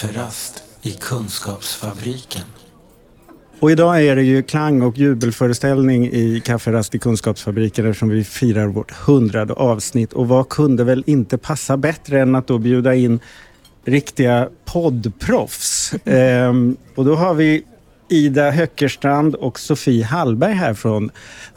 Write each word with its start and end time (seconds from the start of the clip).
kafferast 0.00 0.62
i 0.82 0.90
Kunskapsfabriken. 0.90 2.42
Och 3.60 3.70
idag 3.70 4.04
är 4.04 4.16
det 4.16 4.22
ju 4.22 4.42
klang 4.42 4.82
och 4.82 4.98
jubelföreställning 4.98 6.06
i 6.06 6.42
Kafferast 6.44 6.94
i 6.94 6.98
Kunskapsfabriken 6.98 7.86
eftersom 7.86 8.08
vi 8.08 8.24
firar 8.24 8.66
vårt 8.66 8.90
hundrade 8.90 9.52
avsnitt. 9.52 10.12
Och 10.12 10.28
vad 10.28 10.48
kunde 10.48 10.84
väl 10.84 11.04
inte 11.06 11.38
passa 11.38 11.76
bättre 11.76 12.20
än 12.20 12.34
att 12.34 12.46
då 12.46 12.58
bjuda 12.58 12.94
in 12.94 13.20
riktiga 13.84 14.48
poddproffs. 14.64 15.94
ehm, 16.04 16.76
och 16.94 17.04
då 17.04 17.14
har 17.14 17.34
vi 17.34 17.64
Ida 18.08 18.50
Höckerstrand 18.50 19.34
och 19.34 19.58
Sofie 19.60 20.04
Hallberg 20.04 20.52
här 20.52 20.74
från 20.74 21.10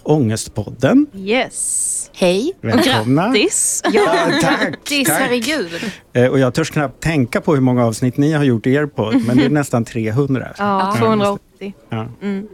Ångestpodden. 0.03 1.05
Yes. 1.15 2.09
Hej. 2.13 2.53
Välkomna. 2.61 3.27
Och 3.27 3.33
grattis. 3.33 3.81
Ja, 3.93 4.15
tack, 4.41 4.61
Grattis, 4.71 5.07
tack. 5.07 5.19
herregud. 5.21 5.71
Eh, 6.13 6.25
och 6.25 6.39
jag 6.39 6.53
törs 6.53 6.69
knappt 6.71 7.03
tänka 7.03 7.41
på 7.41 7.53
hur 7.53 7.61
många 7.61 7.85
avsnitt 7.85 8.17
ni 8.17 8.31
har 8.33 8.43
gjort 8.43 8.67
i 8.67 8.73
er 8.73 8.85
podd, 8.85 9.23
men 9.27 9.37
det 9.37 9.45
är 9.45 9.49
nästan 9.59 9.85
300. 9.85 10.47
Ja, 10.57 10.91
Ja. 10.93 10.99
280. 10.99 11.73
Ja. 11.89 12.07
Mm. 12.21 12.47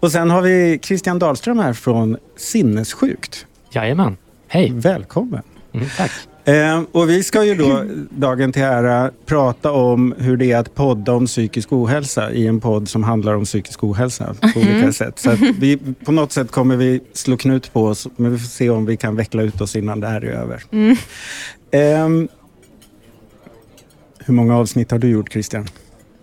Och 0.00 0.12
sen 0.12 0.30
har 0.30 0.42
vi 0.42 0.78
Christian 0.82 1.18
Dahlström 1.18 1.58
här 1.58 1.72
från 1.72 2.16
Sinnessjukt. 2.36 3.46
Jajamän. 3.72 4.16
Hej. 4.48 4.72
Välkommen. 4.74 5.42
Mm, 5.72 5.86
tack. 5.96 6.10
Eh, 6.48 6.82
och 6.92 7.10
vi 7.10 7.22
ska 7.22 7.44
ju 7.44 7.54
då, 7.54 7.84
dagen 8.10 8.52
till 8.52 8.62
ära, 8.62 9.10
prata 9.26 9.72
om 9.72 10.14
hur 10.18 10.36
det 10.36 10.52
är 10.52 10.58
att 10.58 10.74
podda 10.74 11.12
om 11.12 11.26
psykisk 11.26 11.72
ohälsa 11.72 12.32
i 12.32 12.46
en 12.46 12.60
podd 12.60 12.88
som 12.88 13.02
handlar 13.02 13.34
om 13.34 13.44
psykisk 13.44 13.84
ohälsa 13.84 14.34
på 14.54 14.60
olika 14.60 14.92
sätt. 14.92 15.18
Så 15.18 15.36
vi, 15.58 15.78
på 16.04 16.12
något 16.12 16.32
sätt 16.32 16.50
kommer 16.50 16.76
vi 16.76 17.00
slå 17.12 17.36
knut 17.36 17.72
på 17.72 17.84
oss, 17.84 18.08
men 18.16 18.32
vi 18.32 18.38
får 18.38 18.46
se 18.46 18.70
om 18.70 18.86
vi 18.86 18.96
kan 18.96 19.16
veckla 19.16 19.42
ut 19.42 19.60
oss 19.60 19.76
innan 19.76 20.00
det 20.00 20.06
här 20.06 20.24
är 20.24 20.30
över. 20.30 20.62
Ehm, 21.70 22.28
hur 24.18 24.34
många 24.34 24.56
avsnitt 24.56 24.90
har 24.90 24.98
du 24.98 25.08
gjort 25.08 25.32
Christian? 25.32 25.68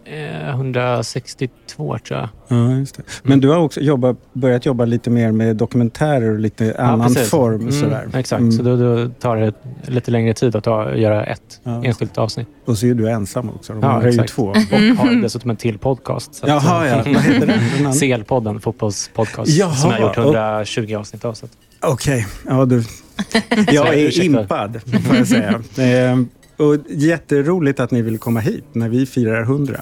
Eh, 0.07 0.49
162 0.49 1.97
tror 2.07 2.19
jag. 2.19 2.29
Ja, 2.47 2.71
just 2.77 2.95
det. 2.97 3.03
Men 3.23 3.39
du 3.39 3.49
har 3.49 3.57
också 3.57 3.79
jobbat, 3.81 4.17
börjat 4.33 4.65
jobba 4.65 4.85
lite 4.85 5.09
mer 5.09 5.31
med 5.31 5.55
dokumentärer 5.55 6.31
och 6.31 6.39
lite 6.39 6.75
annan 6.79 7.13
precis. 7.13 7.29
form. 7.29 7.55
Mm, 7.61 7.71
Sådär. 7.71 8.07
Exakt, 8.13 8.39
Mm. 8.39 8.51
så 8.51 8.63
då, 8.63 8.75
då 8.77 9.09
tar 9.09 9.35
det 9.37 9.53
lite 9.87 10.11
längre 10.11 10.33
tid 10.33 10.55
att 10.55 10.63
ta, 10.63 10.95
göra 10.95 11.25
ett 11.25 11.59
Ja. 11.63 11.83
enskilt 11.85 12.17
avsnitt. 12.17 12.47
Och 12.65 12.77
så 12.77 12.85
är 12.87 12.93
du 12.93 13.09
ensam 13.09 13.49
också. 13.49 13.73
De 13.73 13.83
Ja, 13.83 14.01
är 14.01 14.11
ju 14.11 14.23
två. 14.23 14.43
Och 14.43 14.57
har 14.97 15.21
dessutom 15.21 15.49
en 15.49 15.55
till 15.57 15.77
podcast. 15.79 16.35
så 16.35 16.45
att- 16.45 16.49
Jaha, 16.49 16.87
ja. 16.87 16.95
Vad 17.05 17.07
heter 17.23 17.47
den? 17.47 17.91
CL-podden, 17.93 18.59
fotbollspodcast, 18.59 19.51
Jaha, 19.51 19.73
som 19.75 19.91
jag 19.91 19.97
har 19.97 20.07
gjort 20.07 20.17
och- 20.17 20.23
120 20.35 20.95
avsnitt 20.95 21.25
av. 21.25 21.35
Okej, 21.81 22.27
ja 22.47 22.65
du. 22.65 22.83
Jag 23.71 23.93
är 23.93 24.23
impad, 24.23 24.79
får 25.07 25.15
jag 25.15 25.27
säga. 25.27 25.61
Ehm, 25.77 26.29
och 26.57 26.75
jätteroligt 26.89 27.79
att 27.79 27.91
ni 27.91 28.01
vill 28.01 28.17
komma 28.17 28.39
hit 28.39 28.65
när 28.71 28.89
vi 28.89 29.05
firar 29.05 29.41
100. 29.43 29.81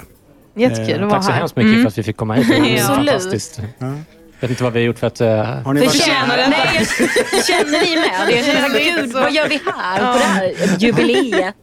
Jättekul 0.56 0.90
Eh, 0.90 0.96
att 0.96 1.02
vara 1.02 1.12
tack 1.12 1.24
så 1.26 1.32
här. 1.32 1.40
hemskt 1.40 1.56
mycket 1.56 1.82
för 1.82 1.88
att 1.88 1.98
vi 1.98 2.04
fick 2.04 2.18
komma 2.18 2.34
hit. 2.34 2.48
Det 2.48 2.88
var 2.88 2.96
fantastiskt. 2.96 3.60
Ja. 3.80 3.88
Jag 3.88 4.48
vet 4.48 4.50
inte 4.50 4.64
vad 4.64 4.74
vi 4.74 4.80
har 4.80 4.86
gjort 4.88 5.00
för 5.00 5.08
att... 5.08 5.22
Uh, 5.22 5.28
Har 5.28 5.74
ni 5.74 5.80
varit, 5.80 5.92
Förtjänar 5.92 6.38
det? 6.38 6.48
Nej, 6.50 6.88
jag 7.32 7.46
känner 7.46 7.82
ni 7.86 7.96
med 7.96 8.28
det? 8.28 8.36
Jag 8.36 8.46
känner 8.46 8.70
så 8.70 8.78
här, 8.78 9.02
gud, 9.02 9.12
vad 9.14 9.32
gör 9.34 9.48
vi 9.50 9.62
här 9.66 10.14
på 10.14 10.20
det 10.20 10.24
här 10.26 10.54
jubileet? 10.80 11.56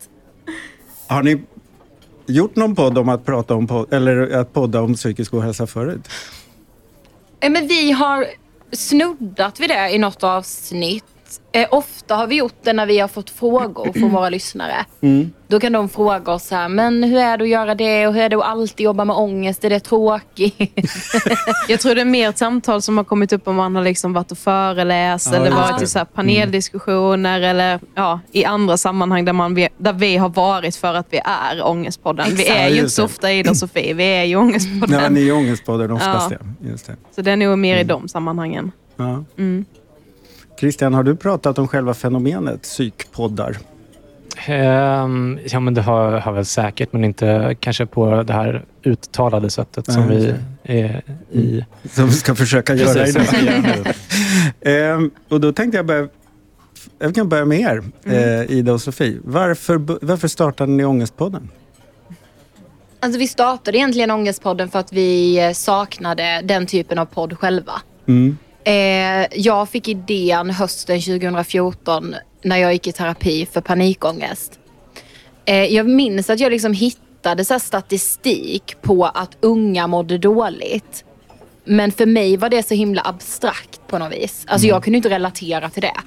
har 1.07 1.23
ni 1.23 1.43
gjort 2.27 2.57
någon 2.57 2.75
podd 2.77 2.99
om 2.99 3.09
att 3.09 3.25
prata 3.25 3.55
om 3.55 3.69
pod- 3.69 3.95
eller 3.95 4.41
att 4.41 4.53
podda 4.53 4.81
om 4.81 4.95
psykisk 4.95 5.35
ohälsa 5.35 5.67
förut? 5.67 6.09
Eh, 7.41 7.51
Men 7.51 7.67
vi 7.69 7.93
har 7.93 8.27
snuddat 8.73 9.61
vid 9.61 9.69
det 9.71 9.91
i 9.91 9.99
något 9.99 10.25
avsnitt. 10.25 11.05
Eh, 11.53 11.67
ofta 11.71 12.15
har 12.17 12.27
vi 12.27 12.37
gjort 12.37 12.55
det 12.63 12.73
när 12.73 12.87
vi 12.87 12.99
har 12.99 13.09
fått 13.09 13.31
frågor 13.31 13.93
från 13.93 14.11
våra 14.13 14.29
lyssnare. 14.29 14.85
Då 15.49 15.61
kan 15.61 15.73
de 15.73 15.89
fråga 15.89 16.33
oss 16.33 16.45
så 16.47 16.55
här, 16.55 16.69
men 16.69 17.03
hur 17.05 17.19
är 17.19 17.39
det 17.39 17.45
att 17.45 17.49
göra 17.51 17.75
det 17.75 18.07
och 18.07 18.15
hur 18.15 18.23
är 18.23 18.29
det 18.29 18.37
att 18.37 18.45
alltid 18.45 18.85
jobba 18.85 19.05
med 19.05 19.17
ångest? 19.17 19.65
Är 19.65 19.71
det 19.71 19.81
tråkigt? 19.81 20.57
Jag 21.69 21.81
tror 21.81 21.95
det 21.95 22.01
är 22.01 22.05
mer 22.05 22.29
ett 22.29 22.39
samtal 22.39 22.83
som 22.83 22.97
har 22.97 23.05
kommit 23.05 23.33
upp 23.33 23.49
om 23.49 23.57
man 23.57 23.77
har 23.77 23.83
liksom 23.83 24.13
varit 24.13 24.33
och 24.33 24.39
föreläst 24.39 25.29
Ja, 25.33 25.37
eller 25.39 25.51
varit 25.51 25.79
det. 25.79 25.85
i 25.85 25.87
så 25.87 25.99
här 25.99 26.05
paneldiskussioner 26.05 27.41
eller 27.41 27.81
ja, 27.95 28.21
i 28.33 28.45
andra 28.45 28.77
sammanhang 28.77 29.25
där, 29.25 29.33
man, 29.33 29.55
där 29.79 29.93
vi 29.93 30.17
har 30.17 30.29
varit 30.29 30.77
för 30.77 30.95
att 30.95 31.07
vi 31.11 31.21
är 31.25 31.67
Ångestpodden. 31.67 32.27
Vi 32.31 32.43
Exakt. 32.43 32.59
är 32.59 32.63
Ja, 32.63 32.69
ju 32.69 32.77
inte 32.79 32.91
så 32.91 33.05
ofta 33.05 33.33
Ida 33.33 33.51
och 33.51 33.57
Sofie, 33.57 33.95
vi 33.95 34.05
är 34.05 34.25
ju 34.25 34.37
Ångestpodden. 34.37 35.01
Nej, 35.01 35.11
ni 35.11 35.29
är 35.29 35.33
Ångestpodden 35.33 35.91
oftast, 35.91 36.31
ja. 36.31 36.37
Ja. 36.61 36.69
Just 36.71 36.87
det. 36.87 36.97
Så 37.15 37.23
det 37.23 37.31
är 37.31 37.37
nog 37.37 37.59
mer 37.59 37.77
i 37.79 37.85
de 37.85 38.09
sammanhangen. 38.09 38.73
Ja. 38.97 39.25
Mm. 39.39 39.65
Christian, 40.61 40.95
har 40.95 41.03
du 41.03 41.17
pratat 41.17 41.59
om 41.59 41.69
själva 41.69 41.95
fenomenet 41.95 42.63
psykpoddar? 42.63 43.57
Ehm, 44.47 45.39
ja, 45.51 45.61
men 45.61 45.75
det 45.75 45.83
har, 45.83 46.13
har 46.13 46.33
väl 46.33 46.45
säkert, 46.45 46.93
men 46.93 47.05
inte 47.05 47.57
kanske 47.61 47.87
på 47.87 48.23
det 48.23 48.33
här 48.33 48.65
uttalade 48.83 49.51
sättet 49.51 49.93
som 49.93 50.07
Nej, 50.07 50.17
vi 50.17 50.25
just 50.27 50.39
är 50.63 51.03
i. 51.33 51.65
Som 51.93 52.07
vi 52.07 52.13
ska 52.13 52.35
försöka 52.35 52.75
göra 52.75 52.95
Precis, 52.95 53.17
idag. 53.17 53.27
som 53.85 53.93
vi. 54.61 54.71
Ehm, 54.71 55.11
och 55.29 55.41
då 55.41 55.53
tänkte 55.53 55.77
jag 55.77 55.87
börja... 55.87 56.09
Jag 56.99 57.15
kan 57.15 57.29
börja 57.29 57.45
med 57.45 57.61
er, 57.61 57.83
Mm. 58.05 58.41
eh, 58.41 58.51
Ida 58.51 58.73
och 58.73 58.81
Sofie. 58.81 59.19
Varför, 59.25 59.77
varför 60.07 60.29
startade 60.29 60.73
ni 60.73 60.85
Ångestpodden? 60.85 61.49
Alltså 63.01 63.19
vi 63.19 63.29
startade 63.29 63.79
egentligen 63.79 64.11
Ångestpodden 64.11 64.69
för 64.71 64.79
att 64.79 64.93
vi 64.93 65.39
eh, 65.47 65.53
saknade 65.53 66.41
den 66.45 66.67
typen 66.67 66.99
av 66.99 67.05
podd 67.05 67.39
själva. 67.39 67.73
Mm. 68.07 68.37
Eh, 68.65 69.27
jag 69.35 69.69
fick 69.69 69.89
idén 69.89 70.51
hösten 70.51 71.01
2014 71.01 72.15
när 72.43 72.57
jag 72.57 72.73
gick 72.73 72.87
i 72.87 72.93
terapi 72.93 73.47
för 73.53 73.61
panikångest. 73.61 74.59
Eh, 75.45 75.65
jag 75.65 75.89
minns 75.89 76.31
att 76.31 76.41
jag 76.41 76.53
liksom 76.53 76.73
hittade 76.73 77.45
så 77.45 77.59
statistik 77.59 78.77
på 78.83 79.05
att 79.07 79.37
unga 79.41 79.87
mådde 79.87 80.19
dåligt. 80.19 81.05
Men 81.65 81.93
för 81.93 82.07
mig 82.07 82.37
var 82.37 82.49
det 82.49 82.63
så 82.63 82.75
himla 82.75 83.03
abstrakt 83.05 83.81
på 83.87 83.99
något 83.99 84.13
vis. 84.13 84.45
Alltså 84.47 84.67
jag 84.67 84.85
kunde 84.85 84.97
inte 84.97 85.09
relatera 85.11 85.71
till 85.71 85.83
det. 85.83 86.01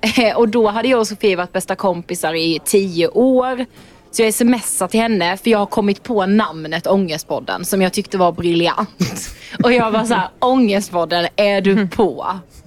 Eh, 0.00 0.36
och 0.36 0.48
då 0.48 0.68
hade 0.68 0.88
jag 0.88 1.00
och 1.00 1.08
Sofie 1.08 1.36
varit 1.36 1.52
bästa 1.52 1.76
kompisar 1.76 2.34
i 2.34 2.60
tio 2.64 3.08
år. 3.08 3.66
Så 4.12 4.22
jag 4.22 4.34
smsade 4.34 4.90
till 4.90 5.00
henne 5.00 5.36
för 5.36 5.50
jag 5.50 5.58
har 5.58 5.66
kommit 5.66 6.02
på 6.02 6.26
namnet 6.26 6.86
Ångestpodden 6.86 7.64
som 7.64 7.82
jag 7.82 7.92
tyckte 7.92 8.18
var 8.18 8.32
briljant. 8.32 9.34
Och 9.64 9.72
jag 9.72 9.90
var 9.90 10.04
så 10.04 10.14
här, 10.14 10.28
Ångestpodden, 10.38 11.26
är 11.36 11.60
du 11.60 11.88
på? 11.88 12.26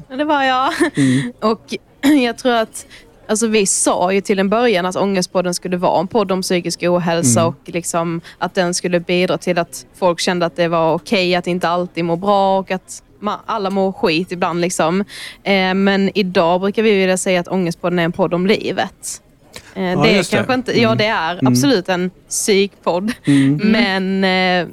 Ja, 0.09 0.15
Det 0.15 0.23
var 0.23 0.43
jag. 0.43 0.73
Och 1.41 1.75
jag 2.23 2.37
tror 2.37 2.53
att 2.53 2.85
Alltså 3.27 3.47
vi 3.47 3.65
sa 3.65 4.13
ju 4.13 4.21
till 4.21 4.39
en 4.39 4.49
början 4.49 4.85
att 4.85 4.95
Ångestpodden 4.95 5.53
skulle 5.53 5.77
vara 5.77 5.99
en 5.99 6.07
podd 6.07 6.31
om 6.31 6.41
psykisk 6.41 6.83
ohälsa 6.83 7.45
och 7.45 7.55
liksom 7.65 8.21
att 8.37 8.53
den 8.53 8.73
skulle 8.73 8.99
bidra 8.99 9.37
till 9.37 9.57
att 9.57 9.85
folk 9.95 10.19
kände 10.19 10.45
att 10.45 10.55
det 10.55 10.67
var 10.67 10.93
okej 10.93 11.35
att 11.35 11.47
inte 11.47 11.69
alltid 11.69 12.05
må 12.05 12.15
bra 12.15 12.59
och 12.59 12.71
att 12.71 13.03
alla 13.45 13.69
mår 13.69 13.91
skit 13.91 14.31
ibland. 14.31 14.61
Liksom. 14.61 15.01
Eh, 15.43 15.73
men 15.73 16.17
idag 16.17 16.61
brukar 16.61 16.83
vi 16.83 16.91
vilja 16.91 17.17
säga 17.17 17.39
att 17.39 17.47
Ångestpodden 17.47 17.99
är 17.99 18.03
en 18.03 18.11
podd 18.11 18.33
om 18.33 18.47
livet. 18.47 19.21
Eh, 19.75 20.01
det 20.01 20.09
är 20.09 20.15
just 20.17 20.31
det. 20.31 20.37
kanske 20.37 20.53
inte, 20.53 20.81
ja 20.81 20.95
det 20.95 21.05
är 21.05 21.47
absolut 21.47 21.89
en 21.89 22.11
psykpodd. 22.29 23.11
Men 23.63 24.23
eh, 24.23 24.67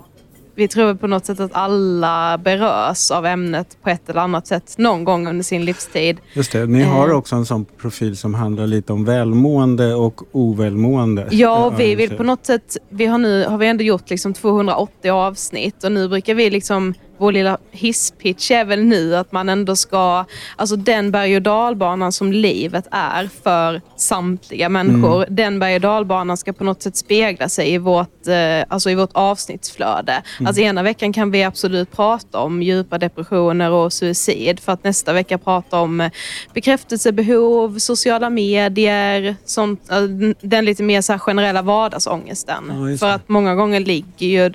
vi 0.54 0.68
tror 0.68 0.94
på 0.94 1.06
något 1.06 1.26
sätt 1.26 1.40
att 1.40 1.50
alla 1.54 2.38
berörs 2.38 3.10
av 3.10 3.26
ämnet 3.26 3.76
på 3.82 3.90
ett 3.90 4.10
eller 4.10 4.20
annat 4.20 4.46
sätt 4.46 4.74
någon 4.78 5.04
gång 5.04 5.28
under 5.28 5.42
sin 5.44 5.64
livstid. 5.64 6.16
Just 6.32 6.52
det, 6.52 6.66
ni 6.66 6.82
har 6.82 7.08
Eh. 7.08 7.16
också 7.16 7.36
en 7.36 7.46
sån 7.46 7.64
profil 7.64 8.16
som 8.16 8.34
handlar 8.34 8.66
lite 8.66 8.92
om 8.92 9.04
välmående 9.04 9.94
och 9.94 10.20
ovälmående. 10.32 11.28
Ja, 11.30 11.64
och 11.66 11.80
vi 11.80 11.94
vill 11.94 12.10
det. 12.10 12.16
på 12.16 12.22
något 12.22 12.46
sätt, 12.46 12.76
vi 12.88 13.06
har 13.06 13.18
nu 13.18 13.44
har 13.44 13.58
vi 13.58 13.66
ändå 13.66 13.84
gjort 13.84 14.10
liksom 14.10 14.34
280 14.34 15.10
avsnitt 15.10 15.84
och 15.84 15.92
nu 15.92 16.08
brukar 16.08 16.34
vi 16.34 16.50
liksom, 16.50 16.94
vår 17.22 17.32
lilla 17.32 17.58
hisspitch 17.70 18.50
är 18.50 18.64
väl 18.64 18.84
nu 18.84 19.16
att 19.16 19.32
man 19.32 19.48
ändå 19.48 19.76
ska, 19.76 20.24
alltså 20.56 20.76
den 20.76 21.10
berg 21.10 21.36
och 21.36 21.42
dalbanan 21.42 22.12
som 22.12 22.32
livet 22.32 22.86
är 22.90 23.28
för 23.42 23.80
samtliga 23.96 24.68
människor, 24.68 25.26
den 25.28 25.58
berg 25.58 25.74
och 25.74 25.80
dalbanan 25.80 26.36
ska 26.36 26.52
på 26.52 26.64
något 26.64 26.82
sätt 26.82 26.96
spegla 26.96 27.48
sig 27.48 27.72
i 27.74 27.78
vårt, 27.78 28.26
eh, 28.26 28.64
alltså 28.68 28.90
i 28.90 28.94
vårt 28.94 29.10
avsnittsflöde. 29.12 30.22
Alltså 30.46 30.62
ena 30.62 30.82
veckan 30.82 31.12
kan 31.12 31.30
vi 31.30 31.44
absolut 31.44 31.92
prata 31.92 32.38
om 32.38 32.62
djupa 32.62 32.98
depressioner 32.98 33.70
och 33.70 33.92
suicid 33.92 34.60
för 34.60 34.72
att 34.72 34.84
nästa 34.84 35.12
vecka 35.12 35.38
prata 35.38 35.80
om 35.80 36.00
eh, 36.00 36.10
bekräftelsebehov, 36.54 37.78
sociala 37.78 38.30
medier, 38.30 39.36
sånt, 39.44 39.90
eh, 39.90 40.02
den 40.40 40.64
lite 40.64 40.82
mer 40.82 41.00
så 41.00 41.18
generella 41.18 41.62
vardagsångesten. 41.62 42.90
Ja, 42.90 42.98
för 42.98 43.08
att 43.08 43.28
många 43.28 43.54
gånger 43.54 43.80
ligger 43.80 44.26
ju 44.26 44.52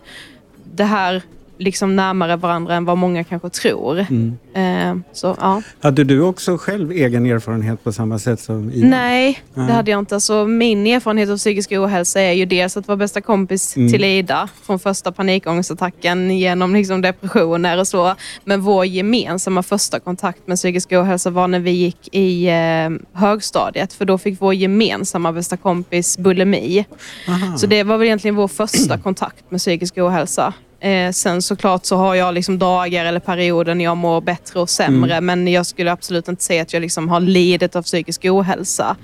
det 0.63 0.83
här 0.83 1.21
liksom 1.59 1.95
närmare 1.95 2.35
varandra 2.35 2.75
än 2.75 2.85
vad 2.85 2.97
många 2.97 3.23
kanske 3.23 3.49
tror. 3.49 4.05
Mm. 4.09 4.37
Eh, 4.53 5.03
så 5.13 5.35
ja. 5.41 5.61
Hade 5.81 6.03
du 6.03 6.21
också 6.21 6.57
själv 6.57 6.91
egen 6.91 7.25
erfarenhet 7.25 7.83
på 7.83 7.91
samma 7.91 8.19
sätt 8.19 8.39
som 8.39 8.71
Ida? 8.71 8.87
Nej, 8.87 9.39
det 9.53 9.61
hade 9.61 9.91
jag 9.91 9.99
inte. 9.99 10.15
Alltså, 10.15 10.45
min 10.45 10.87
erfarenhet 10.87 11.29
av 11.29 11.37
psykisk 11.37 11.71
ohälsa 11.71 12.21
är 12.21 12.31
ju 12.33 12.45
dels 12.45 12.77
att 12.77 12.87
vara 12.87 12.95
bästa 12.97 13.21
kompis 13.21 13.77
Mm. 13.77 13.91
till 13.91 14.03
Ida 14.03 14.49
från 14.63 14.79
första 14.79 15.11
panikångestattacken 15.11 16.37
genom 16.37 16.75
liksom 16.75 17.01
depressioner 17.01 17.79
och 17.79 17.87
så. 17.87 18.15
Men 18.43 18.61
vår 18.61 18.85
gemensamma 18.85 19.63
första 19.63 19.99
kontakt 19.99 20.47
med 20.47 20.57
psykisk 20.57 20.91
ohälsa 20.91 21.29
var 21.29 21.47
när 21.47 21.59
vi 21.59 21.71
gick 21.71 22.09
i 22.15 22.47
eh, 22.47 22.89
högstadiet. 23.19 23.93
För 23.93 24.05
då 24.05 24.17
fick 24.17 24.41
vår 24.41 24.53
gemensamma 24.53 25.31
bästa 25.33 25.57
kompis 25.57 26.17
bulimi. 26.17 26.85
Aha. 27.27 27.57
Så 27.57 27.67
det 27.67 27.83
var 27.83 27.97
väl 27.97 28.07
egentligen 28.07 28.35
vår 28.35 28.47
första 28.47 28.97
kontakt 28.97 29.51
med 29.51 29.59
psykisk 29.59 29.97
ohälsa. 29.97 30.53
Eh, 30.79 31.11
sen 31.11 31.41
såklart 31.41 31.85
så 31.85 31.95
har 31.97 32.15
jag 32.15 32.33
liksom 32.33 32.59
dagar 32.59 33.05
eller 33.05 33.19
perioder 33.19 33.75
när 33.75 33.85
jag 33.85 33.97
mår 33.97 34.21
bättre 34.21 34.59
och 34.59 34.69
sämre. 34.69 35.15
Mm. 35.15 35.25
Men 35.43 35.53
jag 35.53 35.65
skulle 35.65 35.91
absolut 35.91 36.27
inte 36.27 36.43
säga 36.43 36.61
att 36.61 36.73
jag 36.73 36.81
liksom 36.81 37.09
har 37.09 37.19
lidit 37.19 37.75
av 37.75 37.81
psykisk 37.81 38.25
ohälsa. 38.25 38.95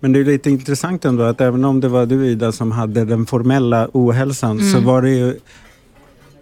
Men 0.00 0.12
det 0.12 0.20
är 0.20 0.24
lite 0.24 0.50
intressant 0.50 1.04
ändå 1.04 1.22
att 1.22 1.40
även 1.40 1.64
om 1.64 1.80
det 1.80 1.88
var 1.88 2.06
du 2.06 2.26
Ida 2.26 2.52
som 2.52 2.72
hade 2.72 3.04
den 3.04 3.26
formella 3.26 3.88
ohälsan 3.92 4.60
Mm. 4.60 4.72
så 4.72 4.80
var 4.80 5.02
det 5.02 5.10
ju 5.10 5.36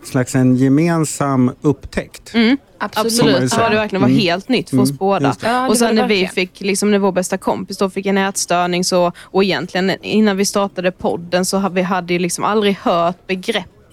slags 0.05 0.35
en 0.35 0.57
gemensam 0.57 1.51
upptäckt. 1.61 2.35
Mm, 2.35 2.57
Absolut. 2.79 3.07
Absolut, 3.13 3.41
det 3.41 3.49
säga. 3.49 3.69
var 3.69 3.77
verkligen. 3.77 4.03
Var 4.03 4.09
Mm. 4.09 4.21
helt 4.21 4.49
nytt 4.49 4.71
för 4.71 4.79
oss 4.81 4.91
Mm, 4.91 4.97
båda. 4.97 5.35
Ja, 5.43 5.69
och 5.69 5.77
sen 5.77 5.95
när 5.95 6.09
vi 6.09 6.23
verkligen. 6.23 6.49
fick, 6.49 6.61
liksom 6.61 6.91
när 6.91 6.99
vår 6.99 7.13
bästa 7.13 7.39
kompis 7.39 7.79
då 7.79 7.91
fick 7.91 8.07
en 8.07 8.19
ätstörning 8.19 8.85
så, 8.85 9.13
och 9.19 9.45
egentligen 9.45 10.05
innan 10.05 10.37
vi 10.37 10.45
startade 10.45 10.91
podden 10.91 11.45
så 11.45 11.57
hade 11.59 11.75
vi 11.75 11.83
hade 11.83 12.13
ju 12.13 12.19
liksom 12.19 12.45
aldrig 12.45 12.77
hört 12.83 13.27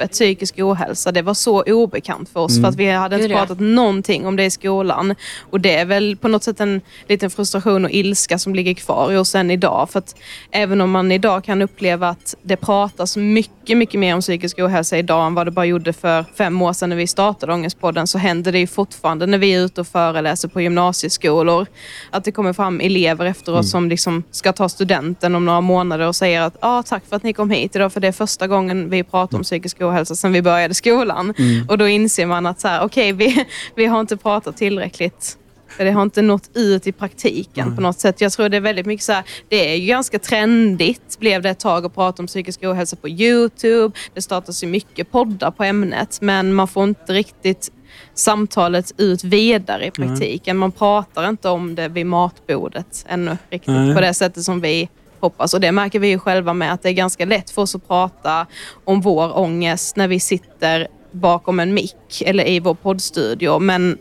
begreppet 0.01 0.11
psykisk 0.11 0.59
ohälsa. 0.59 1.11
Det 1.11 1.21
var 1.21 1.33
så 1.33 1.63
obekant 1.63 2.29
för 2.29 2.39
oss 2.39 2.61
för 2.61 2.67
att 2.67 2.75
vi 2.75 2.91
hade 2.91 3.15
inte 3.15 3.29
pratat 3.29 3.59
någonting 3.59 4.25
om 4.25 4.35
det 4.35 4.45
i 4.45 4.49
skolan. 4.49 5.15
Och 5.51 5.61
det 5.61 5.75
är 5.75 5.85
väl 5.85 6.15
på 6.15 6.27
något 6.27 6.43
sätt 6.43 6.59
en 6.59 6.81
liten 7.07 7.29
frustration 7.29 7.85
och 7.85 7.91
ilska 7.91 8.39
som 8.39 8.55
ligger 8.55 8.73
kvar 8.73 9.11
i 9.11 9.17
oss 9.17 9.35
än 9.35 9.51
idag. 9.51 9.89
För 9.89 9.99
att 9.99 10.15
även 10.51 10.81
om 10.81 10.91
man 10.91 11.11
idag 11.11 11.43
kan 11.43 11.61
uppleva 11.61 12.09
att 12.09 12.35
det 12.43 12.57
pratas 12.57 13.17
mycket, 13.17 13.77
mycket 13.77 13.99
mer 13.99 14.15
om 14.15 14.21
psykisk 14.21 14.59
ohälsa 14.59 14.97
idag 14.97 15.27
än 15.27 15.35
vad 15.35 15.47
det 15.47 15.51
bara 15.51 15.65
gjorde 15.65 15.93
för 15.93 16.25
fem 16.37 16.61
år 16.61 16.73
sedan 16.73 16.89
när 16.89 16.95
vi 16.95 17.07
startade 17.07 17.53
Ångestpodden 17.53 18.07
så 18.07 18.17
händer 18.17 18.51
det 18.51 18.59
ju 18.59 18.67
fortfarande 18.67 19.25
när 19.25 19.37
vi 19.37 19.53
är 19.53 19.65
ute 19.65 19.81
och 19.81 19.87
föreläser 19.87 20.47
på 20.47 20.61
gymnasieskolor. 20.61 21.67
Att 22.11 22.23
det 22.23 22.31
kommer 22.31 22.53
fram 22.53 22.81
elever 22.81 23.25
efter 23.25 23.53
oss 23.53 23.71
som 23.71 23.89
liksom 23.89 24.23
ska 24.31 24.53
ta 24.53 24.69
studenten 24.69 25.35
om 25.35 25.45
några 25.45 25.61
månader 25.61 26.07
och 26.07 26.15
säger 26.15 26.41
att 26.41 26.57
ah, 26.59 26.83
tack 26.83 27.03
för 27.09 27.15
att 27.15 27.23
ni 27.23 27.33
kom 27.33 27.49
hit 27.49 27.75
idag 27.75 27.93
för 27.93 28.01
det 28.01 28.07
är 28.07 28.11
första 28.11 28.47
gången 28.47 28.89
vi 28.89 29.03
pratar 29.03 29.37
om 29.37 29.43
psykisk 29.43 29.81
ohälsa 29.81 29.90
sedan 30.05 30.33
vi 30.33 30.41
började 30.41 30.73
skolan. 30.73 31.33
Och 31.67 31.77
då 31.77 31.87
inser 31.87 32.25
man 32.25 32.45
att 32.45 32.59
så 32.59 32.67
här, 32.67 32.83
okej, 32.83 33.13
vi, 33.13 33.45
vi 33.75 33.85
har 33.85 33.99
inte 33.99 34.17
pratat 34.17 34.57
tillräckligt 34.57 35.37
för 35.71 35.85
det 35.85 35.91
har 35.91 36.01
inte 36.01 36.21
nått 36.21 36.49
ut 36.53 36.87
i 36.87 36.91
praktiken 36.91 37.75
på 37.75 37.81
något 37.81 37.99
sätt. 37.99 38.21
Jag 38.21 38.31
tror 38.31 38.49
det 38.49 38.57
är 38.57 38.61
väldigt 38.61 38.85
mycket 38.85 39.05
så 39.05 39.11
här, 39.11 39.23
det 39.49 39.69
är 39.69 39.75
ju 39.75 39.87
ganska 39.87 40.19
trendigt 40.19 41.19
blev 41.19 41.41
det 41.41 41.49
ett 41.49 41.59
tag 41.59 41.85
att 41.85 41.95
prata 41.95 42.23
om 42.23 42.27
psykisk 42.27 42.63
ohälsa 42.63 42.95
på 42.95 43.09
Youtube. 43.09 43.97
Det 44.13 44.21
startas 44.21 44.63
ju 44.63 44.67
mycket 44.67 45.11
poddar 45.11 45.51
på 45.51 45.63
ämnet 45.63 46.21
men 46.21 46.53
man 46.53 46.67
får 46.67 46.83
inte 46.83 47.13
riktigt 47.13 47.71
samtalet 48.13 48.93
ut 48.97 49.23
vidare 49.23 49.85
i 49.85 49.91
praktiken. 49.91 50.57
Man 50.57 50.71
pratar 50.71 51.29
inte 51.29 51.49
om 51.49 51.75
det 51.75 51.87
vid 51.87 52.05
matbordet 52.05 53.05
ännu 53.09 53.37
riktigt 53.49 53.73
Nej. 53.73 53.95
på 53.95 54.01
det 54.01 54.13
sättet 54.13 54.43
som 54.43 54.61
vi 54.61 54.89
hoppas. 55.21 55.53
Och 55.53 55.61
det 55.61 55.71
märker 55.71 55.99
vi 55.99 56.07
ju 56.07 56.19
själva 56.19 56.53
med 56.53 56.73
att 56.73 56.83
det 56.83 56.89
är 56.89 56.93
ganska 56.93 57.25
lätt 57.25 57.49
för 57.49 57.61
oss 57.61 57.75
att 57.75 57.87
prata 57.87 58.47
om 58.85 59.01
vår 59.01 59.37
ångest 59.37 59.95
när 59.95 60.07
vi 60.07 60.19
sitter 60.19 60.87
bakom 61.11 61.59
en 61.59 61.73
mick 61.73 62.21
eller 62.25 62.47
i 62.47 62.59
vår 62.59 62.73
poddstudio. 62.73 63.59
Men 63.59 63.97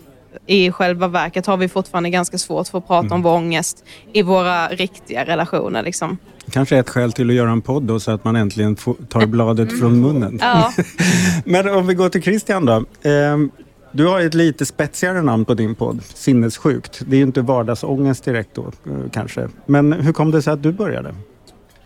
i 0.47 0.73
själva 0.73 1.09
verket 1.09 1.47
har 1.47 1.57
vi 1.57 1.69
fortfarande 1.69 2.11
ganska 2.11 2.39
svårt 2.39 2.69
för 2.69 2.79
att 2.79 2.87
prata 2.87 3.15
om 3.15 3.23
vår 3.23 3.33
ångest 3.33 3.85
i 4.13 4.23
våra 4.23 4.69
riktiga 4.69 5.25
relationer. 5.25 5.83
Liksom. 5.83 6.19
Kanske 6.53 6.79
ett 6.79 6.91
skäl 6.91 7.13
till 7.13 7.31
att 7.31 7.37
göra 7.37 7.51
en 7.51 7.63
podd 7.63 7.83
då, 7.83 8.01
så 8.01 8.11
att 8.11 8.25
man 8.25 8.37
äntligen 8.37 8.77
tar 9.09 9.27
bladet 9.27 9.79
från 9.79 10.01
munnen. 10.01 10.39
Ja, 10.43 10.73
Men 11.45 11.69
om 11.69 11.87
vi 11.87 11.95
går 11.95 12.09
till 12.09 12.23
Christian 12.23 12.67
då. 12.67 12.85
Ehm, 13.03 13.51
du 13.93 14.07
har 14.07 14.21
ett 14.21 14.35
lite 14.35 14.67
spetsigare 14.67 15.23
namn 15.23 15.45
på 15.45 15.55
din 15.55 15.75
podd, 15.75 16.03
Sinnessjukt. 16.03 17.03
Det 17.07 17.17
är 17.17 17.19
ju 17.19 17.25
inte 17.25 17.41
vardagsångest 17.43 18.25
direkt 18.25 18.51
då 18.55 18.63
eh, 18.63 19.11
kanske. 19.13 19.49
Men 19.67 19.93
hur 19.93 20.13
kom 20.13 20.31
det 20.31 20.43
sig 20.43 20.53
att 20.53 20.63
du 20.63 20.73
började? 20.73 21.15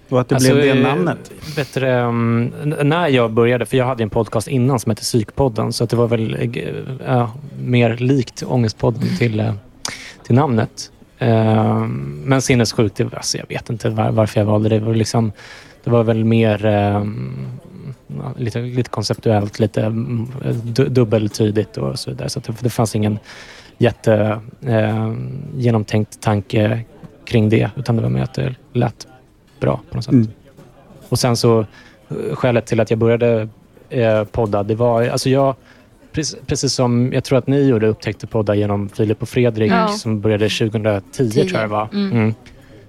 Och 0.08 0.20
att 0.20 0.28
det 0.28 0.36
blev 0.40 0.56
det 0.56 0.70
eh, 0.70 0.76
namnet? 0.76 1.30
Bättre, 1.56 2.02
um, 2.02 2.52
n- 2.62 2.76
när 2.82 3.08
jag 3.08 3.32
började, 3.32 3.66
för 3.66 3.76
jag 3.76 3.86
hade 3.86 4.02
en 4.02 4.10
podcast 4.10 4.48
innan 4.48 4.80
som 4.80 4.90
hette 4.90 5.02
Psykpodden, 5.02 5.72
så 5.72 5.84
det 5.84 5.96
var 5.96 6.08
väl 6.08 6.50
ja, 7.06 7.32
mer 7.62 7.96
likt 7.96 8.42
Ångestpodden 8.46 9.02
till, 9.18 9.52
till 10.26 10.34
namnet. 10.34 10.90
Um, 11.18 12.22
men 12.24 12.42
sinnessjukt, 12.42 13.00
alltså, 13.00 13.38
jag 13.38 13.48
vet 13.48 13.70
inte 13.70 13.90
var, 13.90 14.10
varför 14.10 14.40
jag 14.40 14.46
valde 14.46 14.68
det. 14.68 14.78
Det 14.78 14.84
var, 14.84 14.94
liksom, 14.94 15.32
det 15.84 15.90
var 15.90 16.04
väl 16.04 16.24
mer 16.24 16.66
um, 16.66 17.46
ja, 17.72 17.73
lite, 18.36 18.60
lite 18.60 18.90
konceptuellt, 18.90 19.58
lite 19.58 19.82
mm, 19.82 20.28
du, 20.64 20.88
dubbeltydigt 20.88 21.76
och 21.76 21.98
så 21.98 22.10
vidare. 22.10 22.28
Så 22.28 22.38
att 22.38 22.44
det, 22.44 22.52
det 22.60 22.70
fanns 22.70 22.96
ingen 22.96 23.18
jätte 23.78 24.40
eh, 24.66 25.14
genomtänkt 25.56 26.20
tanke 26.20 26.84
kring 27.24 27.48
det, 27.48 27.70
utan 27.76 27.96
det 27.96 28.02
var 28.02 28.08
mer 28.10 28.22
att 28.22 28.34
det 28.34 28.54
lät 28.72 29.06
bra 29.60 29.80
på 29.90 29.96
något 29.96 30.04
sätt. 30.04 30.12
Mm. 30.12 30.28
Och 31.08 31.18
sen 31.18 31.36
så, 31.36 31.60
eh, 31.60 32.34
skälet 32.34 32.66
till 32.66 32.80
att 32.80 32.90
jag 32.90 32.98
började 32.98 33.48
eh, 33.90 34.24
podda, 34.24 34.62
det 34.62 34.74
var, 34.74 35.08
alltså 35.08 35.30
jag, 35.30 35.54
precis, 36.12 36.36
precis 36.46 36.72
som 36.72 37.12
jag 37.12 37.24
tror 37.24 37.38
att 37.38 37.46
ni 37.46 37.62
gjorde, 37.62 37.86
upptäckte 37.86 38.26
podda 38.26 38.54
genom 38.54 38.88
Filip 38.88 39.22
och 39.22 39.28
Fredrik 39.28 39.72
Ja. 39.72 39.88
som 39.88 40.20
började 40.20 40.48
2010 40.48 41.02
Tio. 41.12 41.44
tror 41.44 41.60
jag 41.60 41.70
det 41.70 41.72
var. 41.72 41.88
Mm. 41.92 42.12
Mm. 42.12 42.34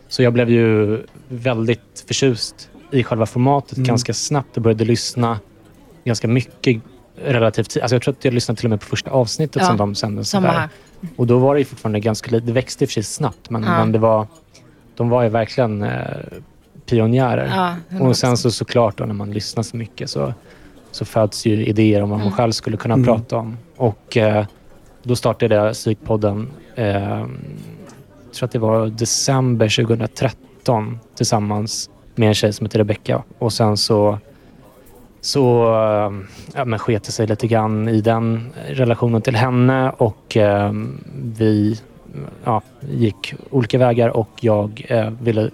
Så 0.07 0.23
jag 0.23 0.33
blev 0.33 0.49
ju 0.49 0.99
väldigt 1.27 2.03
förtjust 2.07 2.69
i 2.99 3.03
själva 3.03 3.25
formatet 3.25 3.77
Mm. 3.77 3.87
ganska 3.87 4.13
snabbt 4.13 4.57
och 4.57 4.63
började 4.63 4.85
lyssna 4.85 5.39
ganska 6.03 6.27
mycket 6.27 6.81
relativt. 7.25 7.77
Alltså 7.81 7.95
jag 7.95 8.01
tror 8.01 8.13
att 8.13 8.25
jag 8.25 8.33
lyssnade 8.33 8.57
till 8.57 8.65
och 8.65 8.69
med 8.69 8.79
på 8.79 8.85
första 8.85 9.11
avsnittet 9.11 9.61
Ja, 9.61 9.67
som 9.67 9.77
de 9.77 9.95
sände. 9.95 10.69
Och 11.15 11.27
då 11.27 11.37
var 11.39 11.53
det 11.55 11.59
ju 11.59 11.65
fortfarande 11.65 11.99
ganska 11.99 12.31
lite, 12.31 12.45
det 12.47 12.53
växte 12.53 12.83
i 12.83 12.85
och 12.85 12.89
för 12.89 12.93
sig 12.93 13.03
snabbt 13.03 13.49
men, 13.49 13.63
Ja. 13.63 13.69
men 13.77 13.91
det 13.91 13.99
var, 13.99 14.27
de 14.95 15.09
var 15.09 15.23
ju 15.23 15.29
verkligen 15.29 15.83
eh, 15.83 16.01
pionjärer. 16.85 17.75
Ja, 17.89 17.99
Och 17.99 18.17
sen 18.17 18.37
så 18.37 18.51
såklart 18.51 18.97
då 18.97 19.05
när 19.05 19.13
man 19.13 19.31
lyssnar 19.31 19.63
så 19.63 19.77
mycket 19.77 20.09
så, 20.09 20.33
så 20.91 21.05
föds 21.05 21.45
ju 21.45 21.65
idéer 21.65 22.01
om 22.03 22.09
vad 22.09 22.19
man 22.19 22.27
Mm. 22.27 22.37
själv 22.37 22.51
skulle 22.51 22.77
kunna 22.77 22.93
Mm. 22.93 23.05
prata 23.05 23.37
om. 23.37 23.57
Och 23.75 24.17
eh, 24.17 24.45
då 25.03 25.15
startade 25.15 25.55
jag 25.55 25.73
Psykpodden, 25.73 26.51
eh, 26.75 26.85
jag 26.95 27.27
tror 28.33 28.45
att 28.47 28.51
det 28.51 28.59
var 28.59 28.87
december 28.87 29.69
2013 29.69 30.99
tillsammans 31.15 31.89
med 32.17 32.27
en 32.27 32.33
tjej 32.33 32.53
som 32.53 32.65
heter 32.65 32.79
Rebecca. 32.79 33.23
Och 33.39 33.53
sen 33.53 33.77
så 33.77 34.19
så 35.21 35.63
eh, 35.63 36.11
ja, 36.55 36.65
men 36.65 36.79
sket 36.79 37.03
det 37.03 37.11
sig 37.11 37.27
lite 37.27 37.47
grann 37.47 37.89
i 37.89 38.01
den 38.01 38.49
relationen 38.67 39.21
till 39.21 39.35
henne 39.35 39.89
och 39.97 40.37
eh, 40.37 40.71
vi 41.37 41.79
ja, 42.43 42.61
gick 42.91 43.33
olika 43.49 43.77
vägar 43.77 44.09
och 44.09 44.29
jag 44.39 44.85
eh, 44.89 45.09
ville 45.21 45.49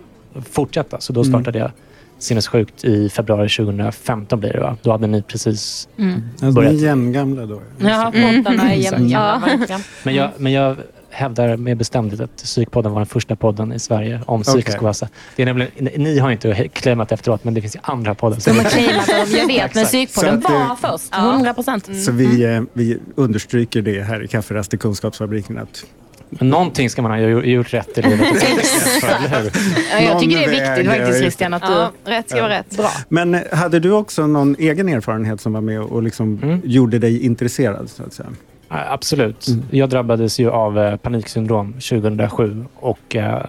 fortsätta. 0.51 0.99
Så 0.99 1.13
då 1.13 1.19
Mm. 1.21 1.31
startade 1.33 1.59
jag 1.59 1.71
Sinnessjukt 2.19 2.83
i 2.83 3.09
februari 3.09 3.49
2015 3.49 4.39
blir 4.39 4.53
det 4.53 4.59
va? 4.59 4.77
Då 4.81 4.91
hade 4.91 5.07
ni 5.07 5.21
precis... 5.21 5.89
Mm. 5.97 6.21
Alltså, 6.31 6.45
ni 6.45 6.51
börjat. 6.53 6.73
är 6.73 6.77
jämngamla 6.77 7.45
då? 7.45 7.61
Ja, 7.77 8.11
Mm. 8.13 8.43
poddarna 8.43 8.73
är 8.73 8.77
Exakt. 8.79 9.01
jämna. 9.01 9.41
Ja. 9.69 9.79
Men 10.03 10.15
jag, 10.15 10.29
men 10.37 10.51
jag 10.51 10.75
hävdar 11.11 11.57
med 11.57 11.77
bestämdhet 11.77 12.19
att 12.19 12.35
Psykpodden 12.37 12.91
var 12.91 12.99
den 12.99 13.05
första 13.05 13.35
podden 13.35 13.73
i 13.73 13.79
Sverige 13.79 14.19
om 14.25 14.41
psykisk 14.43 14.67
Okej. 14.77 14.85
ohälsa. 14.85 15.07
Det 15.35 15.41
är 15.41 15.45
nämligen, 15.45 15.71
ni 16.03 16.19
har 16.19 16.31
inte 16.31 16.67
claimat 16.67 17.11
efteråt 17.11 17.43
men 17.43 17.53
det 17.53 17.61
finns 17.61 17.75
ju 17.75 17.79
andra 17.83 18.15
poddar. 18.15 18.39
som- 18.39 18.55
De 18.57 18.63
har 18.63 18.69
claimat 18.69 19.07
dem, 19.07 19.25
jag 19.37 19.47
vet, 19.47 19.75
men 19.75 19.85
psykpodden 19.85 20.37
att, 20.37 20.49
eh, 20.51 20.67
var 20.81 20.91
först. 20.97 21.07
Ja. 21.11 21.17
100 21.31 21.53
procent. 21.53 21.89
Så 22.05 22.11
vi, 22.11 22.43
eh, 22.43 22.61
vi 22.73 22.97
understryker 23.15 23.81
det 23.81 24.01
här 24.01 24.23
i 24.23 24.27
Kafferast 24.27 24.73
i 24.73 24.77
Kunskapsfabriken 24.77 25.57
att 25.57 25.85
Men 26.29 26.49
någonting 26.49 26.89
ska 26.89 27.01
man 27.01 27.11
ha 27.11 27.17
gjort- 27.19 27.73
rätt 27.73 27.97
i 27.97 28.01
livet. 28.01 28.19
Ja, 29.91 29.99
jag 30.01 30.19
tycker 30.19 30.37
det 30.37 30.43
är 30.45 30.49
viktigt 30.49 30.91
faktiskt. 30.91 31.19
Christian 31.19 31.53
att 31.53 31.61
du... 31.61 31.71
ja, 31.73 31.91
rätt 32.05 32.29
ska 32.29 32.41
vara 32.41 32.59
rätt. 32.59 32.77
Bra. 32.77 32.89
Men 33.09 33.35
eh, 33.35 33.41
hade 33.51 33.79
du 33.79 33.91
också 33.91 34.27
någon 34.27 34.55
egen 34.59 34.89
erfarenhet 34.89 35.41
som 35.41 35.53
var 35.53 35.61
med 35.61 35.81
och 35.81 36.03
liksom 36.03 36.39
Mm. 36.43 36.61
gjorde 36.63 36.99
dig 36.99 37.25
intresserad? 37.25 37.89
Så 37.89 38.03
att 38.03 38.13
säga? 38.13 38.29
Absolut. 38.73 39.47
Mm. 39.47 39.63
Jag 39.71 39.89
drabbades 39.89 40.39
ju 40.39 40.49
av 40.49 40.79
eh, 40.79 40.95
paniksyndrom 40.97 41.73
2007 41.73 42.65
och 42.75 43.15
eh, 43.15 43.41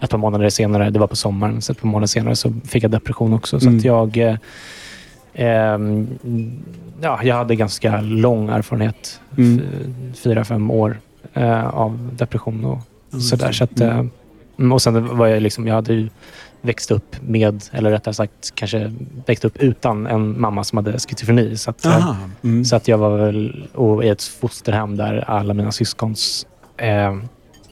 ett 0.00 0.10
par 0.10 0.18
månader 0.18 0.48
senare, 0.48 0.90
det 0.90 0.98
var 0.98 1.06
på 1.06 1.16
sommaren, 1.16 1.62
så 1.62 1.72
ett 1.72 1.80
par 1.80 1.88
månader 1.88 2.06
senare 2.06 2.36
så 2.36 2.52
fick 2.64 2.84
jag 2.84 2.90
depression 2.90 3.32
också. 3.32 3.60
Så 3.60 3.66
Mm. 3.66 3.78
att 3.78 3.84
jag, 3.84 4.16
eh, 4.16 4.36
ehm, 5.34 6.08
ja, 7.00 7.20
jag 7.22 7.34
hade 7.36 7.56
ganska 7.56 8.00
lång 8.00 8.48
erfarenhet, 8.48 9.20
Mm. 9.38 9.60
fyra, 10.14 10.44
fem 10.44 10.70
år 10.70 10.98
eh, 11.34 11.66
av 11.66 12.10
depression 12.16 12.64
och 12.64 12.78
Ja, 13.10 13.18
sådär. 13.20 13.52
Så 13.52 13.64
att, 13.64 13.80
eh, 13.80 14.04
Mm, 14.58 14.72
och 14.72 14.82
sen 14.82 15.16
var 15.16 15.26
jag 15.26 15.42
liksom, 15.42 15.66
jag 15.66 15.74
hade 15.74 15.94
ju 15.94 16.08
växt 16.64 16.90
upp 16.90 17.16
med, 17.20 17.64
eller 17.72 17.90
rättare 17.90 18.14
sagt 18.14 18.54
kanske 18.54 18.92
växt 19.26 19.44
upp 19.44 19.56
utan 19.56 20.06
en 20.06 20.40
mamma 20.40 20.64
som 20.64 20.78
hade 20.78 20.98
schizofreni. 20.98 21.56
Så 21.56 21.70
att, 21.70 21.86
Aha. 21.86 22.16
Mm. 22.44 22.64
så 22.64 22.76
att 22.76 22.88
jag 22.88 22.98
var 22.98 23.16
väl 23.16 23.68
och 23.74 24.04
i 24.04 24.08
ett 24.08 24.22
fosterhem 24.22 24.96
där 24.96 25.24
alla 25.30 25.54
mina 25.54 25.72
syskons 25.72 26.46
eh, 26.76 27.16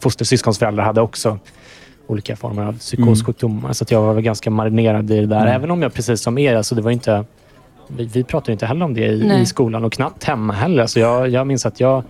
fostersyskonsföräldrar 0.00 0.84
hade 0.84 1.00
också 1.00 1.38
olika 2.06 2.36
former 2.36 2.62
av 2.62 2.78
psykossjukdomar. 2.78 3.72
Så 3.72 3.84
att 3.84 3.90
jag 3.90 4.02
var 4.02 4.14
väl 4.14 4.22
ganska 4.22 4.50
marinerad 4.50 5.10
i 5.10 5.20
det 5.20 5.26
där. 5.26 5.40
Mm. 5.40 5.54
Även 5.54 5.70
om 5.70 5.82
jag 5.82 5.94
precis 5.94 6.20
som 6.20 6.38
er, 6.38 6.54
alltså 6.54 6.74
det 6.74 6.82
var 6.82 6.90
inte, 6.90 7.24
vi, 7.88 8.04
vi 8.04 8.24
pratade 8.24 8.52
inte 8.52 8.66
heller 8.66 8.84
om 8.84 8.94
det 8.94 9.06
i, 9.06 9.40
i 9.40 9.46
skolan 9.46 9.84
och 9.84 9.92
knappt 9.92 10.24
hemma 10.24 10.52
heller. 10.52 10.86
Så 10.86 10.98
jag, 10.98 11.28
jag 11.28 11.46
minns 11.46 11.66
att 11.66 11.80
jag 11.80 12.02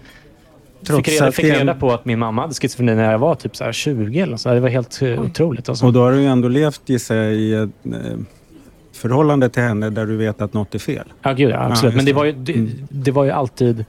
Trots 0.86 1.04
fick, 1.08 1.14
reda, 1.20 1.28
att 1.28 1.34
fick 1.34 1.44
reda 1.44 1.74
på 1.74 1.92
att 1.92 2.04
min 2.04 2.18
mamma 2.18 2.42
hade 2.42 2.54
schizofreni 2.54 2.94
när 2.94 3.10
jag 3.12 3.18
var 3.18 3.34
typ 3.34 3.56
så 3.56 3.64
här 3.64 3.72
20 3.72 4.20
eller 4.20 4.36
så. 4.36 4.48
Det 4.54 4.60
var 4.60 4.68
helt 4.68 5.02
eh, 5.02 5.20
otroligt. 5.22 5.68
Alltså. 5.68 5.86
Och 5.86 5.92
då 5.92 6.00
har 6.02 6.12
du 6.12 6.20
ju 6.20 6.26
ändå 6.26 6.48
levt 6.48 6.80
gissar 6.86 7.14
jag, 7.16 7.34
i 7.34 7.54
ett 7.54 7.70
eh, 7.86 8.18
förhållande 8.92 9.48
till 9.48 9.62
henne 9.62 9.90
där 9.90 10.06
du 10.06 10.16
vet 10.16 10.42
att 10.42 10.54
något 10.54 10.74
är 10.74 10.78
fel. 10.78 11.04
Ja, 11.22 11.32
gud, 11.32 11.50
ja, 11.50 11.56
absolut. 11.70 11.94
just 11.94 11.96
Men 11.96 12.04
det 12.04 12.12
var 12.12 12.24
ju, 12.24 12.32
det, 12.32 12.52
Mm. 12.52 12.70
det 12.88 13.10
var 13.10 13.24
ju 13.24 13.30
alltid 13.30 13.84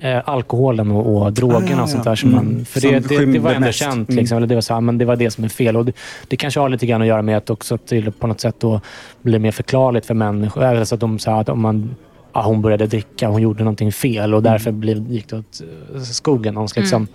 eh, 0.00 0.20
alkoholen 0.28 0.90
och, 0.90 1.22
och 1.22 1.32
drogerna 1.32 1.66
Ah, 1.74 1.76
ja, 1.76 1.82
och 1.82 1.88
sånt 1.90 2.04
ja. 2.04 2.10
där. 2.10 2.16
Som 2.16 2.30
Mm. 2.34 2.44
man, 2.56 2.64
för 2.64 2.80
Som 2.80 2.90
det, 2.90 2.98
det, 3.08 3.26
det 3.26 3.38
var 3.38 3.50
ändå 3.50 3.66
mest. 3.66 3.78
känt. 3.78 4.08
Mm. 4.08 4.18
Liksom, 4.20 4.36
eller 4.36 4.46
det, 4.46 4.54
var 4.54 4.62
så 4.62 4.74
här, 4.74 4.80
men 4.80 4.98
det 4.98 5.04
var 5.04 5.16
det 5.16 5.30
som 5.30 5.44
är 5.44 5.48
fel. 5.48 5.76
Och 5.76 5.84
det, 5.86 5.92
det 6.28 6.36
kanske 6.36 6.60
har 6.60 6.68
lite 6.68 6.86
grann 6.86 7.00
att 7.02 7.08
göra 7.08 7.22
med 7.22 7.36
att 7.36 7.50
också 7.50 7.78
till 7.78 8.12
på 8.12 8.26
något 8.26 8.40
sätt 8.40 8.54
då 8.58 8.80
blir 9.22 9.38
mer 9.38 9.50
förklarligt 9.52 10.06
för 10.06 10.14
människor. 10.14 10.64
Eller 10.64 10.84
så 10.84 10.94
att 10.94 11.00
de 11.00 11.18
sa 11.18 11.40
att 11.40 11.48
om 11.48 11.60
man 11.60 11.94
ja, 12.34 12.42
hon 12.42 12.62
började 12.62 12.86
dricka, 12.86 13.28
hon 13.28 13.42
gjorde 13.42 13.64
någonting 13.64 13.92
fel 13.92 14.34
och 14.34 14.42
därför 14.42 14.72
blev, 14.72 15.10
gick 15.12 15.28
det 15.28 15.36
åt 15.38 15.60
eh, 15.94 16.00
skogen. 16.02 16.54
Någons 16.54 16.76
liksom, 16.76 17.06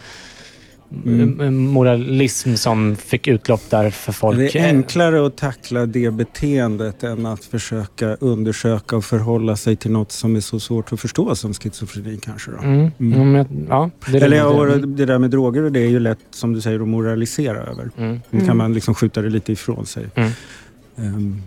Mm. 1.05 1.39
m- 1.41 1.57
moralism 1.67 2.55
som 2.55 2.95
fick 2.95 3.27
utlopp 3.27 3.61
där 3.69 3.89
för 3.89 4.11
folk. 4.11 4.37
Det 4.37 4.59
är 4.59 4.67
enklare 4.67 5.25
att 5.27 5.37
tackla 5.37 5.85
det 5.85 6.11
beteendet 6.11 7.03
än 7.03 7.25
att 7.25 7.43
försöka 7.45 8.15
undersöka 8.15 8.95
och 8.97 9.05
förhålla 9.05 9.55
sig 9.55 9.75
till 9.75 9.91
något 9.91 10.11
som 10.11 10.35
är 10.35 10.39
så 10.39 10.59
svårt 10.59 10.93
att 10.93 10.99
förstå 10.99 11.35
som 11.35 11.53
schizofreni 11.53 12.19
kanske. 12.23 12.51
Då. 12.51 12.57
Mm. 12.57 12.91
Mm. 12.99 13.13
Ja, 13.19 13.23
men, 13.43 13.67
ja, 13.69 13.89
det 14.11 14.17
Eller 14.17 14.29
det. 14.29 14.35
ja, 14.35 14.45
och 14.45 14.87
det 14.87 15.05
där 15.05 15.19
med 15.19 15.29
droger 15.31 15.63
och 15.63 15.71
det 15.71 15.79
är 15.79 15.89
ju 15.89 15.99
lätt 15.99 16.19
som 16.31 16.53
du 16.53 16.61
säger 16.61 16.79
att 16.79 16.87
moralisera 16.87 17.57
över. 17.57 17.89
Mm. 17.97 18.19
Nu 18.29 18.45
kan 18.45 18.57
man 18.57 18.73
liksom 18.73 18.95
skjuta 18.95 19.21
det 19.21 19.29
lite 19.29 19.51
ifrån 19.51 19.85
sig. 19.85 20.05
Mm. 20.95 21.41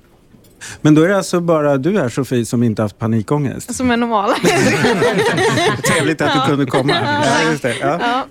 Men 0.83 0.95
då 0.95 1.03
är 1.03 1.09
det 1.09 1.17
alltså 1.17 1.41
bara 1.41 1.77
du 1.77 1.99
här 1.99 2.09
Sofie 2.09 2.45
som 2.47 2.63
inte 2.63 2.83
haft 2.83 2.99
panikångest? 2.99 3.75
Som 3.75 3.91
är 3.91 3.97
normala. 3.97 4.35
Trevligt 5.85 6.21
att 6.21 6.33
du 6.35 6.41
kunde 6.51 6.67
komma. 6.67 6.93
Ja, 7.25 7.51
just 7.51 7.63
det. 7.63 7.75
Ja. 7.81 7.99
ja. 8.01 8.27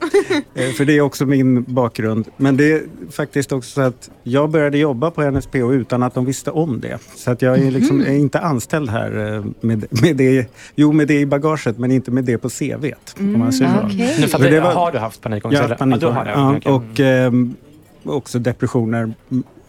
Eh, 0.56 0.70
För 0.72 0.86
det 0.86 0.98
är 0.98 1.02
också 1.02 1.26
min 1.26 1.64
bakgrund. 1.64 2.26
Men 2.38 2.58
det 2.58 2.72
är 2.72 2.82
faktiskt 3.12 3.52
också 3.52 3.70
så 3.72 3.82
att 3.82 4.10
jag 4.24 4.50
började 4.50 4.78
jobba 4.78 5.12
på 5.12 5.32
NSPO 5.32 5.74
utan 5.74 6.04
att 6.04 6.14
de 6.14 6.26
visste 6.26 6.52
om 6.52 6.80
det. 6.80 6.98
Så 7.16 7.32
att 7.32 7.42
jag 7.42 7.58
är, 7.60 7.72
liksom, 7.72 8.02
är 8.02 8.14
inte 8.16 8.40
anställd 8.40 8.90
här 8.90 9.36
eh, 9.36 9.44
med, 9.62 9.86
med, 10.02 10.16
det, 10.16 10.46
jo, 10.76 10.92
med 10.92 11.08
det 11.08 11.20
i 11.20 11.26
bagaget 11.26 11.78
men 11.78 11.92
inte 11.92 12.12
med 12.12 12.24
det 12.24 12.38
på 12.38 12.50
CVt. 12.50 13.16
Om 13.20 13.40
man 13.40 13.54
säger 13.54 13.72
så. 13.82 13.86
Okej. 13.86 14.16
Nu 14.20 14.28
fattar 14.28 14.44
Men 14.44 14.52
det 14.52 14.58
jag. 14.58 14.64
var- 14.64 14.74
Har 14.74 14.92
du 14.92 14.98
haft 14.98 15.22
panikångest? 15.22 15.64
Ja, 15.80 15.86
du 15.86 16.06
har 16.06 16.26
det. 16.26 16.32
ja, 16.66 16.72
och 16.74 17.00
ehm, 17.00 17.56
också 18.04 18.40
depressioner. 18.40 19.14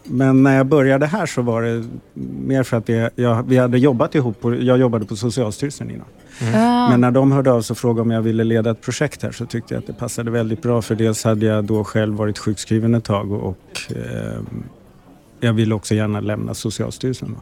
Men 0.03 0.43
när 0.43 0.57
jag 0.57 0.65
började 0.65 1.05
här 1.05 1.25
så 1.25 1.41
var 1.41 1.61
det 1.61 1.85
mer 2.45 2.63
för 2.63 2.77
att 2.77 2.85
det, 2.85 3.11
jag, 3.15 3.43
vi 3.43 3.57
hade 3.57 3.77
jobbat 3.77 4.15
ihop. 4.15 4.41
På, 4.41 4.55
jag 4.55 4.77
jobbade 4.77 5.05
på 5.05 5.15
Socialstyrelsen 5.15 5.91
innan. 5.91 6.05
Ah. 6.55 6.89
Men 6.89 7.01
när 7.01 7.11
de 7.11 7.31
hörde 7.31 7.51
av 7.51 7.61
sig 7.61 7.73
och 7.73 7.77
frågade 7.77 8.01
om 8.01 8.11
jag 8.11 8.21
ville 8.21 8.43
leda 8.43 8.71
ett 8.71 8.81
projekt 8.81 9.23
här 9.23 9.31
så 9.31 9.45
tyckte 9.45 9.73
jag 9.73 9.81
att 9.81 9.87
det 9.87 9.93
passade 9.93 10.31
väldigt 10.31 10.61
bra. 10.61 10.81
För 10.81 10.95
dels 10.95 11.23
hade 11.23 11.45
jag 11.45 11.65
då 11.65 11.83
själv 11.83 12.15
varit 12.15 12.37
sjukskriven 12.37 12.95
ett 12.95 13.03
tag 13.03 13.31
och, 13.31 13.43
och 13.49 13.81
ehm, 13.89 14.63
jag 15.39 15.53
ville 15.53 15.75
också 15.75 15.95
gärna 15.95 16.19
lämna 16.19 16.53
Socialstyrelsen. 16.53 17.35
Då. 17.35 17.41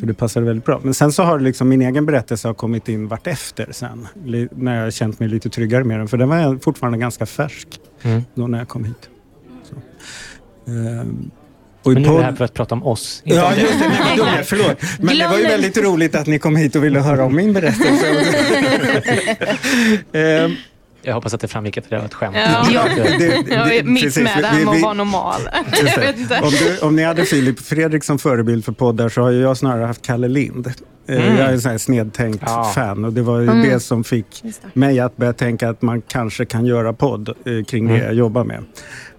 Så 0.00 0.06
det 0.06 0.14
passade 0.14 0.46
väldigt 0.46 0.64
bra. 0.64 0.80
Men 0.82 0.94
sen 0.94 1.12
så 1.12 1.22
har 1.22 1.40
liksom 1.40 1.68
min 1.68 1.82
egen 1.82 2.06
berättelse 2.06 2.48
har 2.48 2.54
kommit 2.54 2.88
in 2.88 3.08
vartefter 3.08 3.68
sen. 3.72 4.06
När 4.50 4.76
jag 4.76 4.82
har 4.82 4.90
känt 4.90 5.20
mig 5.20 5.28
lite 5.28 5.50
tryggare 5.50 5.84
med 5.84 6.00
den. 6.00 6.08
För 6.08 6.16
den 6.16 6.28
var 6.28 6.58
fortfarande 6.58 6.98
ganska 6.98 7.26
färsk 7.26 7.80
Mm. 8.02 8.22
då 8.34 8.46
när 8.46 8.58
jag 8.58 8.68
kom 8.68 8.84
hit. 8.84 9.10
Så. 9.64 9.74
Ehm, 10.70 11.30
och 11.88 11.94
Men 11.94 12.02
nu 12.02 12.08
är 12.08 12.18
det 12.18 12.24
här 12.24 12.32
för 12.32 12.44
att 12.44 12.54
prata 12.54 12.74
om 12.74 12.86
oss. 12.86 13.22
inte 13.24 13.38
Ja, 13.38 13.46
om 13.46 13.52
just 13.60 13.72
det. 13.80 13.88
Nej, 13.88 13.98
men 14.08 14.16
dumma, 14.16 14.30
förlåt. 14.44 14.76
Men 14.98 15.06
det 15.06 15.14
Glöm 15.14 15.30
var 15.30 15.36
ju 15.38 15.42
det. 15.44 15.48
väldigt 15.50 15.78
roligt 15.78 16.14
att 16.14 16.26
ni 16.26 16.38
kom 16.38 16.56
hit 16.56 16.76
och 16.76 16.84
ville 16.84 17.00
höra 17.00 17.24
om 17.24 17.36
min 17.36 17.52
berättelse. 17.52 18.06
Ehm, 20.12 20.54
Jag 21.02 21.14
hoppas 21.14 21.34
att 21.34 21.40
det 21.40 21.48
framgick 21.48 21.76
att 21.78 21.90
det 21.90 21.96
var 21.98 22.04
ett 22.04 22.14
skämt. 22.14 22.36
Ja. 22.36 22.66
det- 23.18 23.44
Jag 23.48 23.74
är 23.74 23.82
det- 23.82 23.88
mitt 23.88 24.02
precis, 24.04 24.22
med 24.24 24.38
det 24.42 24.46
här 24.46 24.58
vi- 24.58 24.64
med 24.64 24.72
vi- 24.74 24.78
att 24.78 24.82
vara 24.84 24.94
normal. 24.94 25.40
Det. 26.28 26.40
Om, 26.42 26.50
du, 26.50 26.78
om 26.86 26.96
ni 26.96 27.02
hade 27.04 27.24
Filip 27.24 27.60
Fredrik 27.60 28.04
som 28.04 28.18
förebild 28.18 28.64
för 28.64 28.72
poddar 28.72 29.08
så 29.08 29.22
har 29.22 29.30
jag 29.30 29.56
snarare 29.56 29.84
haft 29.86 30.06
Kalle 30.06 30.28
Lind. 30.28 30.66
Eh, 30.66 30.72
Mm. 31.16 31.36
Jag 31.36 31.46
är 31.48 31.52
en 31.52 31.60
sån 31.60 31.70
här 31.70 31.78
snedtänkt 31.78 32.42
Ja. 32.46 32.72
fan 32.74 33.04
och 33.04 33.12
det 33.12 33.22
var 33.22 33.38
ju 33.40 33.44
Mm. 33.50 33.68
det 33.70 33.80
som 33.80 34.04
fick 34.04 34.26
det. 34.42 34.52
mig 34.72 35.00
att 35.00 35.16
börja 35.16 35.32
tänka 35.32 35.68
att 35.68 35.82
man 35.82 36.02
kanske 36.02 36.44
kan 36.44 36.66
göra 36.66 36.92
podd 36.92 37.28
eh, 37.28 37.34
kring 37.68 37.86
det 37.88 37.94
Mm. 37.94 38.06
jag 38.06 38.14
jobbar 38.14 38.44
med. 38.44 38.64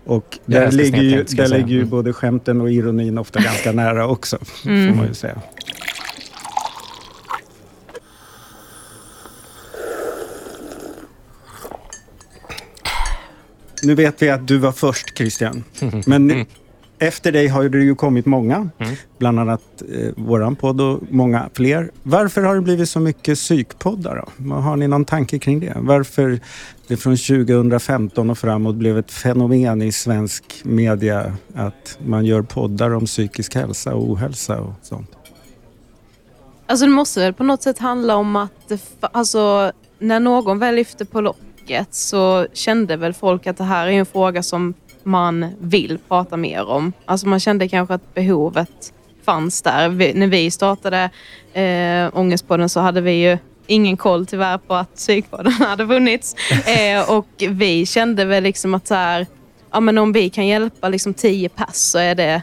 Och 0.10 0.39
där 0.46 0.72
ligger 0.72 1.01
ju, 1.01 1.24
där 1.24 1.48
ligger 1.48 1.68
ju 1.68 1.78
Mm. 1.78 1.89
både 1.89 2.13
skämten 2.13 2.62
och 2.62 2.72
ironin 2.72 3.18
ofta 3.18 3.39
ganska 3.42 3.72
nära 3.72 4.08
också, 4.08 4.38
får 4.46 4.70
Mm. 4.70 4.98
man 4.98 5.08
ju 5.08 5.13
säga. 5.13 5.42
Nu 13.84 13.96
vet 13.96 14.22
vi 14.22 14.30
att 14.30 14.48
du 14.48 14.58
var 14.58 14.72
först 14.72 15.18
Christian. 15.18 15.63
Men 16.06 16.46
efter 17.00 17.32
dig 17.32 17.48
har 17.48 17.70
det 17.70 17.84
ju 17.84 17.96
kommit 17.96 18.25
många. 18.25 18.56
Mm. 18.56 18.96
Bland 19.18 19.39
annat 19.39 19.62
eh, 19.94 20.10
våran 20.15 20.56
podd 20.56 20.82
och 20.82 21.00
många 21.10 21.50
fler. 21.53 21.91
Varför 22.03 22.44
har 22.44 22.56
det 22.56 22.62
blivit 22.62 22.89
så 22.89 23.00
mycket 23.00 23.38
psykpoddar 23.38 24.25
då? 24.25 24.53
Har 24.53 24.75
ni 24.75 24.88
någon 24.88 25.06
tanke 25.06 25.39
kring 25.39 25.60
det? 25.60 25.74
Varför 25.75 26.39
det 26.88 26.98
från 26.98 27.18
2015 27.18 28.29
och 28.29 28.38
framåt 28.38 28.75
blev 28.75 28.98
ett 28.98 29.12
fenomen 29.12 29.82
i 29.82 29.91
svensk 29.91 30.62
media 30.63 31.34
att 31.56 31.98
man 32.06 32.25
gör 32.25 32.41
poddar 32.41 32.96
om 32.96 33.06
psykisk 33.06 33.56
hälsa 33.56 33.96
och 33.96 34.10
ohälsa 34.10 34.62
och 34.62 34.74
sånt? 34.82 35.10
Alltså 36.65 36.86
det 36.86 36.91
måste 36.91 37.20
väl 37.20 37.34
på 37.34 37.44
något 37.44 37.62
sätt 37.62 37.79
handla 37.79 38.15
om 38.15 38.36
att 38.36 38.72
alltså, 39.01 39.72
när 40.00 40.20
någon 40.20 40.60
väl 40.60 40.75
lyfte 40.75 41.06
på 41.06 41.22
locket 41.22 41.88
så 41.91 42.48
kände 42.53 42.98
väl 42.98 43.13
folk 43.13 43.48
att 43.48 43.58
det 43.58 43.63
här 43.63 43.88
är 43.88 43.91
en 43.91 44.06
fråga 44.06 44.44
som 44.44 44.74
man 45.03 45.46
vill 45.60 46.00
prata 46.08 46.38
mer 46.38 46.68
om. 46.68 46.94
Alltså 47.06 47.27
man 47.27 47.39
kände 47.39 47.68
kanske 47.68 47.94
att 47.94 48.13
behovet 48.13 48.94
fanns 49.25 49.62
där. 49.62 49.89
Vi, 49.89 50.13
när 50.13 50.27
vi 50.27 50.51
startade 50.51 51.10
eh, 51.53 52.18
Ångestpodden 52.18 52.70
så 52.70 52.79
hade 52.79 53.01
vi 53.01 53.12
ju 53.12 53.38
ingen 53.68 53.98
koll 53.98 54.25
tyvärr 54.25 54.58
på 54.58 54.75
att 54.75 54.96
psykpodden 54.96 55.51
hade 55.60 55.88
funnits. 55.88 56.36
Eh, 56.65 57.12
och 57.12 57.27
vi 57.38 57.86
kände 57.86 58.25
väl 58.25 58.44
liksom 58.44 58.74
att 58.74 58.88
så 58.88 58.96
här, 58.96 59.27
ja, 59.72 59.79
men 59.79 59.98
om 59.98 60.12
vi 60.12 60.29
kan 60.29 60.48
hjälpa 60.48 60.89
liksom 60.89 61.13
tio 61.13 61.50
pass 61.50 61.77
så 61.77 61.98
är 61.98 62.15
det 62.15 62.41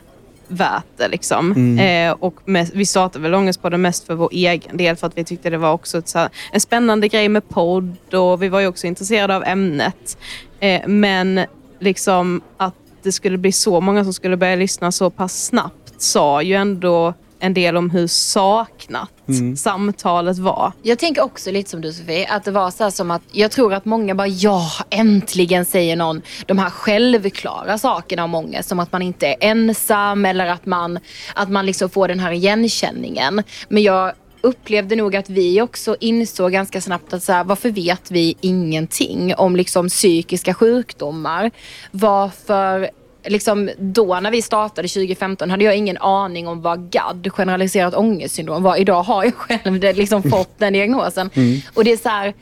värt 0.49 0.85
det. 0.97 1.09
Liksom. 1.09 1.79
Eh, 1.79 2.13
och 2.13 2.35
mest, 2.45 2.75
vi 2.75 2.87
startade 2.87 3.23
väl 3.23 3.35
Ångestpodden 3.35 3.83
mest 3.83 4.07
för 4.07 4.15
vår 4.15 4.29
egen 4.33 4.77
del 4.77 4.97
för 4.97 5.07
att 5.07 5.19
vi 5.19 5.25
tyckte 5.25 5.51
det 5.51 5.59
var 5.59 5.73
också 5.73 5.99
ett, 5.99 6.15
här, 6.15 6.29
en 6.53 6.61
spännande 6.61 7.09
grej 7.09 7.29
med 7.29 7.49
podd 7.49 8.15
och 8.15 8.43
vi 8.43 8.49
var 8.49 8.61
ju 8.61 8.67
också 8.67 8.87
intresserade 8.87 9.37
av 9.37 9.45
ämnet. 9.45 10.19
Eh, 10.61 10.87
men 10.87 11.41
liksom 11.81 12.41
att 12.57 12.75
det 13.03 13.13
skulle 13.13 13.39
bli 13.39 13.53
så 13.53 13.81
många 13.81 14.05
som 14.05 14.13
skulle 14.13 14.37
börja 14.37 14.57
lyssna 14.57 14.93
så 14.93 15.11
pass 15.11 15.45
snabbt 15.45 16.03
sa 16.03 16.43
ju 16.43 16.55
ändå 16.55 17.15
en 17.39 17.55
del 17.55 17.77
om 17.77 17.91
hur 17.91 18.07
saknat 18.07 19.11
samtalet 19.57 20.39
var. 20.39 20.73
Jag 20.83 20.99
tänker 20.99 21.23
också 21.23 21.51
lite 21.51 21.71
som 21.71 21.81
du 21.81 21.93
Sofie, 21.93 22.29
att 22.29 22.45
det 22.45 22.51
var 22.51 22.71
så 22.71 22.85
här 22.85 22.91
som 22.91 23.11
att 23.11 23.23
jag 23.33 23.51
tror 23.51 23.75
att 23.75 23.85
många 23.85 24.15
bara 24.15 24.27
ja, 24.27 24.71
äntligen 24.91 25.65
säger 25.65 25.97
någon 25.97 26.23
de 26.47 26.59
här 26.59 26.71
självklara 26.71 27.79
sakerna 27.79 28.25
om 28.25 28.35
ångest. 28.35 28.69
Som 28.69 28.81
att 28.81 28.93
man 28.93 29.03
inte 29.03 29.27
är 29.27 29.37
ensam 29.41 30.25
eller 30.25 30.47
att 30.47 30.67
man, 30.67 30.99
att 31.35 31.51
man 31.51 31.67
liksom 31.67 31.91
får 31.91 32.09
den 32.09 32.21
här 32.21 32.33
igenkänningen. 32.33 33.43
Men 33.69 33.83
jag 33.83 34.13
upplevde 34.47 34.97
nog 34.97 35.17
att 35.17 35.31
vi 35.31 35.61
också 35.63 35.97
insåg 36.01 36.53
ganska 36.53 36.81
snabbt 36.81 37.13
att 37.13 37.23
så 37.23 37.33
här, 37.33 37.45
varför 37.45 37.71
vet 37.71 38.11
vi 38.11 38.35
ingenting 38.41 39.35
om 39.35 39.57
liksom 39.57 39.89
psykiska 39.89 40.55
sjukdomar? 40.55 41.51
Varför 41.91 42.91
liksom 43.29 43.71
då 43.79 44.21
när 44.21 44.31
vi 44.31 44.43
startade 44.43 44.89
2015 44.89 45.51
hade 45.51 45.65
jag 45.65 45.77
ingen 45.77 45.97
aning 45.99 46.49
om 46.49 46.63
vad 46.63 46.91
GAD, 46.93 47.29
generaliserat 47.33 47.95
ångestsyndrom 47.95 48.63
var. 48.63 48.77
Idag 48.77 49.03
har 49.03 49.25
jag 49.25 49.35
själv 49.35 49.81
det, 49.81 49.93
liksom 49.93 50.23
fått 50.31 50.59
den 50.59 50.73
diagnosen. 50.73 51.31
Och 51.75 51.85
det 51.85 51.93
är 51.93 51.97
så 51.97 52.09
här, 52.09 52.35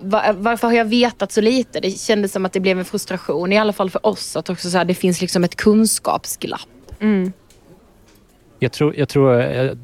va- 0.00 0.32
varför 0.38 0.66
har 0.66 0.74
jag 0.74 0.84
vetat 0.84 1.32
så 1.32 1.40
lite? 1.40 1.80
Det 1.80 1.90
kändes 1.90 2.32
som 2.32 2.46
att 2.46 2.52
det 2.52 2.60
blev 2.60 2.78
en 2.78 2.84
frustration, 2.84 3.52
i 3.52 3.58
alla 3.58 3.72
fall 3.72 3.90
för 3.90 4.06
oss, 4.06 4.36
att 4.36 4.50
också 4.50 4.70
så 4.70 4.78
här, 4.78 4.84
det 4.84 4.94
finns 4.94 5.20
liksom 5.20 5.44
ett 5.44 5.56
kunskapsglapp. 5.56 6.60
Jag 8.58 8.72
tror, 8.72 8.94
jag, 8.96 9.08
tror 9.08 9.34
jag, 9.34 9.78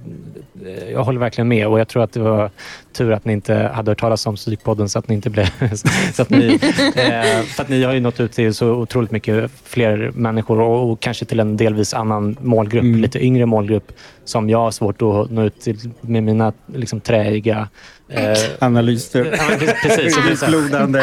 jag 0.93 1.05
håller 1.05 1.21
verkligen 1.21 1.49
med 1.49 1.67
och 1.67 1.81
jag 1.81 1.89
tror 1.89 2.03
att 2.03 2.13
det 2.13 2.21
var 2.21 2.51
tur 2.93 3.13
att 3.13 3.25
ni 3.25 3.33
inte 3.33 3.55
hade 3.75 3.91
hört 3.91 4.01
talas 4.01 4.27
om 4.27 4.37
Psykpodden 4.37 4.89
så 4.89 4.99
att 4.99 5.09
ni 5.09 5.15
inte 5.15 5.31
blev... 5.31 5.47
så 6.15 6.23
att 6.23 6.31
ni, 6.31 6.59
eh, 6.95 7.43
för 7.43 7.63
att 7.63 7.69
ni 7.69 7.83
har 7.83 7.93
ju 7.93 8.01
nått 8.01 8.21
ut 8.21 8.33
till 8.33 8.55
så 8.55 8.71
otroligt 8.71 9.11
mycket 9.11 9.51
fler 9.65 10.11
människor 10.15 10.61
och, 10.61 10.91
och 10.91 11.01
kanske 11.01 11.25
till 11.25 11.41
en 11.41 11.57
delvis 11.57 11.95
annan 11.95 12.37
målgrupp, 12.41 12.83
Mm. 12.83 13.01
lite 13.01 13.25
yngre 13.25 13.47
målgrupp 13.47 13.93
som 14.25 14.51
jag 14.51 14.59
har 14.59 14.71
svårt 14.71 15.03
att 15.03 15.31
nå 15.31 15.43
ut 15.43 15.61
till 15.61 15.79
med 16.01 16.23
mina 16.23 16.53
liksom, 16.67 17.01
träiga 17.01 17.69
eh, 18.15 18.37
Analyser. 18.59 19.25
Ja, 19.39 19.67
precis. 19.83 20.19
Djuplodande 20.31 20.99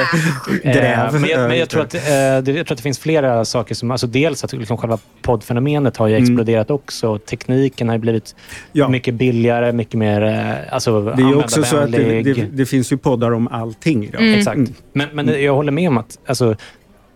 Eh, 0.63 0.73
gräv. 0.73 1.13
Men, 1.13 1.29
jag, 1.29 1.47
men 1.49 1.57
jag, 1.59 1.69
tror 1.69 1.81
att, 1.81 1.93
eh, 1.95 1.99
det, 2.01 2.11
jag 2.29 2.43
tror 2.45 2.71
att 2.71 2.77
det 2.77 2.81
finns 2.83 2.99
flera 2.99 3.45
saker 3.45 3.75
som... 3.75 3.91
Alltså 3.91 4.07
dels 4.07 4.43
att 4.43 4.53
liksom 4.53 4.77
själva 4.77 4.97
poddfenomenet 5.21 5.97
har 5.97 6.07
ju 6.07 6.15
exploderat 6.15 6.71
också. 6.71 7.17
Tekniken 7.17 7.89
har 7.89 7.97
blivit 7.97 8.35
Ja. 8.71 8.87
mycket 8.87 9.13
billigare, 9.13 9.71
mycket 9.71 9.93
mer 9.93 10.21
eh, 10.21 10.73
alltså, 10.73 11.01
Det 11.01 11.23
är 11.23 11.37
också 11.37 11.63
så 11.63 11.77
att 11.77 11.91
det, 11.91 12.21
det, 12.21 12.33
det 12.51 12.65
finns 12.65 12.91
ju 12.91 12.97
poddar 12.97 13.31
om 13.31 13.47
allting 13.47 14.05
idag. 14.05 14.21
Mm. 14.21 14.39
Exakt. 14.39 14.59
Men, 14.93 15.07
men 15.13 15.43
jag 15.43 15.55
håller 15.55 15.71
med 15.71 15.87
om 15.89 15.97
att 15.97 16.19
alltså, 16.25 16.55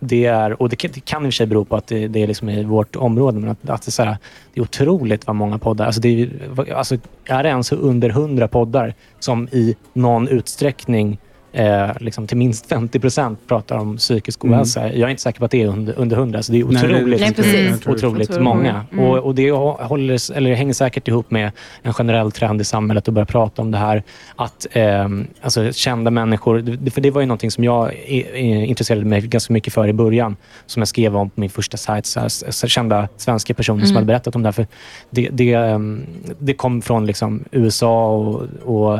det 0.07 0.25
är, 0.25 0.61
och 0.61 0.69
det 0.69 0.75
kan, 0.75 0.91
det 0.93 1.05
kan 1.05 1.25
i 1.25 1.29
och 1.29 1.33
för 1.33 1.35
sig 1.35 1.47
bero 1.47 1.65
på 1.65 1.75
att 1.75 1.87
det, 1.87 2.07
det 2.07 2.23
är 2.23 2.27
liksom 2.27 2.49
i 2.49 2.63
vårt 2.63 2.95
område, 2.95 3.39
men 3.39 3.49
att, 3.49 3.69
att 3.69 3.81
det, 3.81 3.89
är 3.89 3.91
så 3.91 4.03
här, 4.03 4.17
det 4.53 4.59
är 4.59 4.63
otroligt 4.63 5.27
vad 5.27 5.35
många 5.35 5.59
poddar... 5.59 5.85
Alltså 5.85 6.01
det 6.01 6.21
är, 6.21 6.73
alltså, 6.73 6.97
är 7.25 7.43
det 7.43 7.49
ens 7.49 7.71
under 7.71 8.09
hundra 8.09 8.47
poddar 8.47 8.93
som 9.19 9.47
i 9.51 9.75
någon 9.93 10.27
utsträckning 10.27 11.17
Eh, 11.55 11.89
liksom 11.99 12.27
till 12.27 12.37
minst 12.37 12.65
50 12.65 12.99
procent 12.99 13.39
pratar 13.47 13.77
om 13.77 13.97
psykisk 13.97 14.43
Mm. 14.43 14.53
ohälsa. 14.55 14.93
Jag 14.93 15.07
är 15.07 15.07
inte 15.09 15.21
säker 15.21 15.39
på 15.39 15.45
att 15.45 15.51
det 15.51 15.61
är 15.61 15.67
under, 15.67 15.93
under 15.99 16.17
100, 16.17 16.43
så 16.43 16.51
det 16.51 16.59
är 16.59 16.63
otroligt, 16.63 17.21
Nej, 17.21 17.33
det. 17.35 17.73
otroligt 17.73 17.87
Otroligt 17.87 18.39
många. 18.41 18.85
Mm. 18.91 19.05
Och, 19.05 19.17
och 19.17 19.35
det 19.35 19.51
håller, 19.51 20.33
eller 20.37 20.53
hänger 20.53 20.73
säkert 20.73 21.07
ihop 21.07 21.31
med 21.31 21.51
en 21.81 21.93
generell 21.93 22.31
trend 22.31 22.61
i 22.61 22.63
samhället 22.63 23.07
att 23.07 23.13
börja 23.13 23.25
prata 23.25 23.61
om 23.61 23.71
det 23.71 23.77
här. 23.77 24.03
Att 24.35 24.67
eh, 24.71 25.09
alltså, 25.41 25.71
kända 25.71 26.11
människor, 26.11 26.89
för 26.89 27.01
det 27.01 27.11
var 27.11 27.21
ju 27.21 27.27
någonting 27.27 27.51
som 27.51 27.63
jag 27.63 27.93
intresserade 28.63 29.05
mig 29.05 29.21
ganska 29.21 29.53
mycket 29.53 29.73
för 29.73 29.87
i 29.87 29.93
början. 29.93 30.35
Som 30.65 30.81
jag 30.81 30.87
skrev 30.87 31.17
om 31.17 31.29
på 31.29 31.39
min 31.41 31.49
första 31.49 31.77
sajt. 31.77 32.05
Så 32.05 32.19
här, 32.19 32.29
så 32.51 32.67
kända 32.67 33.07
svenska 33.17 33.53
personer 33.53 33.79
som 33.85 33.87
Mm. 33.89 33.95
hade 33.95 34.05
berättat 34.05 34.35
om 34.35 34.41
det 34.43 34.47
här. 34.47 34.53
För 34.53 34.67
det, 35.09 35.29
det, 35.31 35.53
ehm, 35.53 36.05
det 36.39 36.53
kom 36.53 36.81
från 36.81 37.05
liksom, 37.05 37.43
USA 37.51 38.07
och, 38.15 38.41
och 38.63 38.99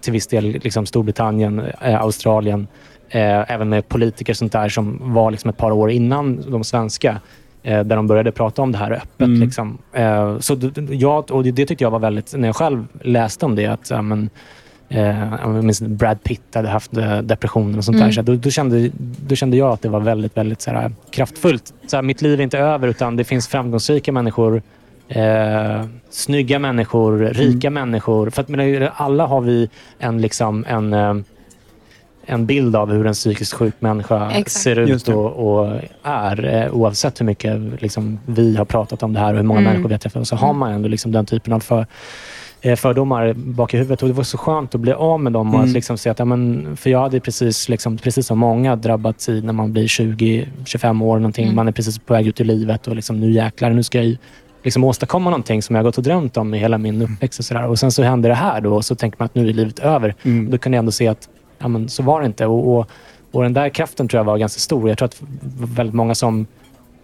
till 0.00 0.12
viss 0.12 0.26
del 0.26 0.44
liksom 0.44 0.86
Storbritannien, 0.86 1.62
eh, 1.80 2.00
Australien. 2.00 2.66
Eh, 3.08 3.52
även 3.52 3.68
med 3.68 3.88
politiker 3.88 4.34
sånt 4.34 4.52
där 4.52 4.68
som 4.68 4.98
var 5.14 5.30
liksom 5.30 5.50
ett 5.50 5.56
par 5.56 5.70
år 5.70 5.90
innan 5.90 6.50
de 6.50 6.64
svenska. 6.64 7.20
Eh, 7.62 7.84
där 7.84 7.96
de 7.96 8.06
började 8.06 8.32
prata 8.32 8.62
om 8.62 8.72
det 8.72 8.78
här 8.78 8.90
öppet. 8.92 9.26
Mm. 9.26 9.40
Liksom. 9.40 9.78
Eh, 9.92 10.38
så 10.38 10.56
jag, 10.90 11.30
och 11.30 11.44
det, 11.44 11.66
tyckte 11.66 11.84
jag 11.84 11.90
var 11.90 11.98
väldigt, 11.98 12.34
när 12.36 12.48
jag 12.48 12.56
själv 12.56 12.86
läste 13.02 13.46
om 13.46 13.54
det, 13.54 13.66
att 13.66 13.90
ja, 13.90 14.02
men, 14.02 14.30
eh, 14.88 15.34
jag 15.42 15.64
minns 15.64 15.82
Brad 15.82 16.22
Pitt 16.22 16.54
hade 16.54 16.68
haft 16.68 16.96
eh, 16.96 17.18
depression 17.18 17.78
och 17.78 17.84
sånt 17.84 17.96
Mm. 17.96 18.08
där. 18.08 18.14
Så 18.14 18.22
då, 18.22 18.34
då, 18.34 18.50
kände, 18.50 18.90
då 19.26 19.34
kände 19.34 19.56
jag 19.56 19.70
att 19.72 19.82
det 19.82 19.88
var 19.88 20.00
väldigt, 20.00 20.36
väldigt 20.36 20.60
så 20.60 20.70
här, 20.70 20.92
kraftfullt. 21.10 21.72
Så 21.86 21.96
här, 21.96 22.02
mitt 22.02 22.22
liv 22.22 22.40
är 22.40 22.44
inte 22.44 22.58
över 22.58 22.88
utan 22.88 23.16
det 23.16 23.24
finns 23.24 23.48
framgångsrika 23.48 24.12
människor 24.12 24.62
Eh, 25.14 25.84
snygga 26.10 26.58
människor, 26.58 27.18
rika 27.18 27.70
människor. 27.70 28.30
För 28.30 28.42
att, 28.42 28.48
men, 28.48 28.88
alla 28.94 29.26
har 29.26 29.40
vi 29.40 29.68
en, 29.98 30.20
liksom, 30.20 30.64
en, 30.68 30.92
eh, 30.94 31.14
en 32.26 32.46
bild 32.46 32.76
av 32.76 32.92
hur 32.92 33.06
en 33.06 33.12
psykiskt 33.14 33.52
sjuk 33.52 33.74
människa 33.78 34.30
Exakt. 34.30 34.50
ser 34.50 34.78
ut 34.78 35.08
och, 35.08 35.26
och 35.62 35.80
är. 36.02 36.44
Eh, 36.64 36.72
oavsett 36.74 37.20
hur 37.20 37.26
mycket 37.26 37.82
liksom, 37.82 38.18
vi 38.26 38.56
har 38.56 38.64
pratat 38.64 39.02
om 39.02 39.12
det 39.12 39.20
här 39.20 39.30
och 39.32 39.36
hur 39.36 39.44
många 39.46 39.60
Mm. 39.60 39.72
människor 39.72 39.88
vi 39.88 39.94
har 39.94 39.98
träffat. 39.98 40.28
Så 40.28 40.36
har 40.36 40.52
man 40.52 40.72
ändå 40.72 40.88
liksom, 40.88 41.12
den 41.12 41.26
typen 41.26 41.52
av 41.52 41.60
för, 41.60 41.86
eh, 42.60 42.76
fördomar 42.76 43.32
bak 43.32 43.74
i 43.74 43.76
huvudet. 43.76 44.02
Och 44.02 44.08
Det 44.08 44.14
var 44.14 44.24
så 44.24 44.38
skönt 44.38 44.74
att 44.74 44.80
bli 44.80 44.92
av 44.92 45.20
med 45.20 45.32
dem. 45.32 45.48
Och 45.48 45.54
Mm. 45.54 45.66
att 45.68 45.74
liksom 45.74 45.98
se 45.98 46.10
att, 46.10 46.18
ja, 46.18 46.24
men, 46.24 46.76
för 46.76 46.90
jag 46.90 47.00
hade 47.00 47.20
precis, 47.20 47.68
liksom, 47.68 47.96
precis 47.98 48.26
som 48.26 48.38
många 48.38 48.76
drabbats 48.76 49.28
i 49.28 49.42
när 49.42 49.52
man 49.52 49.72
blir 49.72 49.86
20-25 49.86 51.02
år. 51.02 51.16
Någonting. 51.18 51.44
Mm. 51.44 51.56
Man 51.56 51.68
är 51.68 51.72
precis 51.72 51.98
på 51.98 52.14
väg 52.14 52.26
ut 52.26 52.40
i 52.40 52.44
livet 52.44 52.86
och 52.86 52.96
liksom, 52.96 53.20
nu 53.20 53.30
jäklar, 53.30 53.70
nu 53.70 53.82
ska 53.82 54.02
jag 54.02 54.16
liksom 54.62 54.84
åstadkomma 54.84 55.30
någonting 55.30 55.62
som 55.62 55.76
jag 55.76 55.84
gått 55.84 55.98
och 55.98 56.04
drömt 56.04 56.36
om 56.36 56.54
i 56.54 56.58
hela 56.58 56.78
min 56.78 57.02
uppväxt. 57.02 57.38
Och, 57.38 57.44
så 57.44 57.66
och 57.66 57.78
Sen 57.78 57.92
så 57.92 58.02
händer 58.02 58.28
det 58.28 58.34
här 58.34 58.60
då 58.60 58.74
och 58.74 58.84
så 58.84 58.94
tänker 58.94 59.18
man 59.18 59.26
att 59.26 59.34
nu 59.34 59.48
är 59.48 59.52
livet 59.52 59.78
över. 59.78 60.14
Mm. 60.22 60.50
Då 60.50 60.58
kan 60.58 60.72
jag 60.72 60.78
ändå 60.78 60.92
se 60.92 61.08
att 61.08 61.28
ja, 61.58 61.68
men, 61.68 61.88
så 61.88 62.02
var 62.02 62.20
det 62.20 62.26
inte. 62.26 62.46
Och, 62.46 62.76
och, 62.78 62.90
och 63.30 63.42
den 63.42 63.52
där 63.52 63.68
kraften 63.68 64.08
tror 64.08 64.18
jag 64.18 64.24
var 64.24 64.38
ganska 64.38 64.60
stor. 64.60 64.88
Jag 64.88 64.98
tror 64.98 65.06
att 65.06 65.22
väldigt 65.76 65.94
många 65.94 66.14
som 66.14 66.46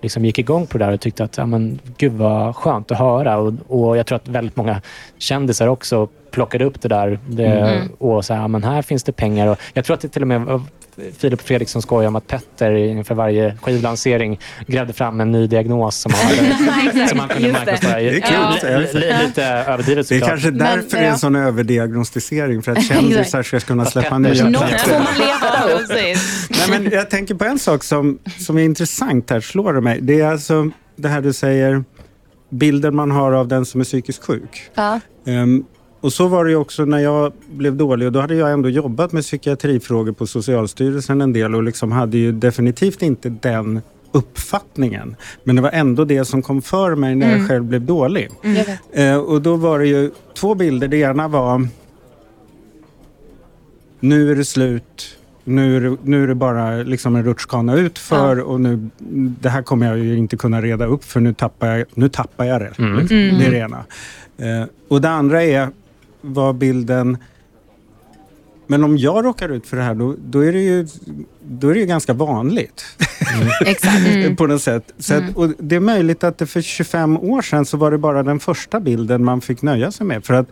liksom 0.03 0.25
gick 0.25 0.39
igång 0.39 0.67
på 0.67 0.79
det 0.79 0.85
där 0.85 0.93
och 0.93 1.01
tyckte 1.01 1.25
att 1.25 1.37
ja, 1.37 1.47
men, 1.47 1.79
gud 1.99 2.13
vad 2.13 2.57
skönt 2.57 2.91
att 2.91 2.99
höra. 2.99 3.37
Och, 3.39 3.55
och 3.69 3.97
jag 3.97 4.07
tror 4.07 4.17
att 4.17 4.29
väldigt 4.29 4.57
många 4.57 4.81
kändisar 5.19 5.67
också 5.67 6.09
plockade 6.31 6.65
upp 6.65 6.81
det 6.83 6.89
där 6.89 7.19
det, 7.29 7.47
Mm. 7.47 7.89
och 7.99 8.25
sa 8.25 8.35
ja, 8.35 8.49
men 8.49 8.65
här 8.65 8.83
finns 8.83 9.03
det 9.05 9.13
pengar. 9.13 9.47
Och 9.47 9.59
jag 9.73 9.85
tror 9.85 9.95
att 9.95 10.01
det 10.01 10.09
till 10.09 10.23
och 10.23 10.29
med 10.29 10.61
Filip 11.19 11.41
Fredriksson 11.43 11.83
skojar 11.83 12.09
om 12.09 12.17
att 12.17 12.27
Petter 12.27 12.73
inför 12.75 13.15
varje 13.15 13.57
skivlansering 13.63 14.41
grävde 14.67 14.93
fram 14.93 15.21
en 15.21 15.33
ny 15.33 15.47
diagnos 15.47 15.97
som 15.97 16.13
han, 16.15 16.37
hade, 16.71 17.09
som 17.09 17.19
han 17.19 17.29
kunde 17.29 17.49
det. 17.49 17.53
marknadsföra. 17.53 17.97
Det 18.01 18.07
är 18.69 18.79
li- 18.81 19.01
li- 19.01 19.27
Lite 19.27 19.45
överdrivet 19.45 20.09
Det 20.09 20.15
är 20.15 20.19
såklart. 20.19 20.29
kanske 20.31 20.49
Men, 20.51 20.59
därför 20.59 20.91
det 20.91 20.97
är 20.99 21.03
ja. 21.07 21.13
en 21.13 21.19
sån 21.19 21.37
överdiagnostisering. 21.37 22.63
För 22.63 22.73
att 22.73 22.85
kändisar 22.89 23.43
ska 23.43 23.61
kunna 23.61 23.85
släppa 23.85 24.19
nya 24.19 24.49
Något 24.49 24.69
plattor. 24.69 24.91
får 24.93 24.99
man 24.99 25.07
Ja, 25.19 25.79
precis. 25.89 26.49
Nej, 26.51 26.81
men 26.81 26.93
jag 26.93 27.11
tänker 27.11 27.35
på 27.35 27.45
en 27.45 27.59
sak 27.59 27.85
som, 27.85 28.19
som 28.39 28.59
är 28.59 28.63
intressant 28.63 29.31
här, 29.31 29.41
slår 29.41 29.73
det 29.73 29.81
mig. 29.81 29.99
Det 30.03 30.21
är 30.21 30.27
alltså 30.27 30.71
det 30.97 31.09
här 31.09 31.21
du 31.21 31.33
säger, 31.33 31.85
bilden 32.51 32.95
man 32.97 33.11
har 33.11 33.33
av 33.33 33.49
den 33.49 33.65
som 33.67 33.81
är 33.81 33.85
psykiskt 33.85 34.25
sjuk. 34.25 34.71
Ja. 34.75 35.01
Ehm, 35.27 35.65
och 36.01 36.13
så 36.13 36.29
var 36.29 36.45
det 36.45 36.51
ju 36.51 36.57
också 36.57 36.85
när 36.85 36.99
jag 36.99 37.33
blev 37.49 37.77
dålig 37.77 38.07
och 38.07 38.13
då 38.13 38.21
hade 38.21 38.35
jag 38.35 38.53
ändå 38.53 38.69
jobbat 38.69 39.13
med 39.13 39.23
psykiatrifrågor 39.23 40.13
på 40.13 40.27
Socialstyrelsen 40.27 41.21
en 41.21 41.33
del 41.33 41.55
och 41.55 41.63
liksom 41.63 41.93
hade 41.93 42.19
ju 42.19 42.33
definitivt 42.33 43.03
inte 43.03 43.29
den 43.29 43.81
uppfattningen. 44.13 45.17
Men 45.45 45.57
det 45.57 45.63
var 45.63 45.71
ändå 45.71 46.05
det 46.05 46.25
som 46.25 46.43
kom 46.43 46.63
för 46.63 46.95
mig 46.95 47.15
när 47.15 47.39
jag 47.39 47.49
själv 47.49 47.65
blev 47.65 47.83
dålig. 47.83 48.31
Vet. 48.43 48.69
Eh, 48.93 49.17
och 49.17 49.43
då 49.43 49.57
var 49.57 49.79
det 49.79 49.87
ju 49.87 50.11
två 50.35 50.55
bilder. 50.55 50.89
Det 50.89 50.97
ena 50.97 51.29
var 51.29 51.69
nu 54.01 54.33
är 54.33 54.37
det 54.37 54.45
slut. 54.45 55.17
Nu 55.45 55.77
är 55.77 55.81
det, 55.81 55.97
nu 56.03 56.23
är 56.23 56.29
det 56.29 56.35
bara 56.35 56.77
liksom 56.77 57.17
en 57.17 57.25
rutschkana 57.25 57.75
utför 57.75 58.41
och 58.41 58.61
nu, 58.61 58.89
det 59.41 59.49
här 59.49 59.63
kommer 59.63 59.87
jag 59.87 59.99
ju 59.99 60.19
inte 60.19 60.37
kunna 60.37 60.63
reda 60.63 60.87
upp 60.87 61.05
för 61.05 61.21
nu 61.21 61.35
tappar 61.35 61.67
jag, 61.67 61.85
nu 61.95 62.09
tappar 62.09 62.45
jag 62.45 62.61
det. 62.61 62.73
Mm. 62.79 62.99
Liksom. 62.99 63.17
Mm. 63.17 63.39
Det 63.39 63.47
är 63.47 63.51
det 63.51 63.59
ena. 63.59 63.85
Eh, 64.39 64.69
och 64.89 65.01
det 65.01 65.11
andra 65.11 65.43
är, 65.43 65.69
var 66.21 66.53
bilden 66.53 67.19
men 68.67 68.85
om 68.85 68.97
jag 68.99 69.25
råkar 69.25 69.49
ut 69.49 69.67
för 69.67 69.77
det 69.77 69.83
här 69.83 69.95
då, 69.95 70.15
då, 70.19 70.41
är, 70.45 70.53
det 70.53 70.61
ju, 70.61 70.87
då 71.43 71.69
är 71.69 71.75
det 71.75 71.81
ju 71.81 71.87
ganska 71.87 72.13
vanligt. 72.13 72.85
Exakt. 73.67 74.07
Mm. 74.07 74.37
på 74.37 74.47
något 74.47 74.63
sätt. 74.63 74.93
Så 74.99 75.15
Mm. 75.15 75.29
att, 75.29 75.37
och 75.37 75.49
det 75.59 75.77
är 75.77 75.81
möjligt 75.81 76.25
att 76.25 76.39
det 76.39 76.47
för 76.47 76.61
25 76.61 77.17
år 77.17 77.43
sedan 77.43 77.65
så 77.67 77.77
var 77.77 77.91
det 77.91 77.99
bara 77.99 78.23
den 78.23 78.41
första 78.41 78.81
bilden 78.81 79.25
man 79.25 79.41
fick 79.41 79.63
nöja 79.63 79.93
sig 79.93 80.07
med. 80.07 80.25
För 80.25 80.35
att 80.35 80.49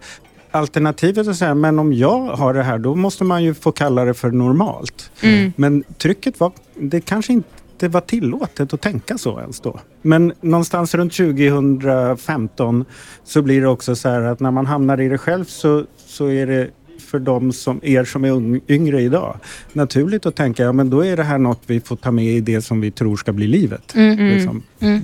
alternativet 0.51 1.29
att 1.29 1.37
säga, 1.37 1.55
men 1.55 1.79
om 1.79 1.93
jag 1.93 2.21
har 2.21 2.55
det 2.55 2.63
här 2.63 2.79
då 2.79 2.95
måste 2.95 3.25
man 3.25 3.45
ju 3.45 3.55
få 3.55 3.73
kalla 3.73 4.05
det 4.05 4.15
för 4.15 4.31
normalt. 4.31 5.11
Mm. 5.23 5.53
Men 5.57 5.85
trycket 5.99 6.41
var, 6.41 6.53
det 6.75 7.01
kanske 7.01 7.33
inte 7.33 7.49
var 7.83 8.01
tillåtet 8.01 8.75
att 8.75 8.81
tänka 8.81 9.19
så 9.19 9.41
ens 9.41 9.61
då. 9.61 9.81
Men 10.03 10.33
någonstans 10.41 10.95
runt 10.95 11.13
2015 11.13 12.85
så 13.25 13.43
blir 13.43 13.61
det 13.61 13.69
också 13.69 13.97
så 13.97 14.09
här 14.09 14.21
att 14.21 14.41
när 14.41 14.51
man 14.51 14.67
hamnar 14.67 15.01
i 15.01 15.09
det 15.09 15.19
själv 15.19 15.45
så, 15.45 15.85
så 16.07 16.27
är 16.31 16.47
det 16.47 16.71
för 16.99 17.19
de 17.19 17.53
som 17.53 17.81
er 17.83 18.05
som 18.05 18.25
är 18.25 18.61
yngre 18.73 19.03
idag 19.03 19.37
naturligt 19.73 20.27
att 20.27 20.37
tänka 20.37 20.63
ja 20.63 20.73
men 20.73 20.91
då 20.91 21.05
är 21.05 21.17
det 21.17 21.23
här 21.23 21.39
något 21.39 21.63
vi 21.67 21.81
får 21.81 21.97
ta 21.97 22.11
med 22.11 22.25
i 22.25 22.41
det 22.41 22.63
som 22.63 22.81
vi 22.81 22.91
tror 22.91 23.17
ska 23.17 23.33
bli 23.33 23.47
livet. 23.47 23.95
Mm. 23.95 24.29
Liksom. 24.29 24.63
Mm. 24.81 25.01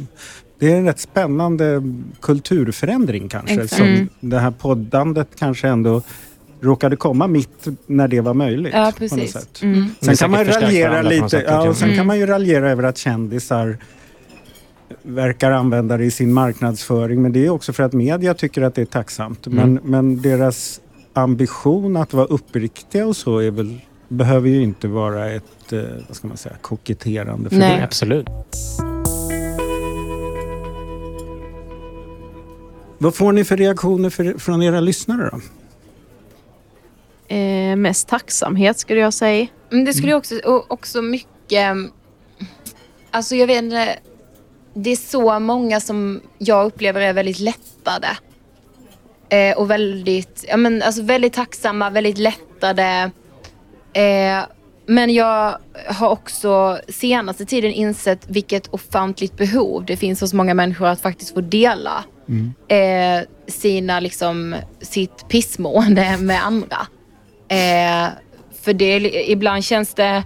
Det 0.59 0.72
är 0.72 0.76
en 0.76 0.85
rätt 0.85 1.00
spännande 1.00 1.83
kulturförändring 2.20 3.28
kanske. 3.28 3.54
Exakt. 3.54 3.74
Som 3.74 3.87
Mm. 3.87 4.09
det 4.20 4.38
här 4.38 4.50
poddandet 4.50 5.28
kanske 5.38 5.68
ändå 5.68 6.02
råkade 6.61 6.96
komma 6.96 7.27
mitt 7.27 7.66
när 7.87 8.09
det 8.09 8.20
var 8.20 8.35
möjligt. 8.35 8.73
Ja, 8.75 8.79
På 8.81 8.85
något 8.87 8.96
precis. 8.99 9.33
sätt. 9.33 9.62
Mm. 9.62 9.94
Sen 10.01 10.16
kan 10.16 10.31
man 10.31 10.44
raljera 10.44 11.03
lite, 11.03 11.44
ja, 11.49 11.68
och 11.68 11.77
sen 11.77 11.85
Mm. 11.88 11.96
kan 11.99 12.07
man 12.07 12.18
ju 12.18 12.27
raljera 12.27 12.70
över 12.70 12.83
att 12.83 12.99
kändisar 12.99 13.79
verkar 15.03 15.51
använda 15.51 15.96
det 15.96 16.05
i 16.05 16.11
sin 16.11 16.33
marknadsföring. 16.33 17.23
Men 17.23 17.33
det 17.33 17.46
är 17.46 17.51
också 17.51 17.73
för 17.73 17.83
att 17.83 17.92
media 17.92 18.35
tycker 18.35 18.62
att 18.62 18.75
det 18.75 18.83
är 18.83 18.87
tacksamt. 18.87 19.46
Men, 19.46 19.59
Mm. 19.68 19.83
men 19.85 20.23
deras 20.23 20.81
ambition 21.12 21.96
att 21.96 22.12
vara 22.12 22.27
uppriktiga 22.27 23.07
och 23.07 23.16
så 23.16 23.38
är 23.38 23.51
väl, 23.51 23.81
behöver 24.09 24.49
ju 24.49 24.62
inte 24.62 24.88
vara 24.88 25.31
ett 25.31 25.73
eh, 25.73 25.81
vad 26.09 26.16
ska 26.16 26.29
man 26.29 26.37
säga, 26.37 26.55
koketterande 26.61 27.49
för 27.51 27.57
Nej. 27.57 27.77
det. 27.79 27.85
Absolut. 27.85 28.27
Vad 32.99 33.14
får 33.14 33.33
ni 33.33 33.44
för 33.44 33.57
reaktioner 33.57 34.11
för, 34.11 34.38
från 34.38 34.62
era 34.62 34.81
lyssnare 34.81 35.29
då? 35.33 35.40
Eh, 37.31 37.77
mest 37.77 38.09
tacksamhet 38.09 38.79
skulle 38.79 39.01
jag 39.01 39.14
säga. 39.14 39.47
Men 39.71 39.85
det 39.85 39.95
skulle 39.95 40.12
ju 40.12 40.16
också, 40.16 40.38
och 40.45 40.73
också 40.73 41.03
mycket... 41.03 41.77
Alltså 43.11 43.37
jag 43.37 43.47
vet 43.47 43.62
inte. 43.62 43.99
Det 44.75 44.90
är 44.90 44.97
så 44.97 45.38
många 45.38 45.81
som 45.81 46.21
jag 46.38 46.66
upplever 46.66 47.01
är 47.01 47.12
väldigt 47.12 47.38
lättade. 47.38 48.09
Eh, 49.29 49.59
och 49.59 49.71
väldigt, 49.71 50.45
ja 50.49 50.57
men 50.57 50.83
alltså 50.83 51.03
väldigt 51.03 51.33
tacksamma, 51.33 51.90
väldigt 51.90 52.19
lättade. 52.19 53.11
Eh, 53.93 54.45
men 54.87 55.14
jag 55.14 55.59
har 55.87 56.09
också 56.09 56.79
senaste 56.88 57.45
tiden 57.45 57.73
insett 57.73 58.27
vilket 58.29 58.75
ofantligt 58.75 59.37
behov 59.37 59.85
det 59.85 59.97
finns 59.97 60.21
hos 60.21 60.33
många 60.33 60.55
människor 60.55 60.87
att 60.87 61.01
faktiskt 61.01 61.35
få 61.35 61.40
dela 61.40 62.05
eh, 62.69 63.27
sina, 63.47 64.01
liksom, 64.01 64.57
sitt 64.81 65.29
pissmående 65.29 66.16
med 66.16 66.47
andra. 66.47 66.87
Eh, 67.51 68.09
för 68.63 68.73
det, 68.73 68.97
ibland 69.31 69.65
känns 69.65 69.95
det 69.95 70.23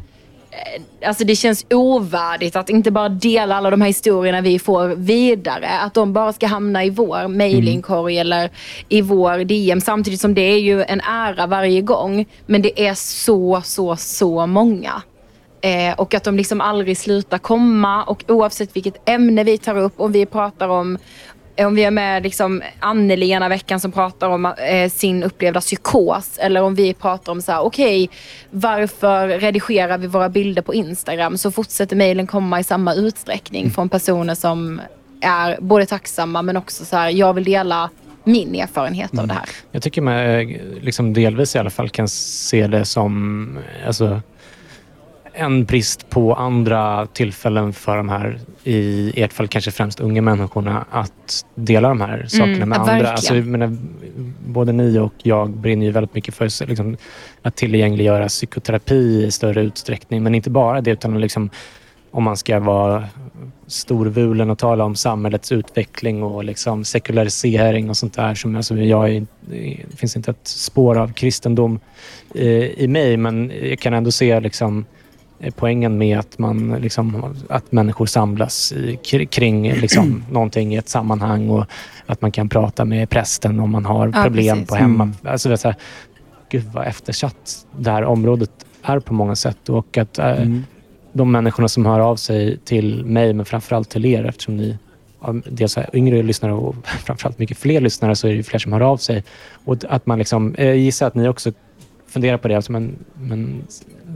eh, 0.51 1.09
Alltså 1.09 1.25
det 1.25 1.37
känns 1.37 1.67
ovärdigt 1.71 2.57
att 2.57 2.71
inte 2.71 2.91
bara 2.91 3.09
dela 3.09 3.57
alla 3.57 3.71
de 3.71 3.81
här 3.81 3.89
historierna 3.89 4.41
vi 4.41 4.59
får 4.59 4.89
vidare. 4.89 5.69
Att 5.69 5.95
de 5.95 6.13
bara 6.13 6.33
ska 6.33 6.47
hamna 6.47 6.85
i 6.85 6.91
vår 6.91 7.29
mejlingkorg 7.29 8.19
eller 8.19 8.51
i 8.89 9.01
vår 9.01 9.45
DM. 9.45 9.81
Samtidigt 9.81 10.21
som 10.21 10.35
det 10.35 10.43
är 10.43 10.59
ju 10.59 10.83
en 10.83 11.01
ära 11.01 11.47
varje 11.47 11.81
gång. 11.81 12.27
Men 12.47 12.63
det 12.63 12.87
är 12.87 12.95
så, 12.95 13.63
så, 13.65 13.97
så 13.97 14.47
många. 14.47 15.03
Eh, 15.61 15.95
och 15.97 16.15
att 16.15 16.25
de 16.25 16.37
liksom 16.37 16.61
aldrig 16.61 16.99
slutar 16.99 17.39
komma. 17.39 18.05
Och 18.05 18.25
oavsett 18.29 18.77
vilket 18.77 19.09
ämne 19.09 19.45
vi 19.45 19.59
tar 19.59 19.79
upp, 19.79 20.01
om 20.01 20.13
vi 20.13 20.27
pratar 20.27 20.69
om 20.69 20.99
om 21.59 21.75
vi 21.75 21.85
är 21.85 21.90
med 21.90 22.23
liksom 22.23 22.62
Anneli 22.81 23.31
ena 23.31 23.49
veckan 23.49 23.81
som 23.81 23.93
pratar 23.93 24.29
om 24.29 24.47
eh, 24.47 24.90
sin 24.90 25.23
upplevda 25.23 25.61
psykos 25.61 26.38
eller 26.38 26.62
om 26.62 26.75
vi 26.75 26.95
pratar 26.95 27.33
om 27.33 27.43
så 27.43 27.53
här, 27.53 27.61
okej, 27.61 28.11
varför 28.51 29.29
redigerar 29.29 29.99
vi 29.99 30.07
våra 30.07 30.29
bilder 30.29 30.62
på 30.62 30.75
Instagram? 30.75 31.38
Så 31.38 31.51
fortsätter 31.51 31.97
mejlen 31.97 32.27
komma 32.27 32.61
i 32.61 32.64
samma 32.64 32.95
utsträckning 32.95 33.71
från 33.71 33.88
personer 33.88 34.35
som 34.35 34.81
är 35.21 35.59
både 35.61 35.87
tacksamma 35.87 36.43
men 36.43 36.57
också 36.57 36.85
så 36.85 36.97
här, 36.97 37.11
jag 37.11 37.35
vill 37.35 37.45
dela 37.45 37.90
min 38.25 38.55
erfarenhet 38.55 39.19
av 39.19 39.29
det 39.29 39.35
här. 39.35 39.49
Jag 39.73 39.83
tycker 39.83 40.03
man 40.03 40.47
liksom 40.81 41.12
delvis 41.12 41.57
i 41.57 41.59
alla 41.59 41.71
fall 41.71 41.90
kan 41.90 42.09
se 42.09 42.67
det 42.67 42.85
som 42.85 43.59
alltså, 43.87 44.21
en 45.35 45.64
brist 45.64 46.11
på 46.11 46.35
andra 46.35 47.07
tillfällen 47.07 47.73
för 47.73 47.97
de 47.97 48.09
här, 48.09 48.38
i 48.64 49.12
ert 49.23 49.33
fall 49.33 49.49
kanske 49.49 49.70
främst 49.70 50.01
unga 50.01 50.23
människorna, 50.23 50.85
att 50.90 51.44
dela 51.55 51.88
de 51.88 52.01
här 52.01 52.27
sakerna 52.29 52.66
med 52.66 52.79
ja, 52.79 52.90
andra. 52.92 53.11
Alltså, 53.11 53.35
jag 53.35 53.47
menar, 53.47 53.77
både 54.47 54.73
ni 54.73 54.99
och 54.99 55.12
jag 55.23 55.51
brinner 55.51 55.87
ju 55.87 55.92
väldigt 55.92 56.14
mycket 56.14 56.35
för 56.35 56.66
liksom, 56.66 56.97
att 57.42 57.57
tillgängliggöra 57.57 58.29
psykoterapi 58.29 59.25
i 59.25 59.31
större 59.31 59.62
utsträckning. 59.62 60.23
Men 60.23 60.35
inte 60.35 60.51
bara 60.51 60.81
det, 60.81 60.90
utan 60.90 61.20
liksom, 61.20 61.51
om 62.11 62.25
man 62.25 62.37
ska 62.37 62.61
vara 62.61 63.05
storvulen 63.66 64.51
och 64.51 64.59
tala 64.59 64.85
om 64.85 64.97
samhällets 64.97 65.53
utveckling 65.53 66.23
och 66.23 66.44
liksom 66.44 66.85
sekularisering 66.85 67.90
och 67.90 67.97
sånt 67.97 68.14
där. 68.14 68.35
Som, 68.35 68.57
alltså, 68.57 68.77
jag 68.77 69.11
är, 69.11 69.27
det 69.90 69.97
finns 69.97 70.16
inte 70.16 70.31
ett 70.31 70.49
spår 70.49 70.99
av 70.99 71.12
kristendom 71.12 71.81
eh, 72.35 72.64
i 72.64 72.88
mig, 72.88 73.16
men 73.16 73.53
jag 73.62 73.79
kan 73.79 73.94
ändå 73.94 74.11
se 74.11 74.40
liksom, 74.40 74.85
poängen 75.57 75.99
med 75.99 76.18
att, 76.18 76.38
man, 76.38 76.77
liksom, 76.81 77.35
att 77.49 77.73
människor 77.73 78.07
samlas 78.07 78.73
i, 78.73 78.99
kr- 79.05 79.25
kring 79.27 79.73
liksom, 79.73 80.25
någonting 80.31 80.75
i 80.75 80.77
ett 80.77 80.88
sammanhang 80.88 81.51
och 81.51 81.64
att 82.07 82.23
man 82.23 82.33
kan 82.33 82.49
prata 82.49 82.85
med 82.85 83.11
prästen 83.11 83.61
om 83.61 83.70
man 83.70 83.85
har 83.85 84.07
Ja, 84.14 84.23
problem 84.23 84.55
precis. 84.57 84.68
på 84.68 84.75
hemma. 84.75 85.12
Alltså, 85.25 85.49
det 85.49 85.55
är 85.55 85.57
så 85.57 85.68
här, 85.68 85.77
gud 86.51 86.64
vad 86.73 86.87
eftersatt 86.87 87.66
det 87.79 87.90
här 87.90 88.05
området 88.05 88.51
är 88.83 88.99
på 89.01 89.14
många 89.14 89.37
sätt 89.37 89.68
och 89.68 89.99
att 89.99 90.18
eh, 90.18 90.27
Mm. 90.42 90.64
de 91.12 91.33
människorna 91.33 91.68
som 91.68 91.87
hör 91.87 92.01
av 92.01 92.16
sig 92.16 92.59
till 92.59 93.05
mig, 93.05 93.33
men 93.33 93.47
framförallt 93.47 93.90
till 93.90 94.05
er 94.07 94.25
eftersom 94.25 94.57
ni 94.57 94.79
dels 95.51 95.77
är 95.79 95.90
yngre 95.97 96.23
lyssnare 96.23 96.53
och 96.53 96.75
framförallt 96.87 97.38
mycket 97.38 97.59
fler 97.59 97.81
lyssnare 97.81 98.16
så 98.16 98.29
är 98.29 98.35
det 98.35 98.42
fler 98.42 98.59
som 98.59 98.73
hör 98.73 98.81
av 98.81 98.97
sig. 98.97 99.25
Och 99.64 99.77
att 99.88 100.07
man 100.07 100.18
liksom, 100.18 100.55
eh, 100.55 100.66
jag 100.66 100.77
gissar 100.77 101.07
att 101.07 101.14
ni 101.14 101.29
också 101.29 101.53
funderar 102.14 102.37
på 102.38 102.48
det. 102.48 102.55
Alltså, 102.57 102.72
men, 102.72 102.96
men 103.14 103.64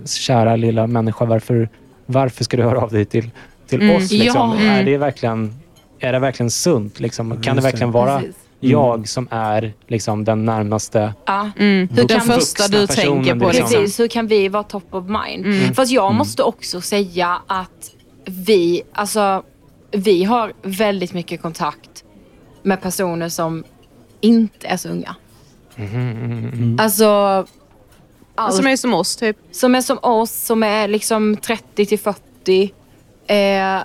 kära 0.06 0.56
lilla 0.56 0.86
människa, 0.86 1.24
varför, 1.24 1.68
varför 2.06 2.44
ska 2.44 2.56
du 2.56 2.62
höra 2.62 2.80
av 2.80 2.90
dig 2.92 3.04
till, 3.04 3.30
till 3.66 3.82
Mm. 3.82 3.96
oss? 3.96 4.10
Liksom? 4.12 4.56
Ja. 4.60 4.70
Är, 4.72 4.84
det 4.84 4.96
verkligen, 4.98 5.54
är 5.98 6.12
det 6.12 6.18
verkligen 6.18 6.50
sunt? 6.50 7.00
Liksom? 7.00 7.42
Kan 7.42 7.56
det 7.56 7.62
verkligen 7.62 7.92
vara 7.92 8.18
Precis. 8.18 8.36
jag 8.60 9.08
som 9.08 9.28
är 9.30 9.72
liksom, 9.86 10.24
den 10.24 10.44
närmaste 10.44 11.14
Ja. 11.26 11.50
Mm. 11.58 11.88
Hur 11.88 12.04
Den 12.08 12.20
första 12.20 12.68
du 12.68 12.78
vuxna 12.78 13.02
tänker 13.02 13.34
på. 13.34 13.46
liksom- 13.46 13.48
Liksom. 13.48 13.80
Precis, 13.80 14.00
hur 14.00 14.08
kan 14.08 14.26
vi 14.26 14.48
vara 14.48 14.62
top 14.62 14.94
of 14.94 15.04
mind? 15.04 15.46
Mm. 15.46 15.74
Fast 15.74 15.92
jag 15.92 16.14
måste 16.14 16.42
också 16.42 16.80
säga 16.80 17.38
att 17.46 17.90
vi, 18.24 18.82
alltså, 18.92 19.42
vi 19.90 20.24
har 20.24 20.52
väldigt 20.62 21.12
mycket 21.12 21.42
kontakt 21.42 22.04
med 22.62 22.82
personer 22.82 23.28
som 23.28 23.64
inte 24.20 24.66
är 24.66 24.76
så 24.76 24.88
unga. 24.88 25.14
Alltså, 26.78 27.46
allt 28.38 28.56
Som 28.56 28.66
är 28.66 28.76
som 28.76 28.94
oss, 28.94 29.16
typ. 29.16 29.36
som 29.52 29.74
är 29.74 29.80
som 29.80 29.98
oss, 30.02 30.32
som 30.32 30.62
är 30.62 30.88
liksom 30.88 31.36
30 31.36 31.86
till 31.86 31.98
40. 31.98 32.72
Eh, 33.26 33.78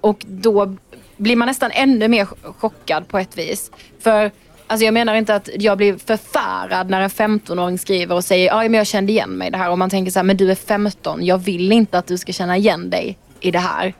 och 0.00 0.24
då 0.26 0.76
blir 1.16 1.36
man 1.36 1.48
nästan 1.48 1.70
ännu 1.74 2.08
mer 2.08 2.28
chockad 2.58 3.08
på 3.08 3.18
ett 3.18 3.38
vis. 3.38 3.70
För 4.00 4.30
alltså 4.66 4.84
jag 4.84 4.94
menar 4.94 5.14
inte 5.14 5.34
att 5.34 5.48
jag 5.54 5.78
blir 5.78 5.96
förfärad 6.06 6.90
när 6.90 7.00
en 7.00 7.10
15-åring 7.10 7.78
skriver 7.78 8.14
och 8.14 8.24
säger 8.24 8.46
ja 8.46 8.56
men 8.56 8.74
jag 8.74 8.86
kände 8.86 9.12
igen 9.12 9.30
mig 9.30 9.48
i 9.48 9.50
det 9.50 9.58
här. 9.58 9.70
Och 9.70 9.78
man 9.78 9.90
tänker 9.90 10.12
så 10.12 10.18
här, 10.18 10.24
men 10.24 10.36
du 10.36 10.50
är 10.50 10.54
15, 10.54 11.24
jag 11.24 11.38
vill 11.38 11.72
inte 11.72 11.98
att 11.98 12.06
du 12.06 12.18
ska 12.18 12.32
känna 12.32 12.56
igen 12.56 12.90
dig 12.90 13.18
i 13.40 13.50
det 13.50 13.58
här. 13.58 13.94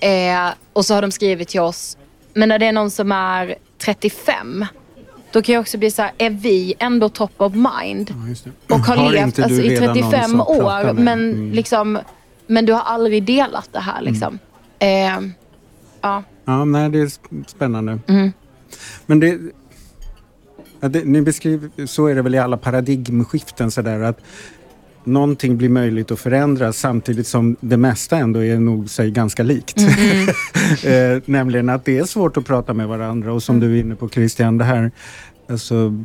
Eh, 0.00 0.54
och 0.72 0.84
så 0.86 0.94
har 0.94 1.02
de 1.02 1.10
skrivit 1.10 1.48
till 1.48 1.60
oss, 1.60 1.96
men 2.34 2.48
när 2.48 2.58
det 2.58 2.66
är 2.66 2.72
någon 2.72 2.90
som 2.90 3.12
är 3.12 3.54
35, 3.78 4.66
då 5.32 5.42
kan 5.42 5.52
jag 5.52 5.60
också 5.60 5.78
bli 5.78 5.90
så 5.90 6.02
här, 6.02 6.12
är 6.18 6.30
vi 6.30 6.74
ändå 6.78 7.08
top 7.08 7.32
of 7.36 7.52
mind? 7.54 8.14
Ja, 8.66 8.74
och 8.76 8.80
har, 8.80 8.96
Har 8.96 9.12
levt 9.12 9.38
alltså, 9.38 9.62
i 9.62 9.68
redan 9.70 9.86
någon 9.98 10.10
35 10.10 10.30
som 10.30 10.38
pratar 10.38 10.88
år. 10.88 10.92
Men, 10.92 11.30
Mm. 11.32 11.50
liksom, 11.52 11.98
men 12.46 12.66
du 12.66 12.72
har 12.72 12.80
aldrig 12.80 13.22
delat 13.24 13.68
det 13.72 13.80
här. 13.80 14.02
Liksom. 14.02 14.38
Eh, 14.78 14.88
ja. 16.00 16.22
Ja, 16.44 16.64
nej, 16.64 16.88
det 16.90 16.98
är 16.98 17.06
sp- 17.06 17.44
spännande. 17.46 17.98
Mm. 18.08 18.32
Men 19.06 19.20
det, 19.20 19.38
ja, 20.80 20.88
det... 20.88 21.04
Ni 21.04 21.22
beskriver, 21.22 21.86
så 21.86 22.06
är 22.06 22.14
det 22.14 22.22
väl 22.22 22.34
i 22.34 22.38
alla 22.38 22.56
paradigmskiften 22.56 23.70
sådär 23.70 24.00
att 24.00 24.18
någonting 25.04 25.56
blir 25.56 25.68
möjligt 25.68 26.10
att 26.10 26.20
förändra 26.20 26.72
samtidigt 26.72 27.26
som 27.26 27.56
det 27.60 27.76
mesta 27.76 28.16
ändå 28.16 28.44
är 28.44 28.58
nog 28.58 28.90
sig 28.90 29.10
ganska 29.10 29.42
likt. 29.42 29.78
eh, 30.84 31.22
nämligen 31.24 31.68
att 31.68 31.84
det 31.84 31.98
är 31.98 32.04
svårt 32.04 32.36
att 32.36 32.46
prata 32.46 32.74
med 32.74 32.88
varandra 32.88 33.32
och 33.32 33.42
som 33.42 33.60
du 33.60 33.76
är 33.76 33.80
inne 33.80 33.94
på 33.94 34.08
Christian, 34.08 34.58
det 34.58 34.64
här 34.64 34.90
alltså, 35.48 36.04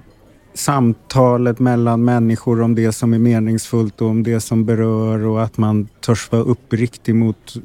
samtalet 0.53 1.60
mellan 1.60 2.05
människor 2.05 2.62
om 2.62 2.75
det 2.75 2.91
som 2.91 3.13
är 3.13 3.19
meningsfullt 3.19 4.01
och 4.01 4.10
om 4.10 4.23
det 4.23 4.39
som 4.39 4.65
berör 4.65 5.25
och 5.25 5.43
att 5.43 5.57
man 5.57 5.88
törs 6.01 6.31
vara 6.31 6.41
uppriktig 6.41 7.15
mot 7.15 7.55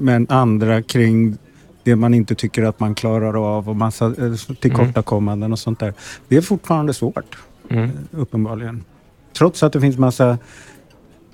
men 0.00 0.26
andra 0.30 0.82
kring 0.82 1.36
det 1.82 1.96
man 1.96 2.14
inte 2.14 2.34
tycker 2.34 2.62
att 2.62 2.80
man 2.80 2.94
klarar 2.94 3.56
av 3.56 3.68
och 3.68 3.76
massa 3.76 4.06
eh, 4.06 4.54
tillkortakommanden 4.60 5.52
och 5.52 5.58
sånt 5.58 5.78
där. 5.78 5.94
Det 6.28 6.36
är 6.36 6.40
fortfarande 6.40 6.94
svårt, 6.94 7.38
Mm. 7.68 7.90
uppenbarligen. 8.10 8.84
Trots 9.38 9.62
att 9.62 9.72
det 9.72 9.80
finns 9.80 9.98
massa 9.98 10.38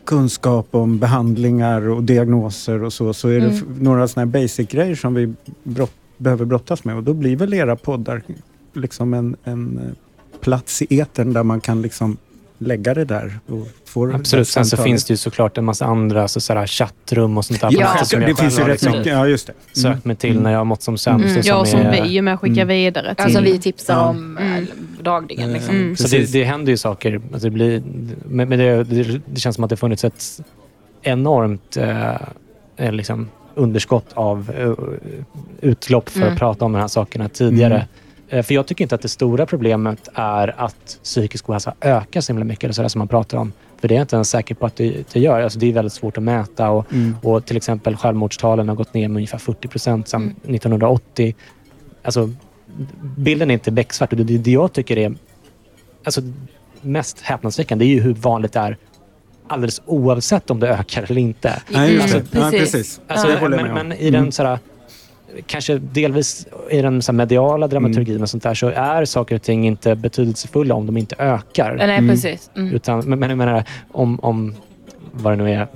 kunskap 0.04 0.66
om 0.70 0.98
behandlingar 0.98 1.88
och 1.88 2.02
diagnoser 2.02 2.82
och 2.82 2.92
så, 2.92 3.14
så 3.14 3.28
är 3.28 3.32
det 3.40 3.46
Mm. 3.46 3.56
f- 3.56 3.64
några 3.80 4.08
sådana 4.08 4.26
här 4.32 4.42
basic-grejer 4.42 4.94
som 4.94 5.14
vi 5.14 5.34
brott, 5.62 5.92
behöver 6.16 6.44
brottas 6.44 6.84
med 6.84 6.96
och 6.96 7.02
då 7.02 7.12
blir 7.14 7.36
väl 7.36 7.54
era 7.54 7.76
poddar 7.76 8.22
liksom 8.72 9.14
en, 9.14 9.36
en 9.44 9.78
eh, 9.78 10.38
plats 10.40 10.82
i 10.82 11.00
etern 11.00 11.32
där 11.32 11.42
man 11.42 11.60
kan 11.60 11.82
liksom 11.82 12.16
lägga 12.66 12.94
det 12.94 13.04
där 13.04 13.38
och 13.46 13.68
få 13.84 14.12
Absolut. 14.14 14.48
Sen 14.48 14.64
så 14.66 14.76
finns 14.76 15.04
det 15.04 15.12
ju 15.12 15.16
såklart 15.16 15.58
en 15.58 15.64
massa 15.64 15.84
andra 15.84 16.28
så, 16.28 16.40
sådär, 16.40 16.66
chattrum 16.66 17.38
och 17.38 17.44
sånt 17.44 17.60
där. 17.60 17.68
på 17.68 17.74
Ja, 17.74 17.92
nätet 17.92 18.08
som 18.08 18.20
det 18.20 18.28
jag 18.28 18.38
finns 18.38 18.58
ju 18.58 18.62
rätt 18.62 18.68
liksom 18.70 18.98
mycket. 18.98 19.12
Ja, 19.12 19.26
just 19.26 19.46
det. 19.46 19.52
Mm. 19.52 19.94
sökt 19.94 20.04
mig 20.04 20.16
till 20.16 20.40
när 20.40 20.50
jag 20.50 20.58
har 20.58 20.64
mått 20.64 20.82
som 20.82 20.98
sämst. 20.98 21.24
Mm. 21.26 21.38
och 21.38 21.44
Ja, 21.46 21.64
som 21.64 21.80
är- 21.80 22.02
vi 22.02 22.08
ju 22.08 22.22
med 22.22 22.40
skickar 22.40 22.64
vidare 22.64 23.14
till. 23.14 23.24
Alltså 23.24 23.40
vi 23.40 23.58
tipsar 23.58 23.94
Ja. 23.94 24.08
om 24.08 24.38
eh, 24.38 24.62
dagligen. 25.02 25.52
Liksom. 25.52 25.74
Mm. 25.76 25.96
Så 25.96 26.08
det, 26.08 26.32
det 26.32 26.44
händer 26.44 26.72
ju 26.72 26.76
saker. 26.76 27.20
Alltså 27.32 27.48
det, 27.48 27.50
blir, 27.50 27.82
men 28.28 28.48
det, 28.50 28.84
det, 29.26 29.40
känns 29.40 29.54
som 29.54 29.64
att 29.64 29.70
det 29.70 29.76
funnits 29.76 30.04
ett 30.04 30.40
enormt 31.02 31.76
eh, 31.76 32.14
eh, 32.76 32.92
liksom 32.92 33.28
underskott 33.54 34.06
av 34.14 34.50
eh, 34.58 34.72
utlopp 35.60 36.08
för 36.08 36.20
Mm. 36.20 36.32
att 36.32 36.38
prata 36.38 36.64
om 36.64 36.72
de 36.72 36.78
här 36.80 36.88
sakerna 36.88 37.28
tidigare. 37.28 37.86
Eh, 38.32 38.42
För 38.42 38.54
jag 38.54 38.66
tycker 38.66 38.84
inte 38.84 38.94
att 38.94 39.02
det 39.02 39.08
stora 39.08 39.46
problemet 39.46 40.08
är 40.14 40.60
att 40.60 40.98
psykisk 41.02 41.48
ohälsa 41.50 41.74
ökar 41.80 42.20
så 42.20 42.32
himla 42.32 42.44
mycket, 42.44 42.64
eller 42.64 42.74
så 42.74 42.82
där 42.82 42.88
som 42.88 42.98
man 42.98 43.08
pratar 43.08 43.38
om. 43.38 43.52
För 43.80 43.88
det 43.88 43.94
är 43.94 43.96
jag 43.96 44.04
inte 44.04 44.16
ens 44.16 44.30
säker 44.30 44.54
på 44.54 44.66
att 44.66 44.76
det, 44.76 45.12
det 45.12 45.20
gör. 45.20 45.40
Alltså 45.42 45.58
det 45.58 45.66
är 45.68 45.72
väldigt 45.72 45.92
svårt 45.92 46.16
att 46.16 46.22
mäta 46.22 46.70
och, 46.70 46.92
Mm. 46.92 47.16
och 47.22 47.44
till 47.46 47.56
exempel 47.56 47.96
självmordstalen 47.96 48.68
har 48.68 48.76
gått 48.76 48.94
ner 48.94 49.08
med 49.08 49.16
ungefär 49.16 49.38
40 49.38 49.68
procent 49.68 50.08
sedan 50.08 50.34
1980. 50.44 51.34
Alltså, 52.02 52.30
bilden 53.16 53.50
är 53.50 53.54
inte 53.54 53.70
becksvart 53.70 54.10
det, 54.10 54.24
det 54.24 54.50
jag 54.50 54.72
tycker 54.72 54.98
är 54.98 55.14
alltså, 56.04 56.20
mest 56.80 57.20
häpnadsväckande 57.20 57.84
är 57.84 57.88
ju 57.88 58.00
hur 58.00 58.14
vanligt 58.14 58.52
det 58.52 58.60
är 58.60 58.76
alldeles 59.48 59.82
oavsett 59.86 60.50
om 60.50 60.60
det 60.60 60.68
ökar 60.68 61.02
eller 61.02 61.20
inte. 61.20 61.62
Nej, 61.68 61.92
just 61.94 62.14
Alltså. 62.14 62.36
Ja, 62.38 62.50
precis. 62.50 62.72
precis. 62.72 63.00
Alltså, 63.06 63.26
Det 63.28 63.36
håller 63.38 63.56
jag 63.58 63.66
men, 63.74 63.88
men 63.88 63.98
i 63.98 64.10
den 64.10 64.20
Mm. 64.20 64.32
sådär, 64.32 64.58
kanske 65.46 65.78
delvis 65.78 66.46
i 66.70 66.82
den 66.82 67.02
så 67.02 67.12
här, 67.12 67.16
mediala 67.16 67.68
dramaturgin 67.68 68.22
och 68.22 68.30
sånt 68.30 68.42
där 68.42 68.54
så 68.54 68.68
är 68.68 69.04
saker 69.04 69.34
och 69.34 69.42
ting 69.42 69.66
inte 69.66 69.94
betydelsefulla 69.94 70.74
om 70.74 70.86
de 70.86 70.96
inte 70.96 71.16
ökar. 71.18 71.74
Nej, 71.76 72.08
precis. 72.08 72.50
Mm. 72.56 72.74
Utan, 72.74 72.98
men, 72.98 73.18
men 73.18 73.28
jag 73.28 73.38
menar, 73.38 73.64
om, 73.92 74.20
om 74.20 74.54
vad 75.12 75.32
det 75.32 75.36
nu 75.36 75.50
är, 75.50 75.66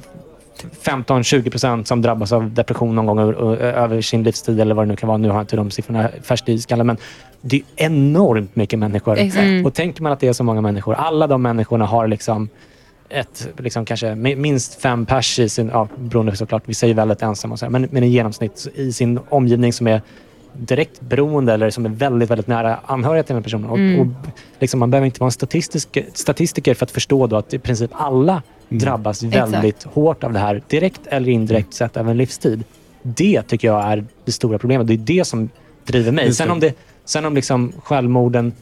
15-20 0.83 1.51
procent 1.51 1.88
som 1.88 2.03
drabbas 2.03 2.33
av 2.33 2.55
depression 2.55 2.95
någon 2.95 3.07
gång 3.07 3.19
över, 3.19 3.57
över 3.57 4.01
sin 4.01 4.23
livstid 4.23 4.61
eller 4.61 4.75
vad 4.75 4.87
det 4.87 4.88
nu 4.88 4.97
kan 4.97 5.07
vara. 5.07 5.19
Nu 5.19 5.29
har 5.29 5.35
jag 5.35 5.42
inte 5.42 5.57
de 5.57 5.71
siffrorna 5.71 6.11
färskt 6.23 6.49
i 6.49 6.59
skallen, 6.59 6.87
men 6.87 6.97
det 7.40 7.57
är 7.57 7.62
enormt 7.77 8.57
mycket 8.57 8.79
människor. 8.79 9.19
Exakt. 9.19 9.45
Mm. 9.45 9.66
Och 9.66 9.75
tänker 9.75 10.03
man 10.03 10.12
att 10.12 10.21
det 10.21 10.29
är 10.29 10.33
så 10.33 10.45
många 10.45 10.61
människor, 10.61 10.95
alla 10.95 11.27
de 11.27 11.42
människorna 11.42 11.87
har 11.87 12.07
liksom 12.07 12.49
ett, 13.09 13.49
liksom 13.59 13.85
kanske 13.85 14.07
mi- 14.07 14.37
minst 14.37 14.81
fem 14.81 15.07
pers 15.07 15.38
i 15.38 15.49
sin, 15.49 15.69
ja, 15.73 15.88
beroende 15.99 16.37
såklart, 16.37 16.62
vi 16.66 16.75
säger 16.75 16.95
väldigt 16.95 17.23
ensamma 17.23 17.53
och 17.53 17.59
så 17.59 17.64
här, 17.64 17.71
men, 17.71 17.88
men 17.90 18.03
i 18.03 18.09
genomsnitt 18.09 18.66
i 18.75 18.92
sin 18.92 19.19
omgivning 19.29 19.73
som 19.73 19.87
är 19.87 20.03
direkt 20.53 21.01
beroende 21.01 21.53
eller 21.55 21.71
som 21.71 21.85
är 21.87 21.90
väldigt, 21.90 22.31
väldigt 22.31 22.47
nära 22.47 22.79
anhöriga 22.87 23.23
till 23.23 23.35
den 23.35 23.42
personen. 23.42 23.71
Och, 23.71 23.79
Mm. 23.79 24.01
och 24.01 24.07
liksom, 24.59 24.81
man 24.81 24.90
behöver 24.90 25.07
inte 25.07 25.21
vara 25.21 25.29
en 25.29 25.33
statistisk, 25.33 25.99
statistiker 26.14 26.75
för 26.75 26.85
att 26.85 26.90
förstå 26.90 27.27
då 27.27 27.37
att 27.37 27.55
i 27.55 27.59
princip 27.59 27.90
alla 27.95 28.42
drabbas 28.69 29.23
Exakt. 29.23 29.53
väldigt 29.53 29.83
hårt 29.85 30.25
av 30.25 30.33
det 30.33 30.38
här, 30.38 30.62
direkt 30.69 31.01
eller 31.07 31.29
indirekt 31.29 31.75
sett 31.75 31.97
över 31.97 32.11
en 32.11 32.16
livstid. 32.16 32.64
Det 33.03 33.42
tycker 33.42 33.69
jag 33.69 33.85
är 33.85 34.05
det 34.25 34.33
stora 34.33 34.59
problemet. 34.59 34.87
Det 34.87 34.95
är 34.95 34.99
det 34.99 35.25
som 35.25 35.49
driver 35.87 36.12
mig. 36.12 36.35
Sen 36.35 36.51
om, 36.51 36.61
det, 36.61 36.75
sen 37.05 37.25
om 37.25 37.35
liksom 37.35 37.73
självmorden 37.85 38.53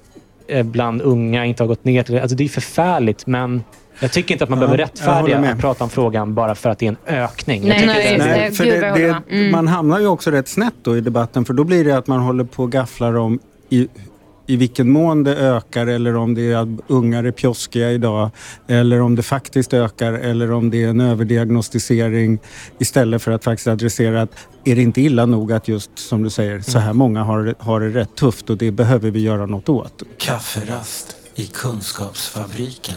eh, 0.46 0.62
bland 0.66 1.02
unga 1.02 1.44
inte 1.44 1.62
har 1.62 1.68
gått 1.68 1.84
ner 1.84 2.02
till... 2.02 2.18
Alltså 2.18 2.36
det 2.36 2.44
är 2.44 2.48
förfärligt, 2.48 3.26
men 3.26 3.64
jag 4.00 4.12
tycker 4.12 4.34
inte 4.34 4.44
att 4.44 4.50
man 4.50 4.58
Ja, 4.58 4.66
behöver 4.66 4.78
rättfärdiga 4.84 5.38
att 5.52 5.58
prata 5.60 5.84
om 5.84 5.90
frågan 5.90 6.34
bara 6.34 6.54
för 6.54 6.70
att 6.70 6.78
det 6.78 6.86
är 6.86 6.88
en 6.88 6.96
ökning. 7.06 7.68
Nej, 7.68 7.86
nej, 7.86 7.96
det 8.18 8.24
är- 8.24 8.28
nej. 8.38 8.52
För 8.52 8.64
det, 8.64 8.80
det, 8.80 9.22
med. 9.36 9.50
Man 9.52 9.68
hamnar 9.68 10.00
ju 10.00 10.06
också 10.06 10.30
rätt 10.30 10.48
snett 10.48 10.74
då 10.82 10.96
i 10.96 11.00
debatten 11.00 11.44
för 11.44 11.54
då 11.54 11.64
blir 11.64 11.84
det 11.84 11.92
att 11.96 12.06
man 12.06 12.20
håller 12.20 12.44
på 12.44 12.62
och 12.62 12.72
gafflar 12.72 13.14
om 13.16 13.38
i, 13.70 13.88
i 14.46 14.56
vilken 14.56 14.90
mån 14.90 15.24
det 15.24 15.36
ökar 15.36 15.86
eller 15.86 16.16
om 16.16 16.34
det 16.34 16.52
är 16.52 16.56
att 16.56 16.68
ungar 16.86 17.24
är 17.24 17.30
pjoskiga 17.32 17.90
idag 17.92 18.30
eller 18.68 19.00
om 19.00 19.14
det 19.14 19.22
faktiskt 19.22 19.74
ökar 19.74 20.12
eller 20.12 20.52
om 20.52 20.70
det 20.70 20.84
är 20.84 20.88
en 20.88 21.00
överdiagnostisering 21.00 22.38
istället 22.78 23.22
för 23.22 23.32
att 23.32 23.44
faktiskt 23.44 23.68
adressera 23.68 24.22
att 24.22 24.30
är 24.64 24.76
det 24.76 24.82
inte 24.82 25.00
illa 25.00 25.26
nog 25.26 25.52
att 25.52 25.68
just 25.68 25.98
som 25.98 26.22
du 26.22 26.30
säger 26.30 26.60
så 26.60 26.78
här 26.78 26.92
många 26.92 27.22
har, 27.22 27.42
det- 27.42 27.54
har 27.58 27.80
det 27.80 27.88
rätt 27.88 28.14
tufft 28.16 28.50
och 28.50 28.56
det 28.56 28.70
behöver 28.70 29.10
vi 29.10 29.20
göra 29.20 29.46
något 29.46 29.68
åt. 29.68 30.02
Kafferast 30.18 31.16
i 31.34 31.46
Kunskapsfabriken. 31.46 32.94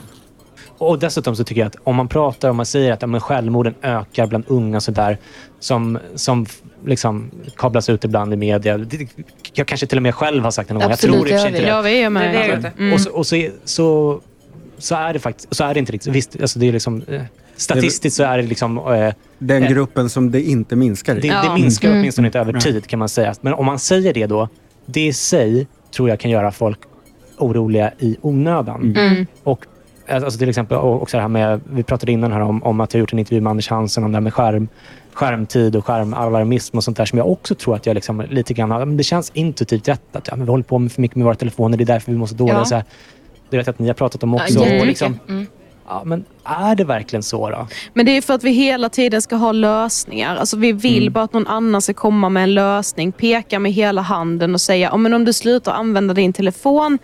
Och 0.78 1.00
dessutom 1.00 1.36
så 1.36 1.44
tycker 1.44 1.62
jag 1.62 1.68
att 1.68 1.76
om 1.84 1.96
man 1.96 2.08
pratar, 2.08 2.50
om 2.50 2.58
man 2.58 2.66
säger 2.66 2.92
att 2.94 3.02
ja, 3.02 3.08
men 3.08 3.22
självmorden 3.22 3.74
ökar 3.82 4.28
bland 4.28 4.44
unga 4.48 4.80
så 4.82 4.92
där, 4.92 5.18
som, 5.60 6.00
som 6.16 6.46
liksom 6.86 7.32
kablas 7.56 7.90
ut 7.90 8.04
ibland 8.04 8.34
i 8.34 8.38
media. 8.38 8.78
Det, 8.78 9.08
jag 9.54 9.68
kanske 9.68 9.88
till 9.88 9.98
och 9.98 10.02
med 10.04 10.16
själv 10.16 10.44
har 10.44 10.52
sagt 10.52 10.68
det 10.68 10.74
någon 10.74 10.82
gång. 10.82 10.90
Jag 10.90 11.00
tror 11.00 11.26
det 11.26 11.32
inte 11.48 11.50
det. 11.62 11.68
Ja, 11.68 11.82
vi 11.82 12.02
är 12.02 12.10
med. 12.10 12.34
Det 12.36 12.40
är 12.40 12.54
Alltså. 12.56 12.70
det. 12.78 12.84
Mm. 12.84 12.94
Och, 12.94 13.02
så, 13.02 13.12
och 13.12 13.28
så, 13.28 13.36
är- 13.36 13.52
så, 13.66 14.20
så 14.78 14.96
är 14.96 15.14
det 15.14 15.20
faktiskt 15.20 15.56
så 15.56 15.64
är 15.64 15.74
det 15.74 15.80
inte 15.80 15.92
riktigt. 15.92 16.14
Visst, 16.16 16.42
alltså 16.42 16.60
det 16.60 16.68
är 16.68 16.72
liksom, 16.72 17.02
eh, 17.08 17.22
statistiskt 17.56 18.16
så 18.18 18.24
är 18.24 18.38
det 18.38 18.44
liksom... 18.44 18.78
Eh, 18.78 19.14
Den 19.40 19.64
Eh. 19.64 19.70
gruppen 19.70 20.10
som 20.10 20.32
det 20.32 20.42
inte 20.42 20.76
minskar 20.76 21.16
i. 21.18 21.20
det, 21.20 21.28
Ja. 21.28 21.44
det 21.44 21.62
minskar 21.62 21.88
Mm. 21.88 22.00
åtminstone 22.00 22.28
inte 22.28 22.40
över 22.40 22.54
tid 22.54 22.88
kan 22.88 23.00
man 23.00 23.10
säga. 23.10 23.34
Men 23.42 23.54
om 23.54 23.66
man 23.66 23.80
säger 23.80 24.14
det 24.14 24.26
då, 24.28 24.50
det 24.86 25.06
i 25.06 25.14
sig 25.14 25.68
tror 25.96 26.10
jag 26.10 26.20
kan 26.20 26.32
göra 26.32 26.52
folk 26.52 26.80
oroliga 27.38 27.92
i 28.00 28.18
onödan. 28.22 28.96
Mm. 28.98 29.26
Och 29.44 29.66
alltså 30.10 30.40
till 30.40 30.50
exempel 30.50 30.78
och 30.78 31.02
också 31.02 31.18
det 31.18 31.22
här 31.22 31.28
med, 31.28 31.62
vi 31.72 31.84
pratade 31.84 32.12
innan 32.12 32.32
här 32.32 32.40
om, 32.40 32.64
om 32.64 32.80
att 32.80 32.94
jag 32.94 33.00
gjort 33.00 33.14
en 33.14 33.20
intervju 33.20 33.42
med 33.42 33.52
Anders 33.52 33.70
Hansen 33.70 34.04
om 34.04 34.12
det 34.12 34.16
här 34.16 34.22
med 34.22 34.34
skärm, 34.34 34.68
skärmtid 35.14 35.76
och 35.76 35.86
skärmalarmism 35.86 36.78
och 36.78 36.84
sånt 36.84 36.98
där 36.98 37.06
som 37.06 37.18
jag 37.18 37.32
också 37.32 37.56
tror 37.56 37.76
att 37.76 37.86
jag 37.86 37.94
liksom 37.94 38.22
lite 38.30 38.54
grann, 38.54 38.72
har- 38.72 38.86
det 38.86 39.04
känns 39.04 39.32
intuitivt 39.34 39.88
rätt 39.88 40.16
att 40.16 40.28
ja, 40.28 40.36
men 40.36 40.46
vi 40.46 40.52
håller 40.52 40.64
på 40.64 40.80
med 40.80 40.92
för 40.92 41.02
mycket 41.02 41.16
med 41.18 41.26
våra 41.26 41.36
telefoner, 41.36 41.78
det 41.78 41.84
är 41.84 41.86
därför 41.86 42.12
vi 42.12 42.18
måste 42.18 42.36
dåliga. 42.36 42.56
Ja. 42.58 42.66
Så 42.66 42.76
här, 42.76 42.84
det 43.50 43.58
vet 43.58 43.68
jag 43.68 43.74
att 43.74 43.80
ni 43.80 43.88
har 43.88 43.94
pratat 43.94 44.24
om 44.24 44.34
Ja, 44.34 44.44
också. 44.44 44.60
och 44.60 44.66
jättemycket. 44.66 44.88
liksom, 44.88 45.20
Mm. 45.30 45.48
ja, 45.88 46.02
men 46.06 46.26
är 46.48 46.76
det 46.76 46.84
verkligen 46.84 47.24
så 47.24 47.50
då? 47.50 47.68
Men 47.94 48.06
det 48.06 48.12
är 48.18 48.22
för 48.22 48.34
att 48.34 48.44
vi 48.44 48.52
hela 48.52 48.90
tiden 48.90 49.22
ska 49.22 49.36
ha 49.36 49.52
lösningar. 49.52 50.36
Alltså 50.36 50.58
vi 50.58 50.72
vill 50.72 51.02
Mm. 51.02 51.14
bara 51.14 51.24
att 51.24 51.34
någon 51.34 51.48
annan 51.48 51.82
ska 51.82 51.94
komma 51.94 52.30
med 52.30 52.44
en 52.44 52.54
lösning, 52.54 53.12
peka 53.12 53.60
med 53.60 53.74
hela 53.74 54.02
handen 54.02 54.54
och 54.54 54.62
säga 54.62 54.90
"Ja, 54.92 54.98
men 54.98 55.14
om 55.14 55.26
du 55.26 55.34
slutar 55.34 55.72
använda 55.72 56.14
din 56.14 56.34
telefon 56.34 56.98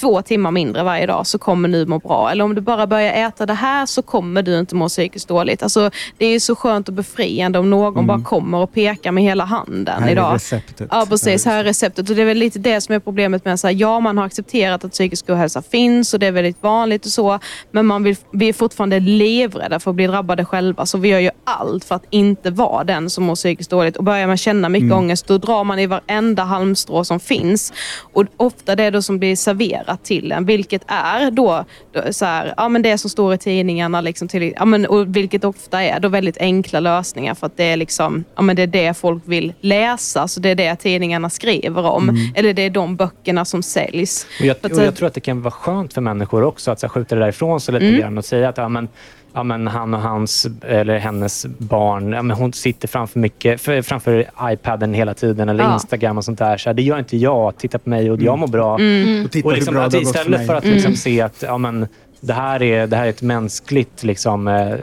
två 0.00 0.22
timmar 0.22 0.50
mindre 0.50 0.82
varje 0.82 1.06
dag 1.06 1.26
så 1.26 1.38
kommer 1.38 1.68
du 1.68 1.86
må 1.86 1.98
bra. 1.98 2.30
Eller 2.30 2.44
om 2.44 2.54
du 2.54 2.60
bara 2.60 2.86
börjar 2.86 3.26
äta 3.28 3.46
det 3.46 3.54
här 3.54 3.86
så 3.86 4.02
kommer 4.02 4.42
du 4.42 4.58
inte 4.58 4.74
må 4.74 4.88
psykiskt 4.88 5.28
dåligt. 5.28 5.62
Alltså, 5.62 5.90
det 6.18 6.26
är 6.26 6.40
så 6.40 6.56
skönt 6.56 6.88
och 6.88 6.94
befriande 6.94 7.58
om 7.58 7.70
någon 7.70 8.06
bara 8.06 8.20
kommer 8.20 8.58
och 8.58 8.72
pekar 8.72 9.12
med 9.12 9.24
hela 9.24 9.44
handen 9.44 9.88
Mm. 9.88 10.02
Här 10.02 10.08
är 10.08 10.12
idag. 10.12 10.34
receptet. 10.34 10.88
Ja, 10.90 11.06
precis. 11.08 11.44
Här 11.44 11.58
är 11.60 11.64
receptet. 11.64 12.10
Och 12.10 12.16
det 12.16 12.22
är 12.22 12.26
väl 12.26 12.36
lite 12.38 12.58
det 12.58 12.80
som 12.80 12.94
är 12.94 12.98
problemet 12.98 13.44
med 13.44 13.54
att 13.54 13.72
ja, 13.74 14.00
man 14.00 14.18
har 14.18 14.24
accepterat 14.24 14.84
att 14.84 14.92
psykisk 14.92 15.28
ohälsa 15.30 15.62
finns 15.62 16.14
och 16.14 16.20
det 16.20 16.26
är 16.26 16.32
väldigt 16.32 16.62
vanligt 16.62 17.06
och 17.06 17.12
så. 17.12 17.38
Men 17.70 17.86
man 17.86 18.02
vill, 18.02 18.16
vi 18.32 18.48
är 18.48 18.52
fortfarande 18.52 18.87
livrädda 18.96 19.80
för 19.80 19.90
att 19.90 19.94
bli 19.94 20.06
drabbade 20.06 20.44
själva. 20.44 20.86
Så 20.86 20.98
vi 20.98 21.08
gör 21.08 21.18
ju 21.18 21.30
allt 21.44 21.84
för 21.84 21.94
att 21.94 22.04
inte 22.10 22.50
vara 22.50 22.84
den 22.84 23.10
som 23.10 23.24
mår 23.24 23.34
psykiskt 23.34 23.70
dåligt. 23.70 23.96
Och 23.96 24.04
börjar 24.04 24.26
man 24.26 24.36
känna 24.36 24.68
mycket 24.68 24.92
ångest, 24.92 25.26
då 25.26 25.38
drar 25.38 25.64
man 25.64 25.78
i 25.78 25.86
varenda 25.86 26.44
halmstrå 26.44 27.04
som 27.04 27.20
finns. 27.20 27.72
Och 28.12 28.24
ofta 28.36 28.76
det 28.76 28.84
är 28.84 28.90
då 28.90 29.02
som 29.02 29.18
blir 29.18 29.36
serverat 29.36 30.04
till 30.04 30.32
en, 30.32 30.46
vilket 30.46 30.82
är 30.86 31.30
då, 31.30 31.64
då 31.92 32.12
så 32.12 32.24
här, 32.24 32.54
ja, 32.56 32.68
men 32.68 32.82
det 32.82 32.98
som 32.98 33.10
står 33.10 33.34
i 33.34 33.38
tidningarna. 33.38 34.00
Liksom 34.00 34.28
till, 34.28 34.52
ja, 34.56 34.64
men, 34.64 34.86
och 34.86 35.16
vilket 35.16 35.44
ofta 35.44 35.82
är 35.82 36.00
då 36.00 36.08
väldigt 36.08 36.38
enkla 36.38 36.80
lösningar 36.80 37.34
för 37.34 37.46
att 37.46 37.56
det 37.56 37.64
är, 37.64 37.76
liksom, 37.76 38.24
ja, 38.36 38.42
men 38.42 38.56
det, 38.56 38.62
är 38.62 38.66
det 38.66 38.96
folk 38.96 39.22
vill 39.26 39.52
läsa. 39.60 40.28
Så 40.28 40.40
det 40.40 40.48
är 40.48 40.54
det 40.54 40.76
tidningarna 40.76 41.30
skriver 41.30 41.84
om. 41.84 42.32
Eller 42.34 42.52
det 42.52 42.62
är 42.62 42.70
de 42.70 42.96
böckerna 42.96 43.44
som 43.44 43.62
säljs. 43.62 44.26
Och 44.40 44.46
jag, 44.46 44.56
och 44.62 44.70
jag 44.82 44.96
tror 44.96 45.06
att 45.08 45.14
det 45.14 45.20
kan 45.20 45.42
vara 45.42 45.50
skönt 45.50 45.94
för 45.94 46.00
människor 46.00 46.42
också 46.42 46.70
att 46.70 46.80
så 46.80 46.86
här, 46.86 46.90
skjuta 46.90 47.14
det 47.14 47.20
där 47.20 47.28
ifrån 47.28 47.60
sig 47.60 47.74
lite 47.74 47.86
Mm. 47.88 48.00
grann 48.00 48.18
och 48.18 48.24
säga 48.24 48.48
att 48.48 48.56
ja, 48.58 48.68
men, 48.80 48.88
ja, 49.32 49.42
men 49.42 49.66
han 49.66 49.94
och 49.94 50.00
hans 50.00 50.46
eller 50.62 50.98
hennes 50.98 51.46
barn, 51.58 52.12
ja, 52.12 52.22
men 52.22 52.36
hon 52.36 52.52
sitter 52.52 52.88
framför, 52.88 53.18
mycket, 53.20 53.60
för, 53.60 53.82
framför 53.82 54.30
iPaden 54.42 54.94
hela 54.94 55.14
tiden 55.14 55.48
eller 55.48 55.64
Ja. 55.64 55.74
Instagram 55.74 56.18
och 56.18 56.24
sånt 56.24 56.38
där. 56.38 56.56
Så 56.56 56.68
här, 56.68 56.74
det 56.74 56.82
gör 56.82 56.98
inte 56.98 57.16
jag. 57.16 57.56
Titta 57.56 57.78
på 57.78 57.90
mig 57.90 58.10
och 58.10 58.22
jag 58.22 58.38
mår 58.38 58.46
bra. 58.48 58.78
Mm. 58.78 59.24
Och 59.24 59.30
titta 59.30 59.46
Och 59.46 59.52
hur 59.52 59.56
liksom, 59.56 59.74
bra 59.74 59.84
att 59.84 59.94
istället 59.94 60.46
för 60.46 60.54
att 60.54 60.64
liksom 60.64 60.94
se 60.96 61.20
att 61.20 61.42
ja, 61.46 61.58
men, 61.58 61.86
det, 62.20 62.32
här 62.32 62.62
är, 62.62 62.86
det 62.86 62.96
här 62.96 63.04
är 63.04 63.10
ett 63.10 63.22
mänskligt 63.22 64.04
liksom, 64.04 64.48
eh, 64.48 64.74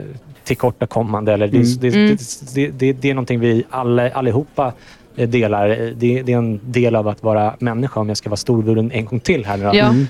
tillkortakommande. 0.44 1.32
Eller 1.32 1.48
det, 1.48 1.56
Mm. 1.56 1.78
det, 1.80 1.88
Mm. 1.94 2.16
det, 2.54 2.68
det, 2.68 2.92
det 2.92 3.10
är 3.10 3.14
någonting 3.14 3.40
vi 3.40 3.64
alla, 3.70 4.10
allihopa 4.10 4.72
delar. 5.16 5.68
Det, 5.96 6.22
det 6.22 6.32
är 6.32 6.38
en 6.38 6.60
del 6.62 6.96
av 6.96 7.08
att 7.08 7.22
vara 7.22 7.54
människa, 7.58 8.00
om 8.00 8.08
jag 8.08 8.16
ska 8.16 8.30
vara 8.30 8.36
storvulen 8.36 8.90
en 8.92 9.04
gång 9.04 9.20
till 9.20 9.44
här 9.44 9.56
nu. 9.56 9.64
då. 9.64 9.70
Ja. 9.74 9.86
Mm. 9.86 10.06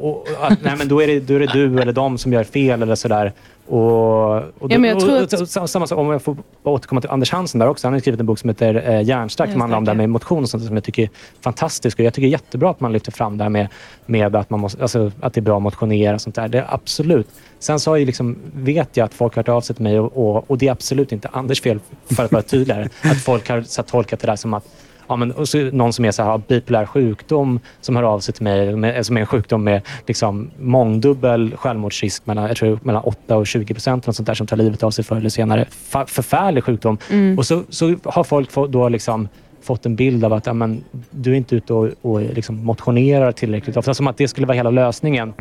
Och, 0.00 0.26
att, 0.40 0.58
nej, 0.62 0.74
men 0.78 0.88
då, 0.88 1.02
är 1.02 1.06
det, 1.06 1.20
då 1.20 1.34
är 1.34 1.40
det 1.40 1.52
du 1.52 1.80
eller 1.80 1.92
de 1.92 2.18
som 2.18 2.32
gör 2.32 2.44
fel 2.44 2.82
eller 2.82 2.94
sådär. 2.94 3.32
Och, 3.68 4.36
och, 4.36 4.72
Ja, 4.72 4.78
men 4.78 4.84
jag 4.84 5.00
tror 5.00 5.16
och, 5.16 5.22
att- 5.22 5.32
och, 5.32 5.40
och, 5.62 5.70
samma 5.70 5.86
sak, 5.86 5.98
om 5.98 6.10
jag 6.10 6.22
får 6.22 6.36
återkomma 6.62 7.00
till 7.00 7.10
Anders 7.10 7.32
Hansen 7.32 7.58
där 7.58 7.68
också. 7.68 7.86
Han 7.86 7.92
har 7.92 8.00
skrivit 8.00 8.20
en 8.20 8.26
bok 8.26 8.38
som 8.38 8.50
heter 8.50 8.90
eh, 8.90 9.02
Hjärnstark 9.02 9.50
som 9.52 9.60
handlar 9.60 9.78
om 9.78 9.84
det 9.84 9.90
här 9.90 9.96
med 9.96 10.10
motion 10.10 10.42
och 10.42 10.48
sånt 10.48 10.64
som 10.64 10.76
jag 10.76 10.84
tycker 10.84 11.02
är 11.02 11.10
fantastisk. 11.40 11.98
Och 11.98 12.04
jag 12.04 12.14
tycker 12.14 12.28
jättebra 12.28 12.70
att 12.70 12.80
man 12.80 12.92
lyfter 12.92 13.12
fram 13.12 13.38
det 13.38 13.44
här 13.44 13.48
med, 13.48 13.68
med 14.06 14.36
att, 14.36 14.50
man 14.50 14.60
måste, 14.60 14.82
alltså, 14.82 15.12
att 15.20 15.34
det 15.34 15.40
är 15.40 15.42
bra 15.42 15.56
att 15.56 15.62
motionera 15.62 16.14
och 16.14 16.20
sånt 16.20 16.36
där. 16.36 16.48
Det 16.48 16.58
är 16.58 16.66
absolut. 16.74 17.28
Sen 17.58 17.80
så 17.80 17.90
har 17.90 17.96
jag 17.96 18.06
liksom, 18.06 18.36
vet 18.54 18.96
jag 18.96 19.04
att 19.04 19.14
folk 19.14 19.34
har 19.34 19.42
hört 19.42 19.48
av 19.48 19.60
sig 19.60 19.76
till 19.76 19.82
mig 19.82 20.00
och, 20.00 20.50
och, 20.50 20.58
det 20.58 20.68
är 20.68 20.72
absolut 20.72 21.12
inte 21.12 21.28
Anders 21.32 21.62
fel, 21.62 21.80
för 22.16 22.24
att 22.24 22.32
vara 22.32 22.42
tydligare, 22.42 22.88
att 23.02 23.22
folk 23.22 23.48
har 23.48 23.60
så 23.62 23.82
tolkat 23.82 24.20
det 24.20 24.26
där 24.26 24.36
som 24.36 24.54
att 24.54 24.64
Ja, 25.08 25.16
men, 25.16 25.32
och 25.32 25.48
så 25.48 25.58
någon 25.72 25.92
som 25.92 26.04
är 26.04 26.10
så 26.10 26.22
här, 26.22 26.40
bipolär 26.48 26.86
sjukdom 26.86 27.60
som 27.80 27.96
hör 27.96 28.02
av 28.02 28.20
sig 28.20 28.34
till 28.34 28.44
mig, 28.44 28.76
med, 28.76 29.06
som 29.06 29.16
är 29.16 29.20
en 29.20 29.26
sjukdom 29.26 29.64
med 29.64 29.82
liksom, 30.06 30.50
mångdubbel 30.58 31.56
självmordsrisk, 31.56 32.26
mellan, 32.26 32.46
jag 32.48 32.56
tror 32.56 32.78
mellan 32.82 33.02
8 33.04 33.36
och 33.36 33.46
20 33.46 33.74
procent, 33.74 34.06
något 34.06 34.16
sånt 34.16 34.26
där, 34.26 34.34
som 34.34 34.46
tar 34.46 34.56
livet 34.56 34.82
av 34.82 34.90
sig 34.90 35.04
förr 35.04 35.16
eller 35.16 35.28
senare. 35.30 35.66
Fa- 35.90 36.06
förfärlig 36.06 36.64
sjukdom. 36.64 36.98
Och 37.38 37.46
så, 37.46 37.62
så 37.68 37.94
har 38.04 38.24
folk 38.24 38.50
få, 38.50 38.66
då 38.66 38.88
liksom 38.88 39.28
fått 39.62 39.86
en 39.86 39.96
bild 39.96 40.24
av 40.24 40.32
att 40.32 40.46
ja, 40.46 40.52
men, 40.52 40.84
du 41.10 41.32
är 41.32 41.36
inte 41.36 41.56
ute 41.56 41.72
och, 41.74 41.88
och 42.02 42.20
liksom 42.20 42.64
motionerar 42.64 43.32
tillräckligt 43.32 43.76
ofta, 43.76 43.94
som 43.94 44.06
att 44.06 44.16
det 44.16 44.28
skulle 44.28 44.46
vara 44.46 44.56
hela 44.56 44.70
lösningen. 44.70 45.32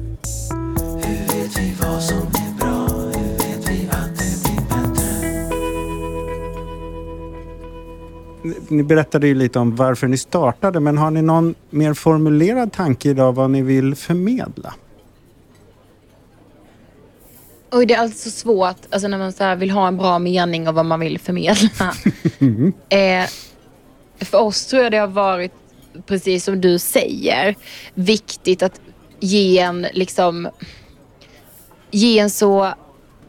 Hur 1.05 1.41
vet 1.41 1.59
vi 1.59 1.73
vad 1.81 2.03
som 2.03 2.36
Ni 8.67 8.83
berättade 8.83 9.27
ju 9.27 9.35
lite 9.35 9.59
om 9.59 9.75
varför 9.75 10.07
ni 10.07 10.17
startade, 10.17 10.79
men 10.79 10.97
har 10.97 11.11
ni 11.11 11.21
någon 11.21 11.55
mer 11.69 11.93
formulerad 11.93 12.71
tanke 12.71 13.09
idag 13.09 13.33
vad 13.33 13.49
ni 13.49 13.61
vill 13.61 13.95
förmedla? 13.95 14.73
Oj, 17.71 17.85
det 17.85 17.93
är 17.93 17.99
alltså 17.99 18.29
svårt 18.29 18.77
alltså 18.89 19.07
när 19.07 19.17
man 19.17 19.33
så 19.33 19.55
vill 19.55 19.71
ha 19.71 19.87
en 19.87 19.97
bra 19.97 20.19
mening 20.19 20.67
av 20.67 20.73
vad 20.73 20.85
man 20.85 20.99
vill 20.99 21.19
förmedla. 21.19 21.93
eh, 22.89 23.29
för 24.19 24.41
oss 24.41 24.65
tror 24.65 24.83
jag 24.83 24.91
det 24.91 24.97
har 24.97 25.07
varit, 25.07 25.51
precis 26.05 26.43
som 26.43 26.61
du 26.61 26.79
säger, 26.79 27.55
viktigt 27.93 28.63
att 28.63 28.81
ge 29.19 29.59
en, 29.59 29.87
liksom, 29.93 30.49
ge 31.91 32.19
en 32.19 32.29
så 32.29 32.73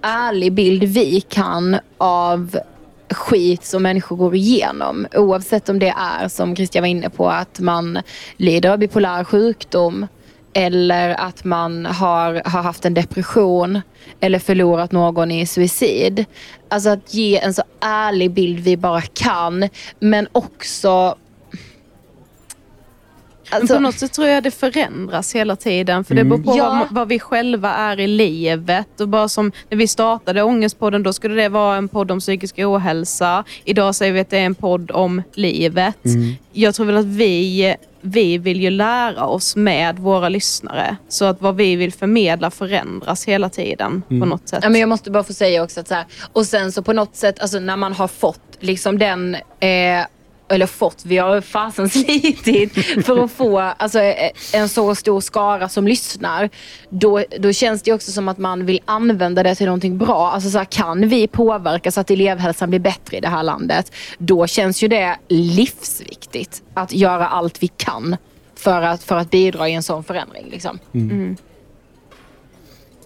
ärlig 0.03 0.53
bild 0.53 0.85
vi 0.85 1.21
kan 1.21 1.77
av 1.99 2.59
skit 3.11 3.65
som 3.65 3.83
människor 3.83 4.17
går 4.17 4.35
igenom. 4.35 5.07
Oavsett 5.15 5.69
om 5.69 5.79
det 5.79 5.95
är, 5.97 6.29
som 6.29 6.57
Christian 6.57 6.83
var 6.83 6.89
inne 6.89 7.11
på, 7.11 7.31
att 7.31 7.61
man 7.61 7.99
lider 8.37 8.71
av 8.71 8.79
bipolär 8.79 9.25
sjukdom 9.25 10.07
eller 10.53 11.11
att 11.11 11.45
man 11.45 11.87
har, 11.87 12.43
har 12.45 12.63
haft 12.63 12.85
en 12.85 12.95
depression 12.95 13.81
eller 14.21 14.39
förlorat 14.39 14.93
någon 14.93 15.31
i 15.31 15.47
suicid. 15.47 16.25
Alltså 16.69 16.91
att 16.91 17.15
ge 17.15 17.39
en 17.39 17.55
så 17.55 17.63
ärlig 17.81 18.31
bild 18.31 18.61
vi 18.61 18.77
bara 18.77 19.01
kan, 19.01 19.69
men 19.99 20.29
också 20.33 21.17
Alltså, 23.51 23.75
på 23.75 23.81
något 23.81 23.99
sätt 23.99 24.13
tror 24.13 24.27
jag 24.29 24.43
det 24.43 24.51
förändras 24.51 25.35
hela 25.35 25.57
tiden. 25.57 26.05
För 26.05 26.15
det 26.15 26.25
beror 26.25 26.43
på 26.43 26.55
Ja. 26.57 26.71
vad, 26.71 26.95
vad 26.95 27.09
vi 27.09 27.19
själva 27.19 27.71
är 27.75 28.01
i 28.01 28.07
livet. 28.07 29.01
Och 29.01 29.09
bara 29.09 29.29
som 29.29 29.53
när 29.71 29.79
vi 29.79 29.87
startade 29.89 30.43
Ångestpodden, 30.43 31.03
då 31.03 31.13
skulle 31.13 31.43
det 31.43 31.49
vara 31.49 31.77
en 31.77 31.89
podd 31.89 32.11
om 32.11 32.21
psykisk 32.21 32.59
ohälsa. 32.59 33.45
Idag 33.65 33.95
säger 33.95 34.13
vi 34.13 34.21
att 34.21 34.31
det 34.31 34.39
är 34.39 34.47
en 34.47 34.55
podd 34.55 34.91
om 34.91 35.23
livet. 35.35 35.97
Jag 36.53 36.75
tror 36.75 36.87
väl 36.87 36.97
att 36.97 37.05
vi, 37.05 37.75
vi 38.01 38.39
vill 38.39 38.61
ju 38.61 38.71
lära 38.71 39.25
oss 39.27 39.57
med 39.57 39.99
våra 39.99 40.29
lyssnare. 40.29 40.97
Så 41.09 41.25
att 41.25 41.41
vad 41.43 41.57
vi 41.57 41.77
vill 41.77 41.93
förmedla 41.93 42.51
förändras 42.51 43.25
hela 43.25 43.49
tiden 43.49 44.03
på 44.09 44.15
något 44.15 44.49
sätt. 44.49 44.61
Ja, 44.63 44.69
men 44.69 44.81
jag 44.81 44.89
måste 44.89 45.11
bara 45.11 45.25
få 45.25 45.33
säga 45.33 45.63
också 45.63 45.81
att 45.81 45.89
så 45.89 45.95
här, 45.95 46.05
och 46.33 46.47
sen 46.47 46.73
så 46.73 46.83
på 46.83 46.93
något 46.93 47.17
sätt, 47.17 47.41
alltså 47.41 47.61
när 47.61 47.77
man 47.77 47.93
har 47.93 48.09
fått 48.09 48.41
liksom 48.61 48.99
den, 48.99 49.35
eh, 49.35 50.07
eller 50.49 50.67
fått, 50.67 51.05
vi 51.05 51.19
har 51.19 51.41
fasen 51.41 51.89
slitit 51.89 52.75
för 53.07 53.25
att 53.25 53.33
få 53.33 53.59
alltså, 53.59 54.01
eh, 54.01 54.31
en 54.53 54.69
så 54.69 54.95
stor 54.95 55.21
skara 55.21 55.69
som 55.69 55.89
lyssnar. 55.89 56.51
Då, 56.89 57.25
då 57.39 57.53
känns 57.53 57.83
det 57.83 57.93
också 57.93 58.13
som 58.13 58.29
att 58.29 58.39
man 58.39 58.67
vill 58.67 58.81
använda 58.85 59.43
det 59.43 59.55
till 59.55 59.67
någonting 59.67 59.99
bra. 59.99 60.31
Alltså 60.31 60.51
så 60.51 60.59
här, 60.59 60.65
kan 60.65 61.09
vi 61.09 61.27
påverka 61.27 61.91
så 61.91 62.01
att 62.01 62.11
elevhälsan 62.11 62.71
blir 62.71 62.81
bättre 62.81 63.17
i 63.17 63.21
det 63.21 63.29
här 63.29 63.43
landet, 63.43 63.93
då 64.19 64.47
känns 64.47 64.83
ju 64.83 64.89
det 64.89 65.17
livsviktigt 65.29 66.63
att 66.75 66.93
göra 66.93 67.29
allt 67.29 67.63
vi 67.63 67.69
kan 67.69 68.17
för 68.57 68.83
att, 68.83 69.03
för 69.03 69.17
att 69.17 69.31
bidra 69.31 69.69
i 69.69 69.75
en 69.75 69.83
sån 69.83 70.05
förändring. 70.05 70.47
Liksom. 70.51 70.79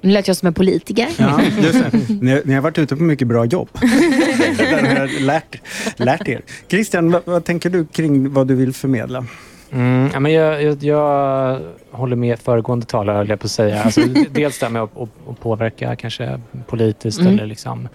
Nu 0.03 0.13
lät 0.13 0.29
jag 0.29 0.37
som 0.37 0.47
en 0.47 0.55
politiker. 0.55 1.09
Ja, 1.19 1.41
just 1.63 1.85
det. 1.93 1.99
Ni, 2.21 2.43
ni 2.45 2.55
har 2.55 2.61
varit 2.61 2.79
ute 2.79 2.97
på 2.97 3.03
mycket 3.03 3.29
bra 3.29 3.45
jobb. 3.45 3.69
Där 4.59 4.83
har 4.83 4.97
jag 4.97 5.21
lärt, 5.21 5.61
lärt 5.97 6.29
er. 6.29 6.43
Christian, 6.69 7.11
vad, 7.11 7.23
vad 7.25 7.45
tänker 7.45 7.71
du 7.71 7.87
kring 7.87 8.33
vad 8.33 8.47
du 8.47 8.55
vill 8.55 8.73
förmedla? 8.73 9.25
Mm, 9.73 10.11
ja, 10.13 10.21
men 10.21 10.33
jag, 10.33 10.63
jag, 10.63 10.83
jag 10.83 11.61
håller 11.91 12.17
med 12.17 12.39
föregående 12.39 12.87
talare, 12.87 13.17
höll 13.17 13.29
jag 13.29 13.41
på 13.41 13.45
att 13.45 13.51
säga. 13.51 13.83
Alltså, 13.83 14.01
dels 14.31 14.59
det 14.59 14.67
här 14.67 14.73
med 14.73 14.83
att, 14.83 14.91
att, 15.29 15.41
påverka 15.41 15.97
kanske 15.97 16.41
politiskt 16.67 17.21
Mm. 17.21 17.33
eller 17.33 17.47
liksom 17.47 17.89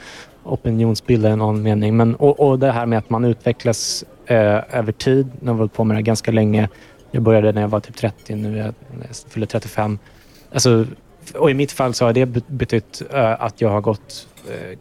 opinionsbilda 0.44 1.32
i 1.32 1.36
någon 1.36 1.62
mening. 1.64 1.98
Men, 1.98 2.16
och, 2.16 2.40
och 2.40 2.60
det 2.60 2.72
här 2.72 2.86
med 2.86 3.00
att 3.00 3.10
man 3.10 3.26
utvecklas 3.26 4.04
eh, 4.26 4.78
över 4.78 4.92
tid. 4.92 5.32
Jag 5.40 5.48
har 5.48 5.58
hållit 5.58 5.74
på 5.74 5.84
med 5.84 5.96
det 5.96 5.98
här 5.98 6.04
ganska 6.06 6.32
länge. 6.32 6.70
Jag 7.12 7.24
började 7.24 7.52
när 7.52 7.62
jag 7.62 7.68
var 7.68 7.80
typ 7.80 7.96
30, 7.96 8.36
nu 8.36 8.60
är 8.60 8.66
jag, 8.66 8.74
jag 9.08 9.16
fyller 9.30 9.48
35. 9.48 10.00
Alltså, 10.54 10.86
och 11.36 11.52
I 11.52 11.54
mitt 11.54 11.72
fall 11.72 11.94
så 11.94 12.06
har 12.06 12.14
det 12.14 12.26
bet- 12.26 12.48
betytt 12.48 13.02
eh, 13.14 13.42
att 13.42 13.62
jag 13.62 13.70
har 13.70 13.82
gått... 13.82 14.28
Eh, 14.50 14.78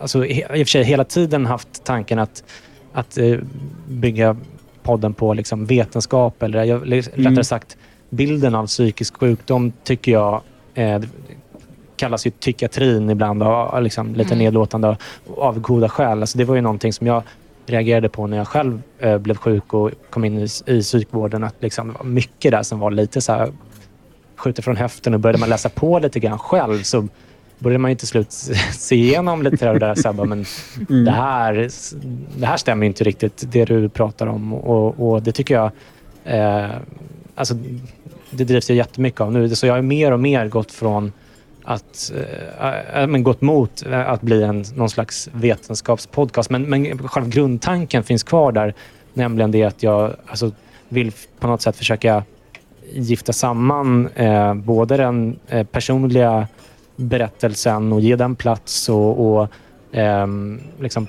alltså, 0.00 0.26
I 0.26 0.44
och 0.44 0.48
för 0.48 0.64
sig 0.64 0.84
hela 0.84 1.04
tiden 1.04 1.46
haft 1.46 1.84
tanken 1.84 2.18
att, 2.18 2.44
att 2.92 3.18
eh, 3.18 3.38
bygga 3.88 4.36
podden 4.82 5.14
på 5.14 5.34
liksom 5.34 5.66
vetenskap 5.66 6.42
eller 6.42 6.64
jag, 6.64 6.82
eller 6.82 7.02
rättare 7.02 7.44
sagt 7.44 7.76
bilden 8.10 8.54
av 8.54 8.66
psykisk 8.66 9.16
sjukdom 9.16 9.72
tycker 9.84 10.12
jag 10.12 10.42
eh, 10.74 11.00
det 11.00 11.08
kallas 11.96 12.26
ju 12.26 12.30
psykiatrin 12.30 13.10
ibland 13.10 13.42
och 13.42 13.82
liksom 13.82 14.14
lite 14.14 14.34
nedlåtande 14.34 14.88
av, 14.88 14.96
av 15.36 15.60
goda 15.60 15.88
skäl. 15.88 16.20
Alltså 16.20 16.38
det 16.38 16.44
var 16.44 16.54
ju 16.54 16.60
någonting 16.60 16.92
som 16.92 17.06
jag 17.06 17.22
reagerade 17.66 18.08
på 18.08 18.26
när 18.26 18.36
jag 18.36 18.48
själv 18.48 18.82
eh, 18.98 19.18
blev 19.18 19.36
sjuk 19.36 19.74
och 19.74 19.90
kom 20.10 20.24
in 20.24 20.38
i, 20.38 20.46
i 20.66 20.80
psykvården. 20.80 21.44
Att 21.44 21.54
liksom, 21.58 21.88
det 21.88 21.94
var 21.98 22.04
mycket 22.04 22.50
där 22.52 22.62
som 22.62 22.78
var 22.78 22.90
lite 22.90 23.20
så 23.20 23.32
här 23.32 23.52
skjuter 24.40 24.62
från 24.62 24.76
höften 24.76 25.14
och 25.14 25.20
började 25.20 25.38
man 25.38 25.48
läsa 25.48 25.68
på 25.68 25.98
lite 25.98 26.20
grann 26.20 26.38
själv 26.38 26.82
så 26.82 27.08
började 27.58 27.78
man 27.78 27.90
ju 27.90 27.96
till 27.96 28.08
slut 28.08 28.32
se 28.72 28.94
igenom 28.94 29.42
lite 29.42 29.68
av 29.68 29.78
det 29.78 29.86
där. 29.86 29.94
Så 29.94 30.12
men 30.12 30.44
det, 31.04 31.10
här, 31.10 31.68
det 32.36 32.46
här 32.46 32.56
stämmer 32.56 32.86
inte 32.86 33.04
riktigt, 33.04 33.44
det 33.52 33.64
du 33.64 33.88
pratar 33.88 34.26
om. 34.26 34.54
Och, 34.54 35.10
och 35.10 35.22
det 35.22 35.32
tycker 35.32 35.54
jag... 35.54 35.70
Eh, 36.24 36.70
alltså, 37.34 37.54
det 38.30 38.44
drivs 38.44 38.70
jag 38.70 38.76
jättemycket 38.76 39.20
av 39.20 39.32
nu. 39.32 39.48
Så 39.48 39.66
jag 39.66 39.74
har 39.74 39.82
mer 39.82 40.12
och 40.12 40.20
mer 40.20 40.48
gått 40.48 40.72
från 40.72 41.12
att, 41.64 42.12
eh, 42.14 43.02
äh, 43.02 43.06
men 43.06 43.22
gått 43.22 43.40
mot 43.40 43.86
eh, 43.86 44.10
att 44.10 44.22
bli 44.22 44.42
en, 44.42 44.64
någon 44.74 44.90
slags 44.90 45.28
vetenskapspodcast. 45.32 46.50
Men, 46.50 46.62
men 46.62 46.98
själva 47.08 47.28
grundtanken 47.28 48.02
finns 48.02 48.22
kvar 48.22 48.52
där. 48.52 48.74
Nämligen 49.14 49.50
det 49.50 49.64
att 49.64 49.82
jag 49.82 50.14
alltså, 50.26 50.50
vill 50.88 51.12
på 51.40 51.46
något 51.46 51.62
sätt 51.62 51.76
försöka 51.76 52.24
gifta 52.92 53.32
samman 53.32 54.08
eh, 54.14 54.54
både 54.54 54.96
den 54.96 55.38
eh, 55.48 55.66
personliga 55.66 56.48
berättelsen 56.96 57.92
och 57.92 58.00
ge 58.00 58.16
den 58.16 58.36
plats 58.36 58.88
och, 58.88 59.40
och 59.40 59.48
ehm, 59.92 60.60
liksom 60.80 61.06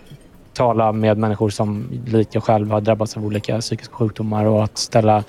tala 0.53 0.91
med 0.91 1.17
människor 1.17 1.49
som 1.49 1.85
likt 2.05 2.35
jag 2.35 2.43
själv 2.43 2.71
har 2.71 2.81
drabbats 2.81 3.17
av 3.17 3.25
olika 3.25 3.59
psykiska 3.59 3.95
sjukdomar 3.95 4.45
och 4.45 4.63
att 4.63 4.77
ställa 4.77 5.23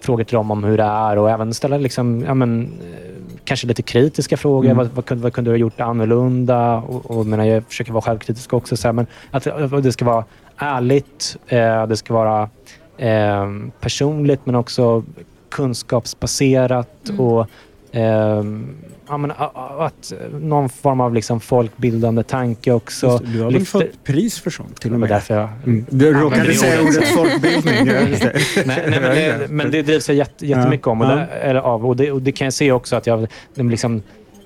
frågor 0.00 0.24
till 0.24 0.34
dem 0.34 0.50
om 0.50 0.64
hur 0.64 0.76
det 0.76 0.84
är 0.84 1.18
och 1.18 1.30
även 1.30 1.54
ställa 1.54 1.76
liksom, 1.76 2.24
ja, 2.26 2.34
men, 2.34 2.62
eh, 2.62 3.22
kanske 3.44 3.66
lite 3.66 3.82
kritiska 3.82 4.36
frågor. 4.36 4.74
Vad, 4.74 4.90
vad, 4.94 5.04
kunde, 5.04 5.22
vad 5.22 5.32
kunde 5.32 5.50
du 5.50 5.54
ha 5.54 5.58
gjort 5.58 5.80
annorlunda? 5.80 6.76
Och, 6.76 7.10
och 7.10 7.26
menar, 7.26 7.44
jag 7.44 7.64
försöker 7.64 7.92
vara 7.92 8.02
självkritisk 8.02 8.52
också. 8.52 8.76
Så 8.76 8.88
här, 8.88 8.92
men 8.92 9.06
att 9.30 9.46
att 9.46 9.82
det 9.82 9.92
ska 9.92 10.04
vara 10.04 10.24
ärligt, 10.56 11.36
eh, 11.46 11.86
det 11.86 11.96
ska 11.96 12.14
vara 12.14 12.48
eh, 12.96 13.50
personligt 13.80 14.40
men 14.44 14.54
också 14.54 15.04
kunskapsbaserat 15.52 17.10
och 17.18 17.46
ehm, 17.92 18.66
ja, 19.08 19.16
men, 19.16 19.32
att 19.78 20.12
någon 20.40 20.68
form 20.68 21.00
av 21.00 21.14
liksom 21.14 21.40
folkbildande 21.40 22.22
tanke 22.22 22.72
också. 22.72 23.06
Just 23.06 23.24
Du 23.32 23.38
har 23.38 23.44
väl 23.50 23.54
lyfter- 23.60 23.64
fått 23.80 24.04
pris 24.04 24.40
för 24.40 24.50
sånt 24.50 24.80
till 24.80 24.90
Det 24.90 24.94
och 24.94 25.00
med? 25.00 25.08
därför 25.08 25.34
jag 25.34 25.48
Mm. 25.66 25.84
Du 25.90 26.12
råkade 26.12 26.54
säga 26.54 26.82
ordet. 26.82 27.08
folkbildning. 27.08 27.74
Nej, 27.84 28.34
nej, 28.66 29.00
men, 29.00 29.02
det, 29.02 29.46
men 29.50 29.70
det 29.70 29.82
drivs 29.82 30.08
jag 30.08 30.16
jätte, 30.16 30.46
jättemycket 30.46 30.86
om. 30.86 31.00
Och, 31.00 31.06
det, 31.08 31.26
eller 31.26 31.60
av, 31.60 31.86
och, 31.86 31.96
det, 31.96 32.12
och 32.12 32.22
det 32.22 32.32
kan 32.32 32.44
jag 32.44 32.54
se 32.54 32.72
också 32.72 32.96
att 32.96 33.06
jag 33.06 33.26
liksom, 33.54 34.02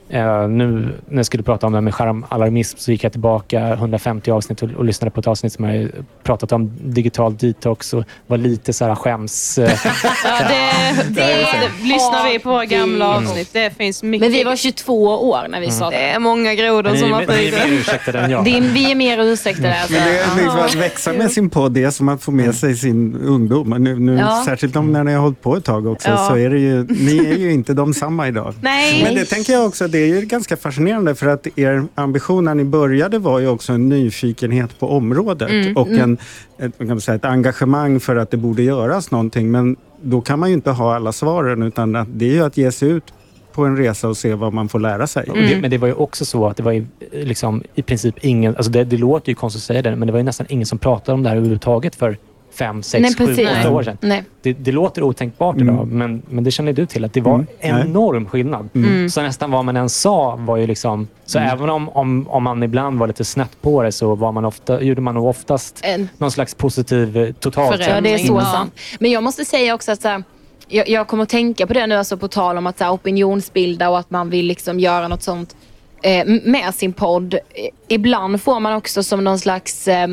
eh, 0.09 0.49
nu 0.49 0.89
när 1.09 1.17
jag 1.17 1.27
skulle 1.27 1.43
prata 1.43 1.67
om 1.67 1.73
det 1.73 1.77
här 1.77 1.83
med 1.83 1.95
skärmalarmism 1.95 2.79
så 2.79 2.91
gick 2.93 3.05
jag 3.05 3.13
tillbaka 3.13 3.73
150 3.73 4.31
avsnitt 4.31 4.63
och, 4.63 4.71
och 4.77 4.85
lyssnade 4.85 5.11
på 5.11 5.21
ett 5.21 5.27
avsnitt 5.27 5.53
som 5.53 5.65
jag 5.65 5.91
pratat 6.23 6.53
om 6.53 6.73
digital 6.85 7.37
detox 7.37 7.93
och 7.95 8.05
var 8.27 8.37
lite 8.39 8.73
så 8.73 8.85
här 8.85 8.95
skäms... 8.95 9.59
Eh, 9.59 9.71
Ja, 10.25 10.39
det, 10.49 11.03
det, 11.09 11.23
det, 11.27 11.85
lyssnar 11.89 12.33
vi 12.33 12.39
på 12.39 12.51
våra 12.51 12.65
gamla 12.65 13.17
avsnitt. 13.17 13.49
Det 13.53 13.71
finns 13.79 14.03
mycket. 14.03 14.21
Men 14.21 14.33
vi 14.33 14.45
var 14.45 14.57
22 14.57 15.05
år 15.31 15.47
när 15.49 15.61
vi 15.61 15.71
sa 15.71 15.91
Det 15.91 15.97
det. 15.97 16.03
är 16.03 16.19
många 16.19 16.55
grodor 16.55 16.91
ni, 16.91 16.99
som 16.99 17.13
har 17.13 17.21
ni 17.21 17.25
är 17.25 17.29
mer 17.29 17.51
flugit. 17.59 17.81
ursäktade 17.81 18.19
än 18.19 18.31
jag. 18.31 18.45
Din, 18.45 18.73
vi 18.75 18.91
är 18.91 18.95
mer 18.95 19.19
ursäktade. 19.19 19.75
Alltså. 19.81 19.93
Men 19.93 20.03
det 20.05 20.19
är 20.19 20.37
liksom 20.37 20.61
att 20.61 20.75
växa 20.75 21.13
med 21.13 21.31
sin 21.31 21.51
podd, 21.51 21.73
det 21.73 21.83
är 21.85 21.91
som 21.91 22.09
att 22.09 22.23
få 22.23 22.31
med 22.31 22.55
sig 22.55 22.77
sin 22.77 23.17
ungdom. 23.21 23.69
Men 23.71 23.85
Nu, 23.85 23.99
nu, 23.99 24.17
Ja. 24.21 24.43
Särskilt 24.47 24.77
om 24.77 24.93
när 24.93 25.05
ni 25.05 25.13
har 25.13 25.21
hållit 25.21 25.43
på 25.43 25.57
ett 25.57 25.65
tag 25.65 25.87
också, 25.87 26.09
Ja. 26.09 26.17
så 26.29 26.37
är 26.37 26.51
det 26.51 26.59
ju, 26.59 26.85
ni 26.89 27.19
är 27.19 27.37
ju 27.39 27.53
inte 27.53 27.75
de 27.75 27.95
samma 27.95 28.29
idag. 28.29 28.55
Nej. 28.61 29.03
Men 29.05 29.15
det 29.15 29.25
tänker 29.25 29.53
jag 29.53 29.67
också, 29.67 29.89
det 29.97 30.03
är 30.03 30.21
ju 30.21 30.27
ganska 30.27 30.57
fascinerande 30.57 31.15
för 31.15 31.27
att 31.27 31.59
er 31.59 31.85
ambition 31.95 32.45
när 32.45 32.55
ni 32.55 32.65
började 32.65 33.19
var 33.19 33.39
ju 33.39 33.49
också 33.49 33.73
en 33.73 33.89
nyfikenhet 33.89 34.79
på 34.79 34.89
området 34.89 35.51
Mm. 35.51 35.77
och 35.77 35.89
en, 35.89 36.19
ett, 36.59 36.79
kan 36.79 36.89
man 36.89 37.01
säga, 37.01 37.17
ett 37.17 37.25
engagemang 37.25 38.01
för 38.01 38.17
att 38.17 38.31
det 38.31 38.37
borde 38.37 38.63
göras 38.63 39.11
någonting. 39.11 39.51
Men 39.51 39.77
då 40.03 40.21
kan 40.21 40.39
man 40.39 40.49
ju 40.49 40.55
inte 40.55 40.71
ha 40.71 40.95
alla 40.95 41.13
svaren 41.13 41.63
utan 41.63 41.97
att 41.97 42.09
det 42.11 42.25
är 42.25 42.33
ju 42.33 42.45
att 42.45 42.57
ge 42.57 42.73
sig 42.73 42.89
ut 42.89 43.15
på 43.53 43.65
en 43.65 43.77
resa 43.77 44.09
och 44.09 44.17
se 44.17 44.35
vad 44.35 44.53
man 44.53 44.69
får 44.69 44.81
lära 44.81 45.07
sig. 45.07 45.29
Mm. 45.29 45.49
det, 45.51 45.61
men 45.61 45.71
det 45.71 45.79
var 45.79 45.89
ju 45.89 45.95
också 45.95 46.25
så 46.25 46.47
att 46.47 46.57
det 46.57 46.63
var 46.63 46.73
ju, 46.73 46.87
liksom, 47.13 47.63
i 47.75 47.83
princip 47.83 48.15
ingen... 48.21 48.57
Alltså 48.57 48.73
det, 48.73 48.85
det 48.85 48.97
låter 48.97 49.29
ju 49.29 49.35
konstigt 49.35 49.61
att 49.61 49.67
säga 49.67 49.83
det, 49.83 49.97
men 49.97 50.07
det 50.07 50.13
var 50.13 50.19
ju 50.19 50.25
nästan 50.25 50.47
ingen 50.49 50.67
som 50.67 50.79
pratade 50.79 51.15
om 51.15 51.23
det 51.23 51.29
här 51.29 51.37
överhuvudtaget 51.37 51.95
för 51.95 52.19
fem, 52.59 52.83
sex, 52.83 53.03
Nej, 53.19 53.27
sju, 53.37 53.47
åtta 53.61 53.71
år 53.71 53.83
sedan. 53.83 53.99
Nej. 54.01 54.25
Det, 54.43 54.53
det 54.53 54.73
låter 54.73 55.03
otänkbart 55.03 55.57
Mm. 55.57 55.75
idag, 55.75 55.87
men, 55.87 56.23
men 56.29 56.45
det 56.45 56.51
känner 56.51 56.73
du 56.73 56.87
till 56.87 57.05
att 57.05 57.13
det 57.13 57.21
var 57.21 57.35
Mm. 57.35 57.47
Enorm 57.61 58.27
skillnad. 58.27 58.69
Mm. 58.75 59.09
Så 59.11 59.23
nästan 59.23 59.51
vad 59.51 59.65
man 59.65 59.77
än 59.77 59.89
sa 59.89 60.37
var 60.37 60.57
ju 60.57 60.67
liksom... 60.67 61.09
Så 61.25 61.39
Mm. 61.39 61.51
även 61.53 61.71
om, 61.71 61.89
om, 61.89 62.29
om 62.29 62.43
man 62.43 62.63
ibland 62.63 62.99
var 62.99 63.07
lite 63.07 63.25
snett 63.25 63.63
på 63.63 63.83
det 63.83 63.93
så 63.93 64.15
var 64.15 64.33
man 64.33 64.45
ofta, 64.45 64.83
gjorde 64.83 65.01
man 65.01 65.15
nog 65.15 65.27
oftast 65.27 65.81
En, 65.83 66.09
någon 66.19 66.31
slags 66.31 66.55
positiv 66.55 67.17
eh, 67.17 67.33
totalt. 67.33 67.77
Förändring. 67.77 67.95
ja, 68.13 68.19
det 68.19 68.23
är 68.25 68.27
så 68.27 68.41
sant. 68.41 68.75
Men 69.01 69.11
jag 69.11 69.23
måste 69.23 69.45
säga 69.45 69.75
också 69.75 69.93
att 69.93 70.03
så 70.03 70.09
här, 70.09 70.23
jag, 70.69 70.89
jag 70.89 71.07
kommer 71.09 71.23
att 71.23 71.29
tänka 71.29 71.67
på 71.67 71.73
det 71.73 71.87
nu, 71.87 71.95
alltså 71.95 72.17
på 72.17 72.29
tal 72.29 72.59
om 72.59 72.67
att 72.67 72.79
så 72.79 72.85
här, 72.85 72.93
opinionsbilda 72.93 73.89
och 73.91 73.99
att 73.99 74.11
man 74.11 74.31
vill 74.31 74.47
liksom 74.47 74.81
göra 74.81 75.09
något 75.09 75.23
sånt 75.23 75.57
eh, 76.03 76.25
med 76.45 76.75
sin 76.75 76.93
podd. 76.93 77.35
Eh, 77.35 77.41
Ibland 77.89 78.43
får 78.43 78.61
man 78.61 78.75
också 78.75 79.03
som 79.03 79.25
någon 79.25 79.39
slags 79.39 79.89
eh, 79.89 80.09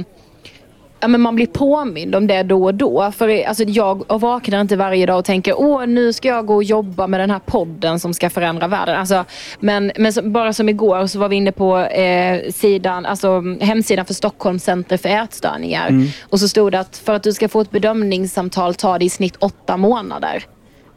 ja, 1.04 1.08
men 1.08 1.22
man 1.22 1.36
blir 1.36 1.48
påmind 1.48 2.16
om 2.16 2.28
det 2.28 2.44
då 2.44 2.64
och 2.64 2.76
då. 2.76 3.12
För 3.12 3.44
alltså, 3.48 3.64
jag 3.64 4.06
vaknar 4.08 4.62
inte 4.62 4.76
varje 4.76 5.06
dag 5.06 5.18
och 5.18 5.26
tänker 5.26 5.54
åh 5.60 5.86
nu 5.86 6.14
ska 6.14 6.28
jag 6.28 6.46
gå 6.46 6.56
och 6.56 6.64
jobba 6.64 7.08
med 7.08 7.20
den 7.20 7.30
här 7.30 7.40
podden 7.40 8.00
som 8.00 8.14
ska 8.14 8.30
förändra 8.30 8.68
världen. 8.68 8.96
Alltså, 8.96 9.26
men 9.60 9.92
men 9.98 10.14
så, 10.14 10.22
bara 10.22 10.54
som 10.54 10.70
igår 10.70 11.08
så 11.08 11.20
var 11.20 11.30
vi 11.30 11.36
inne 11.36 11.52
på 11.52 11.78
eh, 11.78 12.52
sidan, 12.52 13.06
alltså, 13.06 13.44
hemsidan 13.62 14.06
för 14.06 14.14
Stockholms 14.14 14.64
center 14.64 14.98
för 14.98 15.10
ätstörningar. 15.10 15.90
Och 16.30 16.40
så 16.40 16.48
stod 16.48 16.72
det 16.72 16.80
att 16.80 16.98
för 16.98 17.14
att 17.14 17.24
du 17.24 17.34
ska 17.34 17.50
få 17.50 17.62
ett 17.62 17.72
bedömningssamtal 17.72 18.76
tar 18.76 19.00
det 19.00 19.06
i 19.06 19.10
snitt 19.10 19.36
åtta 19.40 19.78
månader. 19.78 20.44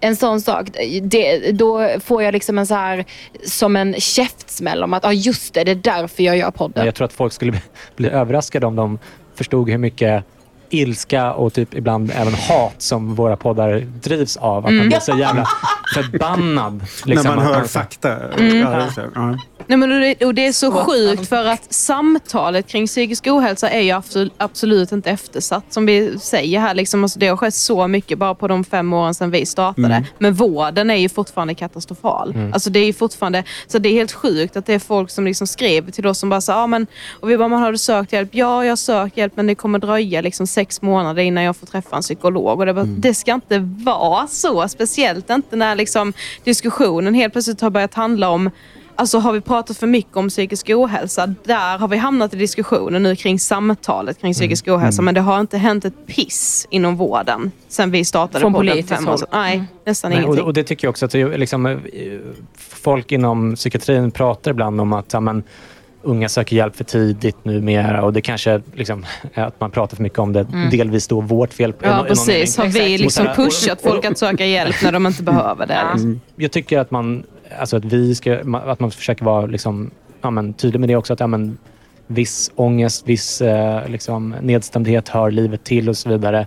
En 0.01 0.17
sån 0.17 0.41
sak, 0.41 0.67
det, 1.03 1.53
då 1.53 1.89
får 2.01 2.23
jag 2.23 2.33
liksom 2.33 2.59
en 2.59 2.67
så 2.67 2.75
här, 2.75 3.05
som 3.45 3.77
en 3.77 3.95
käftsmäll 3.99 4.83
om 4.83 4.95
att 4.95 5.05
ah, 5.05 5.13
just 5.13 5.55
det, 5.55 5.65
det 5.65 5.71
är 5.71 5.75
därför 5.75 6.23
jag 6.23 6.37
gör 6.37 6.51
podden. 6.51 6.87
Jag 6.87 6.95
tror 6.95 7.05
att 7.05 7.13
folk 7.13 7.33
skulle 7.33 7.51
bli, 7.51 7.61
bli 7.97 8.09
överraskade 8.09 8.67
om 8.67 8.77
de 8.77 8.99
förstod 9.37 9.71
hur 9.71 9.79
mycket 9.79 10.25
ilska 10.71 11.33
och 11.33 11.53
typ 11.53 11.75
ibland 11.75 12.13
även 12.15 12.35
hat 12.35 12.75
som 12.79 13.15
våra 13.15 13.37
poddar 13.37 13.81
drivs 14.03 14.37
av. 14.37 14.67
Att 14.67 14.73
man 14.73 14.89
blir 14.89 14.99
så 15.01 15.19
jävla 15.19 15.47
förbannad. 15.95 16.85
liksom, 17.05 17.27
När 17.31 17.37
man 17.37 17.47
att 17.47 17.55
hör 17.55 17.65
fakta. 17.65 18.17
Mm. 18.39 18.59
Ja. 19.15 19.39
Nej, 19.67 19.79
men 19.79 19.93
och 19.93 20.01
det, 20.01 20.25
och 20.25 20.35
det 20.35 20.47
är 20.47 20.53
så 20.53 20.73
sjukt 20.73 21.29
för 21.29 21.45
att 21.45 21.73
samtalet 21.75 22.67
kring 22.69 22.87
psykisk 22.87 23.27
ohälsa 23.27 23.71
är 23.71 23.81
ju 23.81 23.91
absolut, 23.91 24.33
absolut 24.37 24.93
inte 24.93 25.11
eftersatt. 25.11 25.65
Som 25.73 25.87
vi 25.87 26.19
säger 26.19 26.61
här, 26.61 26.75
liksom, 26.75 27.03
alltså 27.03 27.19
det 27.19 27.29
har 27.29 27.37
skett 27.37 27.55
så 27.55 27.89
mycket 27.89 28.19
bara 28.19 28.35
på 28.35 28.49
de 28.49 28.65
fem 28.65 28.93
åren 28.93 29.15
sedan 29.15 29.31
vi 29.31 29.47
startade. 29.47 30.05
Men 30.19 30.35
vården 30.35 30.91
är 30.91 30.95
ju 30.97 31.09
fortfarande 31.09 31.55
katastrofal. 31.55 32.35
Alltså 32.53 32.71
det 32.71 32.79
är 32.81 32.93
fortfarande, 32.93 33.45
så 33.67 33.79
det 33.79 33.89
är 33.89 33.93
helt 33.93 34.13
sjukt 34.13 34.57
att 34.57 34.67
det 34.67 34.75
är 34.75 34.79
folk 34.79 35.11
som 35.11 35.25
liksom 35.25 35.47
skriver 35.47 35.93
till 35.93 36.07
oss 36.07 36.19
som 36.19 36.29
bara 36.29 36.41
säger, 36.41 36.59
ah, 36.59 36.67
men, 36.67 36.87
och 37.21 37.31
vi 37.31 37.39
bara, 37.39 37.49
man 37.49 37.63
har 37.63 37.73
du 37.73 37.79
sökt 37.79 38.13
hjälp? 38.13 38.29
Ja, 38.33 38.65
jag 38.65 38.71
har 38.71 38.77
sökt 38.77 39.17
hjälp 39.17 39.33
men 39.37 39.47
det 39.47 39.55
kommer 39.55 39.79
dröja 39.79 40.21
liksom 40.21 40.47
sex 40.47 40.83
månader 40.83 41.23
innan 41.23 41.45
jag 41.45 41.57
får 41.57 41.67
träffa 41.67 41.97
en 41.97 42.03
psykolog. 42.03 42.59
Och 42.61 42.67
det, 42.67 42.75
bara, 42.75 42.85
det 42.85 43.15
ska 43.15 43.35
inte 43.35 43.59
vara 43.59 44.27
så, 44.27 44.69
speciellt 44.69 45.31
inte 45.31 45.57
när 45.57 45.75
liksom, 45.75 46.13
diskussionen 46.45 47.15
helt 47.15 47.33
plötsligt 47.33 47.61
har 47.61 47.71
börjat 47.71 47.95
handla 47.95 48.29
om 48.29 48.51
Alltså 48.99 49.19
har 49.19 49.33
vi 49.33 49.41
pratat 49.41 49.77
för 49.77 49.87
mycket 49.87 50.17
om 50.17 50.29
psykisk 50.29 50.71
ohälsa? 50.71 51.35
Där 51.45 51.79
har 51.79 51.89
vi 51.89 51.97
hamnat 51.97 52.35
i 52.35 52.37
diskussionen 52.37 53.03
nu 53.03 53.17
kring 53.17 53.39
samtalet 53.39 54.21
kring 54.21 54.33
psykisk 54.33 54.69
ohälsa. 54.69 55.03
Men 55.03 55.15
det 55.15 55.21
har 55.21 55.41
inte 55.41 55.59
hänt 55.59 55.85
ett 55.85 56.07
piss 56.07 56.67
inom 56.71 56.97
vården 56.97 57.51
sen 57.69 57.91
vi 57.91 58.05
startade 58.05 58.41
Från 58.41 58.55
politiskt 58.55 58.89
fem 58.89 59.09
år 59.09 59.17
sedan. 59.17 59.29
Nej, 59.33 59.65
nästan 59.85 60.11
Nej, 60.11 60.19
och, 60.19 60.25
ingenting. 60.25 60.45
och 60.45 60.53
det 60.53 60.65
tycker 60.65 60.87
jag 60.87 60.91
också 60.91 61.05
att 61.05 61.11
det, 61.11 61.37
liksom, 61.37 61.67
eh, 61.67 61.77
folk 62.59 63.13
inom 63.13 63.55
psykiatrin 63.55 64.11
pratar 64.11 64.51
ibland 64.51 64.81
om 64.81 64.93
att 64.93 65.13
ja, 65.13 65.21
men, 65.21 65.43
unga 66.03 66.29
söker 66.29 66.57
hjälp 66.57 66.77
för 66.77 66.85
tidigt 66.85 67.45
numera 67.45 68.03
och 68.03 68.13
det 68.13 68.21
kanske 68.21 68.63
liksom, 68.75 69.07
är 69.35 69.45
att 69.47 69.61
man 69.61 69.71
pratar 69.71 69.97
för 69.97 70.03
mycket 70.03 70.19
om 70.19 70.33
det. 70.33 70.47
Delvis 70.71 71.09
då 71.09 71.21
vårt 71.21 71.53
fel. 71.53 71.73
Ja, 71.83 71.97
någon 71.97 72.07
precis. 72.07 72.57
Har 72.57 72.65
mening. 72.65 72.83
vi 72.83 72.99
liksom 72.99 73.27
Och 73.27 73.37
pushat 73.37 73.83
folk 73.83 74.05
att 74.05 74.19
söka 74.19 74.47
hjälp 74.47 74.77
när 74.83 74.93
de 74.93 75.07
inte 75.07 75.23
behöver 75.23 75.67
det? 75.67 75.81
Liksom. 75.93 76.21
Jag 76.37 76.53
tycker 76.53 76.79
att 76.79 76.91
man, 76.91 77.25
alltså 77.59 77.77
att 77.77 77.85
vi 77.85 78.15
ska, 78.15 78.39
att 78.55 78.81
man 78.81 78.91
försöker 78.91 79.25
vara 79.25 79.47
liksom, 79.47 79.91
ja, 80.23 80.31
men, 80.31 80.53
tydlig 80.53 80.81
med 80.81 80.89
det 80.89 80.97
också. 80.97 81.13
Att 81.13 81.21
ja, 81.21 81.27
men, 81.27 81.59
viss 82.07 82.51
ångest, 82.55 83.09
viss 83.09 83.41
eh, 83.41 83.89
liksom, 83.89 84.35
nedstämdhet 84.41 85.09
hör 85.09 85.31
livet 85.31 85.65
till 85.65 85.89
och 85.89 85.97
så 85.97 86.09
vidare. 86.09 86.47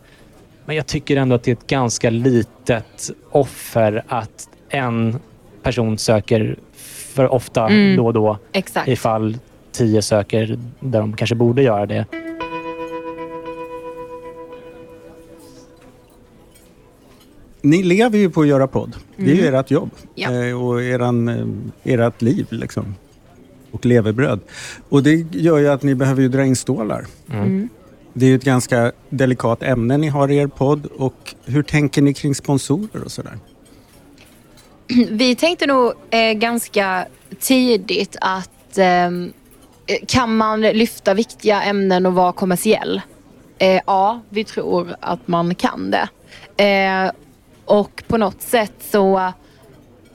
Men 0.65 0.75
jag 0.75 0.85
tycker 0.85 1.17
ändå 1.17 1.35
att 1.35 1.43
det 1.43 1.51
är 1.51 1.55
ett 1.55 1.67
ganska 1.67 2.09
litet 2.09 3.11
offer 3.31 4.03
att 4.07 4.49
en 4.69 5.19
person 5.63 5.97
söker 5.97 6.55
för 7.13 7.33
ofta 7.33 7.69
då 7.97 8.05
och 8.05 8.13
då 8.13 8.37
Exakt. 8.51 8.87
ifall 8.87 9.37
tio 9.71 10.01
söker 10.01 10.59
där 10.79 10.99
de 10.99 11.13
kanske 11.13 11.35
borde 11.35 11.61
göra 11.61 11.85
det. 11.85 12.05
Ni 17.61 17.83
lever 17.83 18.17
ju 18.17 18.29
på 18.29 18.41
att 18.41 18.47
göra 18.47 18.67
podd. 18.67 18.95
Det 19.17 19.31
är 19.31 19.35
ju 19.35 19.47
ert 19.55 19.71
jobb 19.71 19.89
Ja. 20.15 20.31
eh, 20.45 20.63
och 20.63 20.83
eran, 20.83 21.27
eh, 21.83 21.93
ert 21.93 22.21
liv. 22.21 22.47
Liksom. 22.49 22.95
Och 23.71 23.85
levebröd. 23.85 24.39
Och 24.89 25.03
det 25.03 25.15
gör 25.31 25.57
ju 25.57 25.67
att 25.67 25.83
ni 25.83 25.95
behöver 25.95 26.21
ju 26.21 26.27
dra 26.29 26.45
in 26.45 26.55
stålar. 26.55 27.05
Det 28.13 28.25
är 28.25 28.29
ju 28.29 28.35
ett 28.35 28.43
ganska 28.43 28.91
delikat 29.09 29.63
ämne 29.63 29.97
ni 29.97 30.07
har 30.07 30.31
i 30.31 30.37
er 30.37 30.47
podd. 30.47 30.85
Och 30.85 31.35
hur 31.45 31.63
tänker 31.63 32.01
ni 32.01 32.13
kring 32.13 32.35
sponsorer 32.35 33.03
och 33.05 33.11
sådär? 33.11 33.37
Vi 35.09 35.35
tänkte 35.35 35.67
nog 35.67 35.93
eh, 36.09 36.33
ganska 36.33 37.05
tidigt 37.39 38.15
att 38.21 38.77
eh, 38.77 39.11
kan 40.07 40.37
man 40.37 40.61
lyfta 40.61 41.13
viktiga 41.13 41.61
ämnen 41.63 42.05
och 42.05 42.13
vara 42.13 42.31
kommersiell? 42.33 43.01
Eh, 43.57 43.81
ja, 43.85 44.21
vi 44.29 44.43
tror 44.43 44.95
att 44.99 45.27
man 45.27 45.55
kan 45.55 45.91
det. 45.91 46.09
Eh, 46.63 47.11
och 47.69 48.03
på 48.07 48.17
något 48.17 48.41
sätt 48.41 48.73
så 48.79 49.33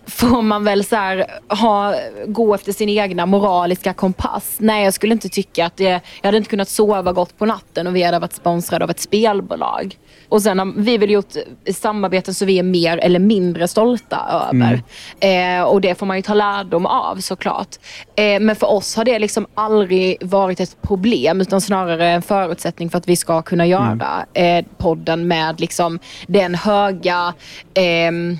får 0.07 0.43
man 0.43 0.65
väl 0.65 0.85
så 0.85 0.97
här, 0.97 1.27
ha, 1.49 1.95
gå 2.27 2.55
efter 2.55 2.73
sin 2.73 2.89
egna 2.89 3.27
moraliska 3.27 3.93
kompass. 3.93 4.57
Nej, 4.59 4.85
jag 4.85 4.95
skulle 4.95 5.13
inte 5.13 5.29
tycka 5.29 5.67
att 5.67 5.77
det... 5.77 5.85
Jag 5.85 6.29
hade 6.29 6.37
inte 6.37 6.51
kunnat 6.51 6.69
sova 6.69 7.13
gott 7.13 7.39
på 7.39 7.47
natten 7.47 7.87
och 7.87 7.97
vi 7.97 8.03
hade 8.03 8.19
varit 8.19 8.33
sponsrade 8.33 8.85
av 8.85 8.91
ett 8.91 9.01
spelbolag. 9.01 9.99
Och 10.29 10.43
sen 10.43 10.59
har 10.59 10.73
vi 10.77 10.99
väl 10.99 11.11
gjort 11.11 11.33
samarbeten 11.75 12.35
så 12.35 12.45
vi 12.45 12.59
är 12.59 12.63
mer 12.63 12.99
eller 12.99 13.19
mindre 13.19 13.69
stolta 13.69 14.49
över. 14.53 14.83
Eh, 15.21 15.63
och 15.63 15.81
det 15.81 15.95
får 15.95 16.07
man 16.07 16.17
ju 16.17 16.23
ta 16.23 16.35
lärdom 16.35 16.87
av 16.87 17.17
såklart. 17.17 17.69
Eh, 18.17 18.41
men 18.41 18.57
för 18.57 18.71
oss 18.71 18.97
har 18.97 19.05
det 19.05 19.19
liksom 19.19 19.47
aldrig 19.55 20.17
varit 20.27 20.61
ett 20.61 20.83
problem 20.83 21.41
utan 21.41 21.61
snarare 21.61 22.09
en 22.09 22.23
förutsättning 22.23 22.91
för 22.91 22.99
att 22.99 23.09
vi 23.09 23.17
ska 23.17 23.43
kunna 23.43 23.67
göra 23.67 24.27
eh, 24.35 24.65
podden 24.77 25.29
med 25.29 25.61
liksom 25.61 25.99
den 26.27 26.55
höga 26.55 27.35
ehm, 27.75 28.39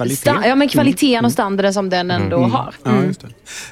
Kvalitet? 0.00 0.30
Sta- 0.30 0.46
ja, 0.48 0.54
men 0.54 0.68
kvaliteten 0.68 1.24
och 1.24 1.32
standarden 1.32 1.74
som 1.74 1.88
den 1.90 2.10
ändå 2.10 2.36
har. 2.38 2.74
Ja, 2.82 3.04
just 3.04 3.20
det. 3.20 3.28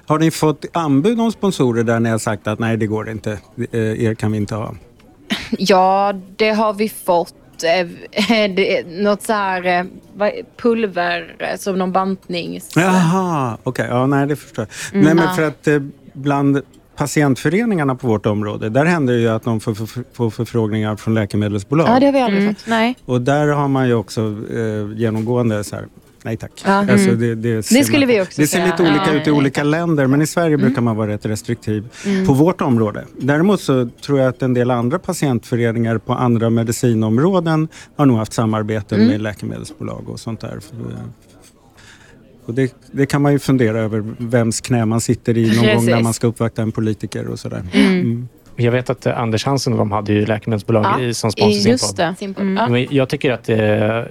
Har 0.07 0.19
ni 0.19 0.31
fått 0.31 0.65
anbud 0.73 1.21
om 1.21 1.33
sponsorer 1.33 1.85
där 1.85 2.01
ni 2.01 2.09
har 2.11 2.19
sagt 2.19 2.47
att 2.47 2.59
nej, 2.59 2.77
det 2.77 2.87
går 2.87 3.11
inte. 3.11 3.39
Eh, 3.73 3.81
Er 4.05 4.15
kan 4.15 4.33
vi 4.33 4.39
inte 4.39 4.55
ha. 4.55 4.75
Ja, 5.59 6.13
det 6.37 6.51
har 6.51 6.73
vi 6.75 6.89
fått. 6.89 7.35
Eh, 7.65 7.87
det 8.57 8.87
Något 8.87 9.23
så 9.23 9.33
här 9.33 9.67
eh, 9.67 9.85
pulver 10.57 11.35
som 11.59 11.79
någon 11.79 11.93
bantnings... 11.93 12.71
Jaha, 12.77 13.59
okej. 13.63 13.87
Ja, 13.91 14.07
nej, 14.07 14.27
det 14.27 14.37
förstår 14.37 14.67
jag. 14.93 15.03
nej, 15.05 15.15
men 15.15 15.35
för 15.35 15.43
att 15.43 15.69
bland 16.13 16.61
patientföreningarna 16.97 17.95
på 17.95 18.07
vårt 18.07 18.27
område, 18.27 18.69
där 18.69 18.85
händer 18.85 19.15
det 19.15 19.21
ju 19.21 19.29
att 19.29 19.43
de 19.45 19.61
får, 19.61 19.75
får, 19.75 20.05
får 20.13 20.31
förfrågningar 20.31 20.97
från 20.97 21.15
läkemedelsbolag. 21.15 21.89
Ja, 21.89 22.01
det 22.01 22.07
har 22.07 22.13
vi 22.13 22.21
aldrig 22.21 22.43
Mm. 22.43 22.55
fått. 22.55 22.67
Nej. 22.67 22.97
Och 23.05 23.21
där 23.21 23.47
har 23.47 23.69
man 23.69 23.87
ju 23.89 23.95
också 23.95 24.21
eh, 24.53 24.99
genomgående 24.99 25.65
så 25.65 25.77
här, 25.77 25.87
nej 26.23 26.37
tack. 26.37 26.63
Ja. 26.65 26.73
Alltså, 26.73 27.11
det, 27.11 27.35
det, 27.35 27.63
ser 27.63 27.79
Det 27.79 27.85
skulle 27.85 28.07
man, 28.07 28.15
vi 28.15 28.23
också 28.23 28.41
Det 28.41 28.47
ser 28.47 28.67
lite 28.67 28.83
olika 28.83 29.05
Ja, 29.07 29.21
ut 29.21 29.27
i 29.27 29.31
olika 29.31 29.63
länder, 29.63 30.07
men 30.07 30.23
i 30.23 30.27
Sverige 30.27 30.57
brukar 30.59 30.83
man 30.83 30.97
vara 30.97 31.11
rätt 31.11 31.27
restriktiv 31.27 31.85
på 32.27 32.33
vårt 32.33 32.61
område. 32.61 33.05
Däremot 33.19 33.61
så 33.61 33.89
tror 34.05 34.19
jag 34.19 34.29
att 34.29 34.43
en 34.43 34.55
del 34.55 34.71
andra 34.71 34.99
patientföreningar 34.99 35.99
på 35.99 36.13
andra 36.13 36.51
medicinområden 36.51 37.69
har 37.97 38.07
nog 38.07 38.17
haft 38.17 38.33
samarbeten 38.33 39.07
med 39.07 39.21
läkemedelsbolag 39.21 40.09
och 40.09 40.21
sånt 40.21 40.41
där. 40.41 40.59
Och 42.49 42.55
det, 42.55 42.75
det 42.93 43.07
kan 43.07 43.23
man 43.23 43.33
ju 43.33 43.39
fundera 43.39 43.81
över 43.81 44.05
vems 44.19 44.61
knä 44.61 44.85
man 44.85 45.01
sitter 45.01 45.39
i 45.39 45.47
någon 45.47 45.57
gång 45.57 45.65
när 45.65 45.75
Precis. 45.75 46.05
man 46.05 46.15
ska 46.15 46.27
uppvakta 46.27 46.63
en 46.63 46.73
politiker 46.73 47.27
och 47.27 47.39
sådär. 47.39 47.63
Mm. 47.73 48.29
Jag 48.61 48.73
vet 48.73 48.91
att 48.91 49.07
eh, 49.07 49.21
Anders 49.21 49.45
Hansen 49.45 49.73
och 49.73 49.79
de 49.79 49.93
hade 49.93 50.13
ju 50.13 50.27
läkemedelsbolag 50.27 50.85
Ja, 50.85 51.01
i, 51.01 51.15
som 51.15 51.31
sponsor 51.33 51.51
i- 51.59 51.61
sin 51.63 51.71
Just 51.73 51.97
podd. 51.97 52.15
det. 52.21 52.41
Mm. 52.41 52.73
Men 52.73 52.87
jag 52.91 53.09
tycker 53.09 53.33
att 53.33 53.49
eh, 53.49 53.59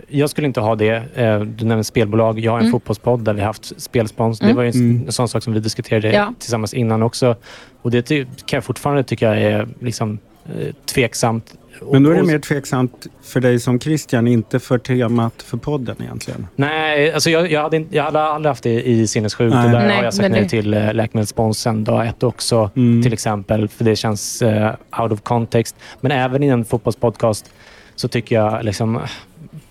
jag 0.08 0.30
skulle 0.30 0.48
inte 0.48 0.60
ha 0.62 0.76
det. 0.76 1.04
Eh, 1.16 1.40
du 1.40 1.66
nämnde 1.66 1.84
spelbolag. 1.84 2.40
Jag 2.40 2.52
har 2.52 2.58
en 2.60 2.66
Mm. 2.66 2.72
fotbollspodd 2.72 3.24
där 3.24 3.34
vi 3.34 3.40
har 3.40 3.48
haft 3.48 3.82
spelspons. 3.82 4.40
Det 4.40 4.54
var 4.54 4.64
ju 4.64 4.70
en, 4.70 4.76
Mm. 4.76 5.06
en 5.06 5.12
sån 5.12 5.28
sak 5.28 5.44
som 5.44 5.54
vi 5.54 5.60
diskuterade 5.60 6.12
Ja. 6.14 6.34
tillsammans 6.40 6.74
innan 6.74 7.04
också. 7.04 7.36
Och 7.82 7.92
det 7.92 8.02
ty- 8.02 8.26
kan 8.26 8.58
jag 8.58 8.64
fortfarande 8.64 9.04
tycka 9.04 9.36
är 9.36 9.68
liksom, 9.80 10.20
eh, 10.46 10.74
tveksamt. 10.94 11.54
Men 11.92 12.04
då 12.04 12.10
är 12.10 12.16
det 12.16 12.24
mer 12.24 12.40
tveksamt 12.40 13.08
för 13.22 13.40
dig 13.40 13.60
som 13.60 13.80
Christian, 13.80 14.28
inte 14.28 14.60
för 14.60 14.78
temat 14.78 15.42
för 15.42 15.58
podden 15.58 15.96
egentligen. 16.00 16.48
Nej, 16.56 17.14
alltså 17.14 17.30
jag, 17.30 17.52
jag, 17.52 17.62
hade, 17.62 17.78
inte- 17.78 17.96
jag 17.96 18.04
hade 18.04 18.22
aldrig 18.22 18.50
haft 18.50 18.64
det 18.64 18.88
i. 18.88 19.08
Nej. 19.16 19.26
Och 19.66 19.72
där 19.72 19.88
Nej, 19.88 19.98
har 19.98 20.04
jag 20.04 20.14
sagt 20.14 20.32
nej 20.32 20.50
till 20.50 20.74
eh, 20.74 20.94
läkemedelssponsen 20.94 21.84
dag 21.84 22.08
ett 22.08 22.24
också. 22.24 22.70
Mm. 22.76 23.04
Till 23.04 23.14
exempel, 23.14 23.68
för 23.68 23.84
det 23.84 23.96
känns 23.96 24.42
eh, 24.42 24.76
out 25.02 25.12
of 25.12 25.22
context. 25.22 25.76
Men 26.02 26.12
även 26.12 26.44
i 26.44 26.48
en 26.48 26.66
fotbollspodcast 26.66 27.52
så 27.96 28.08
tycker 28.08 28.36
jag 28.36 28.66
liksom... 28.66 29.00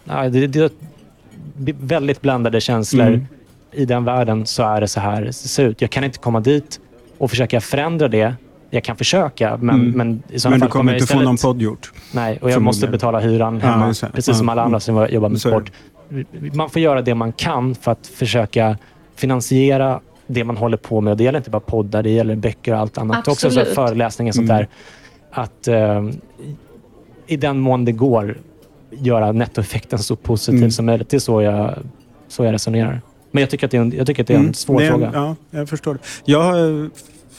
ja, 0.05 0.29
det, 0.29 0.47
det 0.47 0.61
är 0.61 0.71
väldigt 1.81 2.23
blandade 2.23 2.61
känslor. 2.61 3.07
Mm. 3.07 3.27
I 3.73 3.85
den 3.85 4.05
världen 4.05 4.47
så 4.47 4.63
är 4.63 4.81
det 4.81 4.89
så 4.89 5.01
här 5.01 5.23
det 5.23 5.33
ser 5.33 5.65
ut. 5.65 5.81
Jag 5.81 5.91
kan 5.91 6.05
inte 6.05 6.19
komma 6.19 6.41
dit 6.41 6.81
och 7.19 7.31
försöka 7.31 7.61
förändra 7.61 8.09
det. 8.09 8.35
Jag 8.77 8.85
kan 8.85 8.97
försöka, 8.97 9.57
men, 9.57 9.75
Mm. 9.75 9.91
men 9.91 10.23
i 10.29 10.39
sådana 10.41 10.53
Men 10.55 10.61
du 10.61 10.65
fall 10.65 10.71
kommer 10.71 10.93
jag 10.93 10.97
inte 10.99 11.07
få 11.07 11.13
istället- 11.13 11.25
någon 11.25 11.37
podd 11.37 11.63
gjort. 11.63 11.93
Nej, 12.15 12.39
och 12.43 12.51
jag 12.51 12.63
måste 12.63 12.89
betala 12.89 13.21
hyran 13.21 13.61
Ja, 13.63 13.69
hemma. 13.71 13.87
det. 14.01 14.11
precis 14.13 14.39
som 14.39 14.47
Ja. 14.49 14.53
alla 14.53 14.63
andra 14.63 14.81
som 14.81 15.07
jobbar 15.11 15.29
med 15.29 15.41
Så 15.41 15.49
sport. 15.49 15.73
Man 16.55 16.71
får 16.71 16.83
göra 16.83 17.03
det 17.03 17.15
man 17.15 17.33
kan 17.33 17.75
för 17.75 17.93
att 17.93 18.07
försöka 18.07 18.79
finansiera 19.15 20.01
det 20.27 20.45
man 20.45 20.57
håller 20.57 20.77
på 20.77 21.01
med. 21.01 21.17
Det 21.17 21.25
gäller 21.25 21.39
inte 21.39 21.51
bara 21.51 21.61
poddar, 21.61 22.03
det 22.03 22.11
gäller 22.11 22.37
böcker 22.37 22.73
och 22.73 22.79
allt 22.79 22.99
annat 22.99 23.29
också. 23.29 23.51
Så 23.51 23.61
Absolut. 23.61 23.75
föreläsningar 23.75 24.31
och 24.31 24.35
sånt 24.35 24.51
Mm. 24.51 24.57
där. 24.59 24.69
att 25.31 25.69
eh, 25.69 26.05
i 27.27 27.37
den 27.37 27.59
mån 27.59 27.85
det 27.85 27.93
går 27.93 28.37
göra 28.91 29.33
nettoeffekten 29.33 29.99
så 29.99 30.17
positiv 30.17 30.59
Mm. 30.59 30.71
som 30.71 30.87
möjligt. 30.87 31.09
Det 31.11 31.17
är 31.17 31.19
så 31.19 31.43
jag, 31.43 31.75
så 32.29 32.45
jag 32.45 32.53
resonerar. 32.53 33.01
Men 33.31 33.41
jag 33.41 33.51
tycker 33.51 33.67
att 33.67 33.71
det 33.71 33.77
är 33.77 33.81
en, 33.81 33.93
jag 33.97 34.07
tycker 34.07 34.23
att 34.23 34.27
det 34.27 34.33
är 34.35 34.39
en 34.39 34.43
Mm, 34.43 34.55
svår 34.55 34.83
en- 34.83 34.89
fråga. 34.91 35.11
Ja, 35.15 35.37
jag 35.51 35.69
förstår. 35.69 35.95
det. 35.95 36.01
Jag, 36.25 36.43
har- 36.43 36.91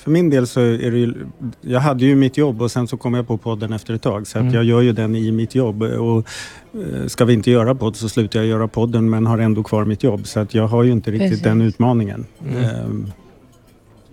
för 0.07 0.11
min 0.11 0.29
del 0.29 0.47
så 0.47 0.59
är 0.61 0.91
det 0.91 0.97
ju, 0.97 1.13
jag 1.61 1.79
hade 1.79 2.05
ju 2.05 2.15
mitt 2.15 2.37
jobb 2.37 2.61
och 2.61 2.71
sen 2.71 2.87
så 2.87 2.97
kom 2.97 3.13
jag 3.13 3.27
på 3.27 3.37
podden 3.37 3.73
efter 3.73 3.93
ett 3.93 4.01
tag. 4.01 4.27
Så 4.27 4.37
att 4.37 4.41
Mm. 4.41 4.53
jag 4.53 4.63
gör 4.63 4.81
ju 4.81 4.93
den 4.93 5.15
i 5.15 5.31
mitt 5.31 5.55
jobb. 5.55 5.81
Och 5.83 6.27
eh, 6.73 7.07
ska 7.07 7.25
vi 7.25 7.33
inte 7.33 7.51
göra 7.51 7.75
podd 7.75 7.95
så 7.95 8.09
slutar 8.09 8.39
jag 8.39 8.47
göra 8.47 8.67
podden 8.67 9.09
men 9.09 9.25
har 9.25 9.37
ändå 9.37 9.63
kvar 9.63 9.85
mitt 9.85 10.03
jobb. 10.03 10.27
Så 10.27 10.39
att 10.39 10.53
jag 10.53 10.67
har 10.67 10.83
ju 10.83 10.91
inte 10.91 11.11
riktigt 11.11 11.29
Precis. 11.29 11.43
den 11.43 11.61
utmaningen. 11.61 12.25
Mm. 12.47 12.63
ehm, 12.63 13.11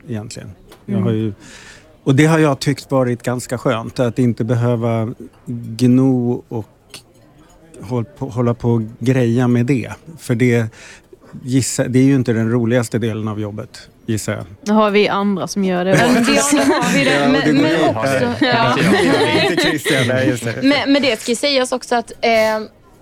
egentligen. 0.08 0.48
Jag 0.86 0.92
Mm. 0.94 1.04
har 1.04 1.12
ju, 1.12 1.32
och 2.04 2.14
det 2.14 2.26
har 2.26 2.38
jag 2.38 2.58
tyckt 2.60 2.90
varit 2.90 3.22
ganska 3.22 3.58
skönt. 3.58 4.00
Att 4.00 4.18
inte 4.18 4.44
behöva 4.44 5.14
gno 5.46 6.42
och 6.48 6.66
håll 7.80 8.04
på, 8.04 8.26
hålla 8.26 8.54
på 8.54 8.70
och 8.70 8.82
greja 8.98 9.48
med 9.48 9.66
det. 9.66 9.92
För 10.18 10.34
det, 10.34 10.66
gissa, 11.42 11.88
det 11.88 11.98
är 11.98 12.04
ju 12.04 12.14
inte 12.14 12.32
den 12.32 12.50
roligaste 12.50 12.98
delen 12.98 13.28
av 13.28 13.40
jobbet, 13.40 13.88
gissar 14.06 14.32
jag. 14.32 14.44
Nu 14.60 14.72
har 14.72 14.90
vi 14.90 15.08
andra 15.08 15.46
som 15.46 15.64
gör 15.64 15.84
det. 15.84 15.96
Har 15.96 16.08
vi 16.08 17.52
Men, 17.52 17.96
också, 17.96 18.44
ja. 18.44 18.78
inte 19.50 19.62
Christian, 19.62 20.08
nej 20.08 20.28
just 20.28 20.44
det. 20.44 20.62
Men, 20.62 20.92
men 20.92 21.02
det 21.02 21.20
ska 21.20 21.36
sägas 21.36 21.72
också 21.72 21.94
att, 21.94 22.12
eh, 22.20 22.30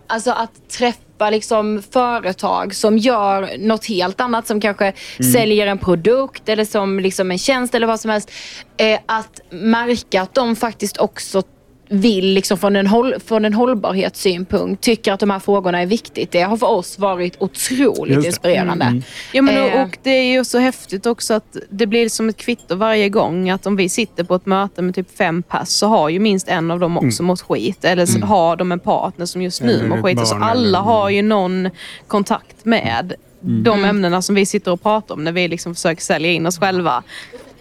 alltså 0.06 0.30
att 0.30 0.70
träffa 0.78 1.30
liksom 1.30 1.82
företag 1.90 2.74
som 2.74 2.98
gör 2.98 3.58
något 3.58 3.86
helt 3.86 4.20
annat, 4.20 4.46
som 4.46 4.60
kanske 4.60 4.92
säljer 5.32 5.66
en 5.66 5.78
produkt 5.78 6.48
eller 6.48 6.64
som 6.64 7.00
liksom 7.00 7.30
en 7.30 7.38
tjänst 7.38 7.74
eller 7.74 7.86
vad 7.86 8.00
som 8.00 8.10
helst. 8.10 8.30
Eh, 8.76 8.98
att 9.06 9.40
märka 9.50 10.22
att 10.22 10.34
de 10.34 10.56
faktiskt 10.56 10.98
också 10.98 11.42
vill 11.92 12.26
liksom 12.26 12.58
från 12.58 12.76
en, 12.76 12.86
håll, 12.86 13.14
från 13.26 13.44
en 13.44 13.54
hållbarhetssynpunkt 13.54 14.82
tycker 14.82 15.12
att 15.12 15.20
de 15.20 15.30
här 15.30 15.38
frågorna 15.38 15.82
är 15.82 15.86
viktigt. 15.86 16.30
Det 16.30 16.40
har 16.42 16.56
för 16.56 16.66
oss 16.70 16.98
varit 16.98 17.36
otroligt 17.42 18.14
Just 18.14 18.22
det. 18.22 18.26
inspirerande. 18.28 19.02
Ja, 19.32 19.42
men 19.42 19.62
och, 19.62 19.68
Eh. 19.68 19.82
och 19.82 19.98
det 20.02 20.10
är 20.10 20.32
ju 20.32 20.44
så 20.44 20.58
häftigt 20.58 21.06
också 21.06 21.34
att 21.34 21.56
det 21.70 21.86
blir 21.86 22.08
som 22.08 22.28
ett 22.28 22.36
kvitto 22.36 22.74
varje 22.74 23.08
gång 23.08 23.50
att 23.50 23.66
om 23.66 23.76
vi 23.76 23.88
sitter 23.88 24.24
på 24.24 24.34
ett 24.34 24.46
möte 24.46 24.82
med 24.82 24.94
typ 24.94 25.16
fem 25.18 25.42
pass 25.42 25.70
så 25.70 25.86
har 25.86 26.08
ju 26.08 26.18
minst 26.18 26.48
en 26.48 26.70
av 26.70 26.80
dem 26.80 26.98
också 26.98 27.22
mått 27.22 27.40
skit. 27.40 27.84
Eller 27.84 28.06
så 28.06 28.18
har 28.20 28.56
de 28.56 28.72
en 28.72 28.80
partner 28.80 29.26
som 29.26 29.42
just 29.42 29.62
nu 29.62 29.72
Mm. 29.74 29.86
Eller 29.86 29.96
mår 29.96 30.02
skit. 30.02 30.26
Så 30.26 30.34
barn 30.34 30.42
alla 30.42 30.60
eller- 30.68 30.78
har 30.78 31.10
ju 31.10 31.22
någon 31.22 31.70
kontakt 32.06 32.64
med 32.64 33.14
Mm. 33.44 33.62
de 33.62 33.84
ämnena 33.84 34.22
som 34.22 34.34
vi 34.34 34.46
sitter 34.46 34.70
och 34.72 34.82
pratar 34.82 35.14
om 35.14 35.24
när 35.24 35.32
vi 35.32 35.48
liksom 35.48 35.74
försöker 35.74 36.02
sälja 36.02 36.30
in 36.32 36.46
oss 36.46 36.58
själva. 36.58 37.02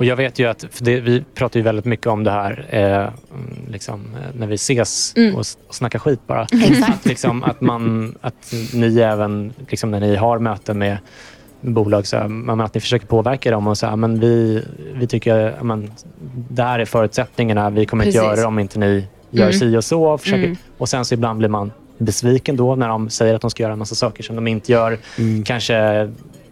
Och 0.01 0.05
jag 0.05 0.15
vet 0.15 0.39
ju 0.39 0.45
att, 0.49 0.65
det, 0.79 0.99
vi 0.99 1.23
pratar 1.35 1.59
ju 1.59 1.63
väldigt 1.63 1.85
mycket 1.85 2.07
om 2.07 2.23
det 2.23 2.31
här 2.31 2.65
eh, 2.69 3.09
liksom, 3.71 3.99
eh, 4.15 4.39
när 4.39 4.47
vi 4.47 4.55
ses 4.55 5.13
Mm. 5.17 5.35
och, 5.35 5.39
och 5.67 5.75
snackar 5.75 5.99
skit 5.99 6.19
bara. 6.27 6.41
Att, 6.87 7.05
liksom, 7.05 7.43
att, 7.43 7.61
man, 7.61 8.15
att 8.21 8.53
ni 8.73 8.99
även, 8.99 9.53
liksom, 9.69 9.91
när 9.91 9.99
ni 9.99 10.15
har 10.15 10.39
möten 10.39 10.77
med 10.77 10.97
bolag, 11.61 12.07
så, 12.07 12.17
här, 12.17 12.61
att 12.63 12.73
ni 12.73 12.81
försöker 12.81 13.07
påverka 13.07 13.51
dem 13.51 13.67
och 13.67 13.77
säga 13.77 13.95
men 13.95 14.19
vi, 14.19 14.63
vi 14.93 15.07
tycker 15.07 15.55
men, 15.63 15.91
det 16.49 16.63
här 16.63 16.79
är 16.79 16.85
förutsättningarna, 16.85 17.69
vi 17.69 17.85
kommer 17.85 18.03
inte 18.05 18.17
Precis. 18.17 18.27
göra 18.27 18.41
det 18.41 18.45
om 18.47 18.59
inte 18.59 18.79
ni 18.79 19.07
gör 19.29 19.43
Mm. 19.47 19.59
si 19.59 19.77
och 19.77 19.83
så. 19.83 20.03
Och, 20.03 20.21
försöker, 20.21 20.43
Mm. 20.43 20.57
och 20.77 20.89
sen 20.89 21.05
så 21.05 21.13
ibland 21.13 21.37
blir 21.39 21.49
man 21.49 21.71
besviken 21.97 22.55
då 22.55 22.75
när 22.75 22.87
de 22.87 23.09
säger 23.09 23.35
att 23.35 23.41
de 23.41 23.49
ska 23.49 23.63
göra 23.63 23.73
en 23.73 23.79
massa 23.79 23.95
saker 23.95 24.23
som 24.23 24.35
de 24.35 24.47
inte 24.47 24.71
gör. 24.71 24.97
Mm. 25.19 25.43
Kanske 25.43 26.09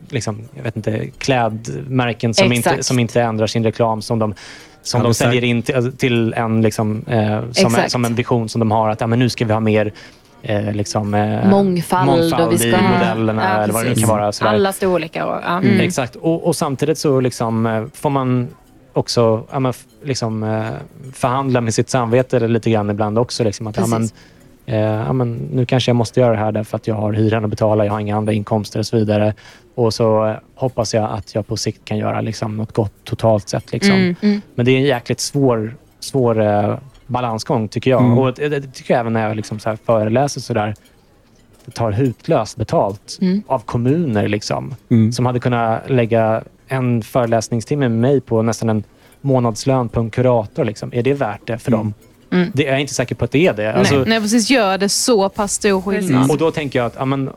liksom, 0.09 0.41
jag 0.55 0.63
vet 0.63 0.75
inte, 0.75 1.07
klädmärken 1.17 2.33
som 2.33 2.51
inte, 2.53 2.83
som 2.83 2.99
inte 2.99 3.21
ändrar 3.21 3.47
sin 3.47 3.63
reklam 3.63 4.01
som 4.01 4.19
de 4.19 4.33
som 4.81 5.01
Ja, 5.01 5.03
de 5.07 5.13
säljer 5.13 5.43
in 5.43 5.61
till, 5.61 5.91
till 5.97 6.33
en, 6.33 6.61
liksom, 6.61 7.03
eh, 7.07 7.39
som, 7.51 7.65
Exakt. 7.73 7.91
som 7.91 8.05
en 8.05 8.15
vision 8.15 8.49
som 8.49 8.59
de 8.59 8.71
har. 8.71 8.89
Att 8.89 9.01
ja, 9.01 9.07
men 9.07 9.19
nu 9.19 9.29
ska 9.29 9.45
vi 9.45 9.53
ha 9.53 9.59
mer 9.59 9.93
eh, 10.41 10.73
liksom, 10.73 11.13
eh, 11.13 11.49
Mångfald, 11.49 12.33
och 12.33 12.53
vi 12.53 12.57
ska 12.57 12.67
i 12.67 12.71
ha- 12.71 12.81
modellerna 12.93 13.43
Ja, 13.43 13.63
eller 13.63 13.73
vad 13.73 13.85
det 13.85 13.89
nu 13.89 13.95
kan 13.95 14.09
vara. 14.09 14.31
Sådär. 14.31 14.51
Alla 14.51 14.73
storlekar. 14.73 15.25
Och, 15.25 15.41
ja. 15.43 15.57
Mm. 15.57 15.79
Exakt. 15.79 16.15
Och, 16.15 16.47
och 16.47 16.55
samtidigt 16.55 16.97
så 16.97 17.19
liksom, 17.19 17.65
eh, 17.65 17.83
får 17.93 18.09
man 18.09 18.47
också 18.93 19.43
ja, 19.51 19.59
men, 19.59 19.73
liksom, 20.03 20.43
eh, 20.43 20.65
förhandla 21.13 21.61
med 21.61 21.73
sitt 21.73 21.89
samvete 21.89 22.47
lite 22.47 22.69
grann 22.71 22.89
ibland 22.89 23.19
också. 23.19 23.43
Liksom, 23.43 23.67
att, 23.67 23.77
ja, 23.77 23.87
men. 23.87 24.09
Eh, 24.69 24.77
ja, 24.79 25.13
men, 25.13 25.33
nu 25.35 25.65
kanske 25.65 25.89
jag 25.89 25.95
måste 25.95 26.19
göra 26.19 26.31
det 26.31 26.37
här 26.39 26.51
därför 26.51 26.75
att 26.77 26.87
jag 26.87 26.95
har 26.95 27.13
hyran 27.13 27.43
att 27.43 27.49
betala, 27.49 27.85
jag 27.85 27.91
har 27.91 27.99
inga 27.99 28.17
andra 28.17 28.33
inkomster 28.33 28.79
och 28.79 28.85
så 28.85 28.97
vidare. 28.97 29.33
Och 29.75 29.93
så 29.93 30.25
eh, 30.27 30.35
hoppas 30.55 30.93
jag 30.93 31.11
att 31.11 31.35
jag 31.35 31.47
på 31.47 31.57
sikt 31.57 31.85
kan 31.85 31.97
göra 31.97 32.21
liksom, 32.21 32.57
något 32.57 32.73
gott 32.73 32.93
totalt 33.03 33.49
sett. 33.49 33.71
Liksom. 33.71 33.91
Mm. 33.95 34.15
Mm. 34.21 34.41
Men 34.55 34.65
det 34.65 34.71
är 34.71 34.75
en 34.77 34.83
jäkligt 34.83 35.19
svår, 35.19 35.75
svår 35.99 36.41
eh, 36.41 36.77
balansgång 37.07 37.67
tycker 37.67 37.91
jag. 37.91 38.01
Mm. 38.03 38.17
Och 38.17 38.33
det, 38.33 38.49
det 38.49 38.61
tycker 38.61 38.93
jag 38.93 38.99
även 39.01 39.13
när 39.13 39.27
jag 39.27 39.35
liksom 39.35 39.59
så 39.59 39.69
här 39.69 39.77
föreläser 39.85 40.41
så 40.41 40.53
där. 40.53 40.73
Det 41.65 41.71
tar 41.71 41.91
hutlöst 41.91 42.57
betalt 42.57 43.17
Mm. 43.21 43.43
av 43.47 43.59
kommuner 43.59 44.27
liksom, 44.27 44.75
Mm. 44.89 45.11
som 45.11 45.25
hade 45.25 45.39
kunnat 45.39 45.89
lägga 45.89 46.43
en 46.67 47.01
föreläsningstimme 47.01 47.89
med 47.89 47.99
mig 47.99 48.21
på 48.21 48.41
nästan 48.41 48.69
en 48.69 48.83
månadslön 49.21 49.89
på 49.89 49.99
en 49.99 50.09
kurator. 50.09 50.65
Liksom. 50.65 50.89
Är 50.93 51.03
det 51.03 51.13
värt 51.13 51.41
det 51.47 51.57
för 51.57 51.71
Mm. 51.71 51.79
dem? 51.79 51.93
Mm. 52.31 52.51
Det 52.53 52.67
är 52.67 52.71
jag 52.71 52.81
inte 52.81 52.93
säker 52.93 53.15
på 53.15 53.25
att 53.25 53.31
det 53.31 53.47
är 53.47 53.53
det. 53.53 53.73
Alltså, 53.73 53.95
Nej, 53.95 54.03
nej, 54.07 54.21
precis. 54.21 54.49
Gör 54.49 54.77
det 54.77 54.89
så 54.89 55.29
pass 55.29 55.53
stor 55.53 55.81
skillnad. 55.81 56.31
och 56.31 56.37
då 56.37 56.51
tänker 56.51 56.79
jag 56.79 56.85
att 56.85 56.95
ja, 56.97 57.05
men, 57.05 57.29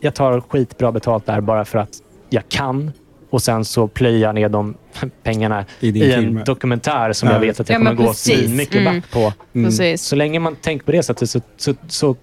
jag 0.00 0.14
tar 0.14 0.40
skitbra 0.48 0.92
betalt 0.92 1.26
där 1.26 1.40
bara 1.40 1.64
för 1.64 1.78
att 1.78 1.90
jag 2.30 2.48
kan. 2.48 2.92
Och 3.30 3.42
sen 3.42 3.64
så 3.64 3.88
plöjer 3.88 4.18
jag 4.20 4.34
ner 4.34 4.48
de 4.48 4.74
pengarna 5.22 5.64
I 5.80 5.88
i 5.88 6.12
en 6.12 6.20
film. 6.20 6.42
dokumentär 6.46 7.12
som 7.12 7.28
Ja. 7.28 7.34
jag 7.34 7.40
vet 7.40 7.60
att 7.60 7.68
jag 7.68 7.74
Ja, 7.74 7.78
kommer 7.78 7.90
men 7.94 8.04
gå 8.04 8.10
precis. 8.10 8.48
mycket 8.50 8.74
Mm. 8.80 8.94
back 8.94 9.10
på. 9.10 9.32
Mm. 9.58 9.66
Precis. 9.70 10.02
Så 10.02 10.16
länge 10.16 10.38
man 10.38 10.56
tänker 10.56 10.86
på 10.86 10.92
det 10.92 11.02
sättet 11.02 11.30
så, 11.30 11.40
så, 11.56 11.74
så, 11.88 12.16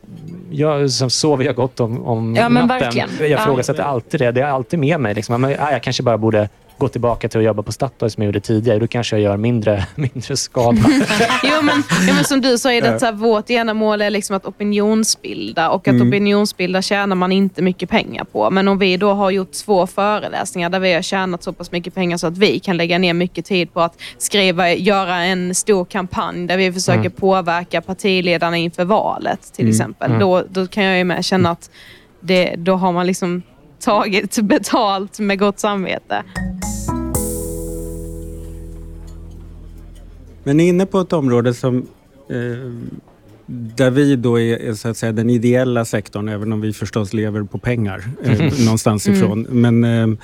jag, 0.51 0.91
så 0.91 1.09
sover 1.09 1.45
jag 1.45 1.55
gott 1.55 1.80
om, 1.80 2.03
om 2.05 2.36
Ja, 2.36 2.49
men 2.49 2.67
natten. 2.67 2.80
verkligen. 2.80 3.09
Jag 3.19 3.30
Ja. 3.30 3.41
ifrågasätter 3.41 3.84
alltid 3.84 4.19
det. 4.19 4.32
Det 4.32 4.41
är 4.41 4.45
alltid 4.45 4.80
med 4.80 4.99
mig. 4.99 5.13
Liksom. 5.13 5.41
Men, 5.41 5.51
ja, 5.51 5.71
jag 5.71 5.84
kanske 5.84 6.03
bara 6.03 6.17
borde 6.17 6.49
gå 6.78 6.88
tillbaka 6.88 7.30
till 7.30 7.39
att 7.39 7.45
jobba 7.45 7.63
på 7.63 7.71
Statoil 7.71 8.11
som 8.11 8.24
jag 8.24 8.26
gjorde 8.28 8.39
tidigare. 8.39 8.80
Då 8.80 8.88
kanske 8.88 9.15
jag 9.15 9.24
gör 9.24 9.38
mindre, 9.38 9.86
mindre 9.95 10.38
skada. 10.38 10.78
Jo, 11.43 11.61
men, 11.61 11.84
ja, 12.07 12.13
men 12.13 12.24
som 12.24 12.41
du 12.41 12.57
sa, 12.57 12.71
är 12.74 12.82
det 12.82 12.99
så 12.99 13.05
här, 13.05 13.13
vårt 13.13 13.49
ena 13.49 13.74
mål 13.74 14.01
är 14.01 14.09
liksom 14.09 14.36
att 14.36 14.45
opinionsbilda 14.45 15.69
och 15.69 15.88
att 15.88 15.93
Mm. 15.93 16.07
opinionsbilda 16.07 16.82
tjänar 16.82 17.15
man 17.15 17.32
inte 17.32 17.61
mycket 17.61 17.89
pengar 17.89 18.24
på. 18.24 18.49
Men 18.49 18.67
om 18.67 18.78
vi 18.80 18.97
då 18.97 19.13
har 19.13 19.32
gjort 19.32 19.51
två 19.51 19.88
föreläsningar 19.88 20.69
där 20.69 20.80
vi 20.80 20.93
har 20.93 21.01
tjänat 21.01 21.43
så 21.43 21.53
pass 21.53 21.71
mycket 21.71 21.95
pengar 21.95 22.17
så 22.17 22.28
att 22.28 22.38
vi 22.38 22.59
kan 22.59 22.78
lägga 22.78 22.97
ner 22.97 23.13
mycket 23.13 23.45
tid 23.45 23.74
på 23.74 23.82
att 23.82 24.01
skriva, 24.17 24.71
göra 24.74 25.15
en 25.24 25.55
stor 25.55 25.86
kampanj 25.86 26.47
där 26.47 26.57
vi 26.57 26.74
försöker 26.74 26.99
Mm. 26.99 27.11
påverka 27.11 27.82
partiledarna 27.82 28.57
inför 28.57 28.86
valet 28.86 29.53
till 29.53 29.63
Mm. 29.65 29.71
exempel. 29.71 30.07
Mm. 30.09 30.19
Då, 30.19 30.43
då 30.49 30.67
kan 30.67 30.84
jag 30.84 30.97
ju 30.97 31.03
med 31.03 31.26
känna 31.26 31.49
att 31.49 31.69
det, 32.21 32.55
då 32.57 32.76
har 32.76 32.91
man 32.91 33.07
liksom 33.07 33.41
tagit 33.84 34.38
betalt 34.41 35.19
med 35.19 35.39
gott 35.39 35.59
samvete. 35.59 36.24
Men 40.43 40.57
ni 40.57 40.63
är 40.65 40.69
inne 40.69 40.85
på 40.85 40.99
ett 40.99 41.13
område 41.13 41.53
som 41.53 41.77
eh, 42.29 42.71
där 43.45 43.89
vi 43.89 44.15
då 44.15 44.39
är, 44.39 44.57
är 44.57 44.73
så 44.73 44.89
att 44.89 44.97
säga 44.97 45.11
den 45.11 45.29
ideella 45.29 45.85
sektorn, 45.85 46.29
även 46.29 46.53
om 46.53 46.61
vi 46.61 46.73
förstås 46.73 47.13
lever 47.13 47.43
på 47.43 47.57
pengar 47.57 48.03
eh, 48.23 48.65
någonstans 48.65 49.07
Mm. 49.07 49.19
ifrån. 49.19 49.47
Men 49.49 49.83
eh, 49.83 50.17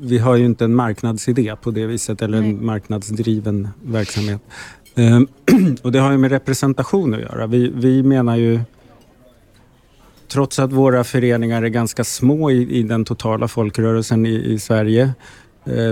vi 0.00 0.18
har 0.18 0.36
ju 0.36 0.44
inte 0.44 0.64
en 0.64 0.74
marknadsidé 0.74 1.56
på 1.62 1.70
det 1.70 1.86
viset 1.86 2.22
eller 2.22 2.40
Nej. 2.40 2.50
en 2.50 2.66
marknadsdriven 2.66 3.68
verksamhet. 3.84 4.40
Eh, 4.94 5.20
och 5.82 5.92
det 5.92 5.98
har 5.98 6.12
ju 6.12 6.18
med 6.18 6.30
representation 6.30 7.14
att 7.14 7.20
göra. 7.20 7.46
Vi, 7.46 7.72
vi 7.74 8.02
menar 8.02 8.36
ju 8.36 8.60
Trots 10.28 10.58
att 10.58 10.72
våra 10.72 11.04
föreningar 11.04 11.62
är 11.62 11.68
ganska 11.68 12.04
små 12.04 12.50
i, 12.50 12.78
i 12.78 12.82
den 12.82 13.04
totala 13.04 13.48
folkrörelsen 13.48 14.26
i, 14.26 14.52
i 14.52 14.58
Sverige 14.58 15.12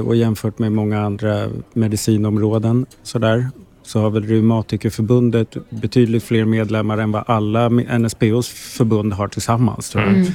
och 0.07 0.17
jämfört 0.17 0.59
med 0.59 0.73
många 0.73 1.01
andra 1.01 1.49
medicinområden 1.73 2.87
sådär, 3.03 3.49
så 3.83 4.01
har 4.01 4.11
väl 4.11 4.27
Reumatikerförbundet 4.27 5.57
betydligt 5.71 6.25
fler 6.25 6.45
medlemmar 6.45 6.99
än 6.99 7.13
vad 7.13 7.25
alla 7.27 7.69
NSPOs 7.69 8.49
förbund 8.49 9.13
har 9.13 9.29
tillsammans. 9.29 9.91
Tror 9.91 10.05
jag. 10.05 10.15
Mm. 10.15 10.33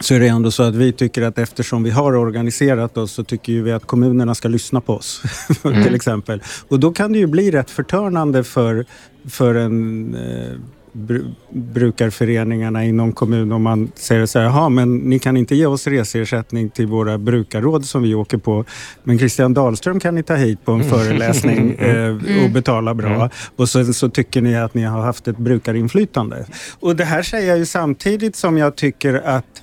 Så 0.00 0.14
är 0.14 0.20
det 0.20 0.28
ändå 0.28 0.50
så 0.50 0.62
att 0.62 0.74
vi 0.74 0.92
tycker 0.92 1.22
att 1.22 1.38
eftersom 1.38 1.82
vi 1.82 1.90
har 1.90 2.16
organiserat 2.16 2.96
oss 2.96 3.12
så 3.12 3.24
tycker 3.24 3.52
vi 3.52 3.72
att 3.72 3.86
kommunerna 3.86 4.34
ska 4.34 4.48
lyssna 4.48 4.80
på 4.80 4.94
oss. 4.94 5.22
till 5.62 5.94
exempel. 5.94 6.42
Och 6.68 6.80
då 6.80 6.92
kan 6.92 7.12
det 7.12 7.18
ju 7.18 7.26
bli 7.26 7.50
rätt 7.50 7.70
förtörnande 7.70 8.44
för, 8.44 8.86
för 9.28 9.54
en 9.54 10.14
eh, 10.14 10.58
bru, 10.92 11.24
brukarföreningarna 11.50 12.84
i 12.84 12.92
någon 12.92 13.12
kommun 13.12 13.52
om 13.52 13.62
man 13.62 13.92
säger 13.94 14.26
så 14.26 14.38
här, 14.38 14.46
jaha 14.46 14.68
men 14.68 14.96
ni 14.96 15.18
kan 15.18 15.36
inte 15.36 15.54
ge 15.54 15.66
oss 15.66 15.86
reseersättning 15.86 16.70
till 16.70 16.86
våra 16.86 17.18
brukarråd 17.18 17.84
som 17.84 18.02
vi 18.02 18.14
åker 18.14 18.38
på. 18.38 18.64
Men 19.02 19.18
Christian 19.18 19.54
Dahlström 19.54 20.00
kan 20.00 20.14
ni 20.14 20.22
ta 20.22 20.34
hit 20.34 20.64
på 20.64 20.72
en 20.72 20.84
föreläsning 20.84 21.74
eh, 21.78 22.44
och 22.44 22.50
betala 22.50 22.94
bra. 22.94 23.14
Mm. 23.14 23.28
Och 23.56 23.68
så, 23.68 23.92
så 23.92 24.08
tycker 24.08 24.40
ni 24.40 24.56
att 24.56 24.74
ni 24.74 24.82
har 24.82 25.00
haft 25.00 25.28
ett 25.28 25.38
brukarinflytande. 25.38 26.46
Och 26.80 26.96
det 26.96 27.04
här 27.04 27.22
säger 27.22 27.48
jag 27.48 27.58
ju 27.58 27.66
samtidigt 27.66 28.36
som 28.36 28.58
jag 28.58 28.76
tycker 28.76 29.14
att 29.14 29.62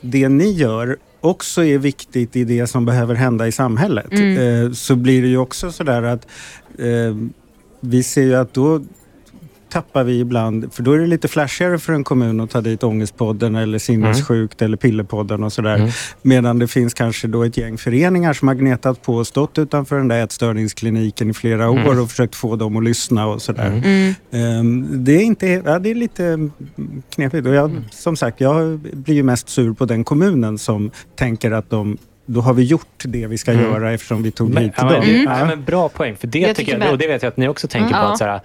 det 0.00 0.28
ni 0.28 0.52
gör 0.52 0.96
också 1.20 1.64
är 1.64 1.78
viktigt 1.78 2.36
i 2.36 2.44
det 2.44 2.66
som 2.66 2.84
behöver 2.84 3.14
hända 3.14 3.46
i 3.46 3.52
samhället. 3.52 4.12
Eh, 4.12 4.72
så 4.72 4.96
blir 4.96 5.22
det 5.22 5.28
ju 5.28 5.38
också 5.38 5.72
sådär 5.72 6.02
att 6.02 6.26
eh, 6.78 7.16
vi 7.80 8.02
ser 8.02 8.22
ju 8.22 8.34
att 8.34 8.54
då 8.54 8.80
tappar 9.68 10.04
vi 10.04 10.20
ibland, 10.20 10.72
för 10.72 10.82
då 10.82 10.92
är 10.92 10.98
det 10.98 11.06
lite 11.06 11.28
flashigare 11.28 11.78
för 11.78 11.92
en 11.92 12.04
kommun 12.04 12.40
att 12.40 12.50
ta 12.50 12.60
dit 12.60 12.82
Ångestpodden 12.82 13.54
eller 13.54 13.78
Sinnessjukt 13.78 14.62
eller 14.62 14.76
Pillerpodden 14.76 15.44
och 15.44 15.52
sådär. 15.52 15.94
Medan 16.22 16.58
det 16.58 16.68
finns 16.68 16.94
kanske 16.94 17.28
då 17.28 17.42
ett 17.42 17.56
gäng 17.56 17.78
föreningar 17.78 18.32
som 18.32 18.48
har 18.48 18.54
gnetat 18.54 19.02
på 19.02 19.14
och 19.14 19.26
stått 19.26 19.58
utanför 19.58 19.96
den 19.96 20.08
där 20.08 20.24
ätstörningskliniken 20.24 21.30
i 21.30 21.34
flera 21.34 21.70
år 21.70 22.00
och 22.00 22.10
försökt 22.10 22.34
få 22.34 22.56
dem 22.56 22.76
att 22.76 22.84
lyssna 22.84 23.26
och 23.26 23.42
sådär. 23.42 23.82
Ehm, 24.30 25.04
det, 25.04 25.12
är 25.12 25.22
inte, 25.22 25.46
ja, 25.46 25.78
det 25.78 25.90
är 25.90 25.94
lite 25.94 26.50
knepigt 27.10 27.46
och 27.46 27.54
jag, 27.54 27.82
som 27.90 28.16
sagt, 28.16 28.40
jag 28.40 28.78
blir 28.78 29.14
ju 29.14 29.22
mest 29.22 29.48
sur 29.48 29.72
på 29.72 29.84
den 29.84 30.04
kommunen 30.04 30.58
som 30.58 30.90
tänker 31.16 31.50
att 31.50 31.70
de 31.70 31.98
då 32.26 32.40
har 32.40 32.54
vi 32.54 32.62
gjort 32.62 33.02
det 33.04 33.26
vi 33.26 33.38
ska 33.38 33.52
göra 33.52 33.92
eftersom 33.92 34.22
vi 34.22 34.30
tog 34.30 34.54
Men, 34.54 34.62
hit 34.62 34.72
ja, 34.76 34.84
men, 34.84 34.94
dem. 34.94 35.24
ja, 35.38 35.44
men 35.44 35.64
bra 35.64 35.88
poäng. 35.88 36.16
För 36.16 36.26
det, 36.26 36.38
Jag 36.38 36.56
tycker 36.56 36.78
jag, 36.78 36.92
och 36.92 36.98
det 36.98 37.06
vet 37.06 37.22
jag 37.22 37.28
att 37.28 37.36
ni 37.36 37.48
också 37.48 37.68
tänker 37.68 37.90
på. 37.90 37.96
Ja. 37.96 38.12
Att, 38.12 38.18
så 38.18 38.24
här, 38.24 38.40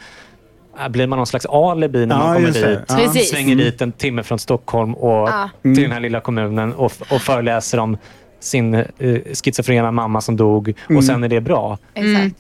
blir 0.90 1.08
man 1.08 1.18
någon 1.18 1.28
slags 1.28 1.46
alibi 1.46 2.06
när 2.06 2.16
Ja, 2.16 2.24
man 2.24 2.36
kommer 2.36 2.52
dit, 2.52 2.80
Ja. 2.88 2.96
Precis. 2.96 3.30
svänger 3.30 3.56
dit 3.56 3.82
en 3.82 3.92
timme 3.92 4.24
från 4.24 4.40
Stockholm 4.40 4.94
och 4.94 5.12
Ja. 5.30 5.50
till 5.62 5.82
den 5.82 5.92
här 5.92 6.00
lilla 6.00 6.20
kommunen 6.20 6.74
och, 6.74 6.94
och 7.12 7.22
föreläser 7.22 7.78
om 7.80 7.98
sin 8.40 8.74
eh, 8.74 8.86
schizofrena 9.44 9.92
mamma 9.92 10.22
som 10.22 10.38
dog 10.38 10.74
och 10.98 11.04
sen 11.04 11.24
är 11.24 11.28
det 11.30 11.42
bra. 11.42 11.78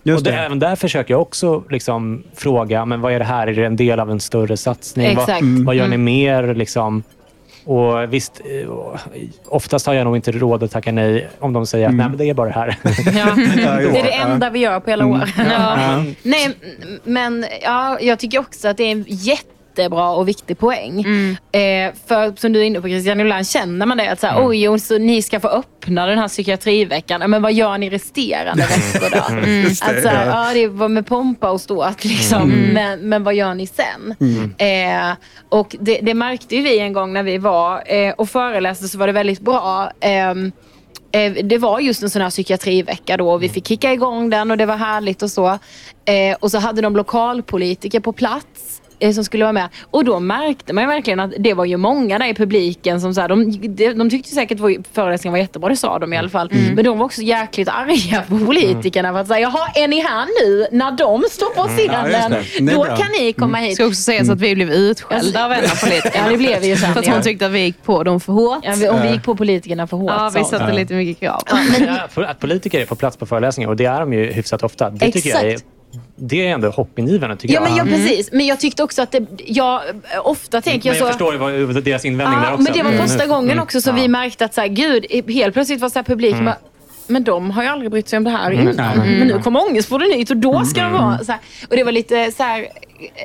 Just 0.04 0.18
och 0.20 0.24
det, 0.24 0.32
det. 0.32 0.38
även 0.38 0.60
där 0.60 0.76
försöker 0.76 1.14
jag 1.14 1.22
också 1.22 1.64
liksom 1.70 2.24
fråga, 2.36 2.86
men 2.86 3.02
vad 3.02 3.14
är 3.14 3.20
det 3.20 3.26
här? 3.26 3.48
Är 3.48 3.54
det 3.54 3.66
en 3.66 3.76
del 3.76 4.00
av 4.00 4.12
en 4.12 4.20
större 4.20 4.58
satsning? 4.58 5.06
Exakt. 5.06 5.28
Vad, 5.30 5.38
Mm. 5.42 5.66
vad 5.66 5.76
gör 5.76 5.88
ni 5.88 5.98
mer? 5.98 6.54
Liksom? 6.54 7.04
Och 7.66 8.14
visst, 8.14 8.42
eh, 8.46 8.72
oftast 9.46 9.86
har 9.86 9.94
jag 9.94 10.06
nog 10.06 10.16
inte 10.16 10.32
råd 10.32 10.64
att 10.64 10.72
tacka 10.72 10.92
nej 10.92 11.30
om 11.40 11.54
de 11.54 11.66
säger 11.66 11.88
att 11.88 11.94
nej, 11.96 12.10
men 12.10 12.18
det 12.18 12.30
är 12.30 12.34
bara 12.34 12.48
det 12.48 12.54
här. 12.54 12.78
Ja. 12.84 13.36
Det 13.92 14.00
är 14.00 14.04
det 14.04 14.14
enda 14.14 14.50
vi 14.50 14.60
gör 14.60 14.80
på 14.80 14.90
hela 14.90 15.06
år. 15.06 15.34
Ja. 15.50 16.04
Nej, 16.24 16.50
men 17.04 17.46
ja, 17.62 18.00
jag 18.02 18.20
tycker 18.20 18.40
också 18.40 18.68
att 18.68 18.78
det 18.78 18.84
är 18.84 18.92
en 18.92 19.06
jättebra 19.78 20.12
och 20.12 20.28
viktig 20.28 20.58
poäng. 20.58 21.06
Eh, 21.52 21.94
för 22.08 22.40
som 22.40 22.54
du 22.54 22.60
är 22.60 22.64
inne 22.64 22.82
på 22.82 22.88
Christian, 22.88 23.20
ibland 23.20 23.48
känner 23.48 23.86
man 23.86 23.98
det 23.98 24.12
att 24.12 24.20
så 24.20 24.28
här, 24.28 24.48
oj, 24.48 24.70
och 24.70 24.82
så 24.82 24.98
ni 24.98 25.22
ska 25.22 25.40
få 25.40 25.48
öppna 25.48 26.06
den 26.06 26.18
här 26.18 26.28
psykiatriveckan. 26.28 27.32
Men 27.32 27.42
vad 27.42 27.54
gör 27.54 27.78
ni 27.78 27.90
resterande 27.90 28.64
veckor 28.94 29.10
då? 29.12 29.42
Det, 29.46 29.70
Att 29.70 30.04
så 30.04 30.08
här, 30.10 30.28
ja. 30.28 30.54
det 30.54 30.68
var 30.68 30.90
med 30.90 31.08
pompa 31.08 31.52
och 31.52 31.62
ståt 31.62 32.06
liksom. 32.06 32.50
Men, 32.50 33.00
men 33.00 33.24
vad 33.24 33.34
gör 33.34 33.54
ni 33.54 33.68
sen? 33.68 34.16
Eh, 34.58 35.16
och 35.50 35.76
det, 35.80 36.00
det 36.02 36.14
märkte 36.14 36.56
ju 36.56 36.62
vi 36.62 36.80
en 36.80 36.94
gång 36.94 37.14
när 37.14 37.24
vi 37.24 37.38
var 37.38 37.84
eh, 37.86 38.14
och 38.14 38.30
föreläste 38.30 38.88
så 38.88 38.98
var 38.98 39.08
det 39.08 39.14
väldigt 39.14 39.42
bra. 39.42 39.92
Ehm, 40.02 40.52
Eh, 41.14 41.34
det 41.44 41.58
var 41.58 41.80
just 41.80 42.04
en 42.04 42.10
sån 42.10 42.22
här 42.22 42.30
psykiatrivecka 42.30 43.18
då. 43.18 43.38
Vi 43.38 43.50
fick 43.50 43.68
kicka 43.68 43.94
igång 43.94 44.30
den 44.30 44.52
och 44.52 44.58
det 44.58 44.66
var 44.66 44.78
härligt 44.78 45.22
och 45.22 45.32
så. 45.32 45.48
Eh, 46.06 46.36
och 46.40 46.52
så 46.52 46.58
hade 46.58 46.82
de 46.82 46.96
lokalpolitiker 46.96 48.00
på 48.00 48.14
plats 48.14 48.81
som 49.14 49.24
skulle 49.24 49.44
vara 49.46 49.54
med. 49.54 49.70
Och 49.92 50.06
då 50.06 50.20
märkte 50.20 50.74
man 50.74 50.84
ju 50.84 50.88
verkligen 50.90 51.20
att 51.20 51.32
det 51.40 51.54
var 51.54 51.66
ju 51.66 51.78
många 51.78 52.20
där 52.20 52.26
i 52.28 52.34
publiken 52.34 53.02
som 53.02 53.14
så 53.14 53.22
här, 53.22 53.28
de, 53.30 53.52
de, 53.76 53.94
de 53.94 54.10
tyckte 54.10 54.30
säkert 54.30 54.56
att 54.56 54.62
vår 54.64 54.76
föreläsning 54.94 55.32
var 55.32 55.38
jättebra, 55.40 55.70
det 55.70 55.76
sa 55.76 56.00
de 56.00 56.14
i 56.14 56.18
alla 56.18 56.30
fall. 56.30 56.50
Men 56.76 56.86
de 56.86 56.98
var 56.98 57.06
också 57.06 57.22
jäkligt 57.22 57.70
arga 57.70 58.22
på 58.30 58.46
politikerna 58.46 59.12
för 59.14 59.20
att 59.20 59.28
säga, 59.28 59.40
jaha 59.40 59.68
är 59.76 59.88
ni 59.88 60.02
här 60.02 60.26
nu 60.46 60.68
när 60.78 60.92
de 60.92 61.24
står 61.32 61.46
på 61.46 61.54
Ja, 61.56 61.68
just 61.68 61.78
scenen? 61.80 62.32
det. 62.32 62.66
Det 62.66 62.72
är 62.72 62.76
då 62.76 62.84
bra. 62.84 62.96
kan 62.98 63.08
ni 63.20 63.34
komma 63.34 63.58
Det 63.60 63.64
hit. 63.66 63.76
ska 63.76 63.86
också 63.86 64.02
sägas 64.02 64.30
att 64.30 64.40
vi 64.40 64.56
blev 64.56 64.72
utskällda 64.72 65.46
av 65.46 65.52
en 65.52 65.64
av 65.64 65.80
politikerna. 65.84 66.26
Ja 66.26 66.32
det 66.32 66.38
blev 66.38 66.62
vi 66.62 66.68
ju 66.68 66.76
sen. 66.76 66.94
För 66.94 67.00
att 67.00 67.08
ja. 67.08 67.14
hon 67.14 67.22
tyckte 67.22 67.46
att 67.46 67.52
vi 67.52 67.60
gick 67.60 67.84
på 67.84 68.04
dem 68.04 68.20
för 68.20 68.34
hårt. 68.34 68.60
Ja, 68.64 68.74
vi, 68.78 68.90
om 68.90 69.02
vi 69.02 69.10
gick 69.12 69.24
på 69.24 69.36
politikerna 69.36 69.88
för 69.88 69.98
hårt 69.98 70.12
Ja, 70.18 70.32
vi 70.36 70.44
satte 70.44 70.74
lite 70.74 70.94
mycket 70.94 71.20
krav. 71.20 71.42
Ja, 72.16 72.24
att 72.26 72.40
politiker 72.40 72.80
är 72.82 72.86
på 72.86 72.96
plats 72.96 73.18
på 73.18 73.26
föreläsningar 73.26 73.70
och 73.70 73.76
det 73.76 73.86
är 73.86 74.00
de 74.00 74.14
ju 74.14 74.32
hyfsat 74.32 74.64
ofta. 74.64 74.90
Det 74.90 75.12
tycker 75.12 75.30
jag 75.30 75.42
är, 75.42 75.46
Exakt. 75.48 75.66
Det 76.16 76.48
är 76.48 76.52
ändå 76.54 76.70
hoppingivande. 76.70 77.36
Tycker 77.36 77.56
Ja, 77.56 77.62
jag. 77.62 77.70
men 77.70 77.78
ja, 77.78 77.98
precis. 77.98 78.32
Men 78.32 78.46
jag 78.46 78.60
tyckte 78.60 78.84
också 78.84 79.02
att 79.02 79.12
det, 79.12 79.26
jag 79.46 79.82
ofta 80.24 80.62
tänker 80.62 80.90
Men 80.90 80.98
jag 80.98 81.08
jag 81.08 81.14
så... 81.14 81.20
förstår 81.20 81.66
vad, 81.74 81.84
deras 81.84 82.06
invändning 82.06 82.40
där 82.40 82.48
Ja, 82.48 82.54
också. 82.54 82.64
men 82.64 82.74
det 82.74 82.84
var 82.84 82.92
Mm. 82.92 83.08
första 83.08 83.26
gången 83.28 83.52
Mm. 83.52 83.64
också 83.64 83.82
som 83.82 83.96
Ja. 83.98 84.02
vi 84.02 84.08
märkte 84.08 84.46
att 84.46 84.54
så 84.54 84.62
här, 84.62 84.68
gud, 84.68 85.06
helt 85.30 85.54
plötsligt 85.54 85.82
var 85.82 85.90
så 85.90 86.00
här 86.00 86.04
publiken 86.04 86.46
bara, 86.46 86.58
men 87.08 87.24
de 87.24 87.52
har 87.52 87.64
ju 87.64 87.70
aldrig 87.70 87.92
brytt 87.92 88.10
sig 88.10 88.18
om 88.18 88.24
det 88.24 88.30
här 88.30 88.52
innan. 88.52 88.76
Men 88.98 89.28
nu 89.28 89.40
kommer 89.44 89.70
ångestpodden 89.70 90.12
hit 90.12 90.30
och 90.30 90.38
då 90.38 90.66
ska 90.66 90.82
de 90.84 90.94
vara 90.94 91.18
så 91.24 91.32
här. 91.32 91.42
Och 91.70 91.76
det 91.76 91.84
var 91.84 91.92
lite 91.92 92.32
så 92.32 92.44
här, 92.44 92.68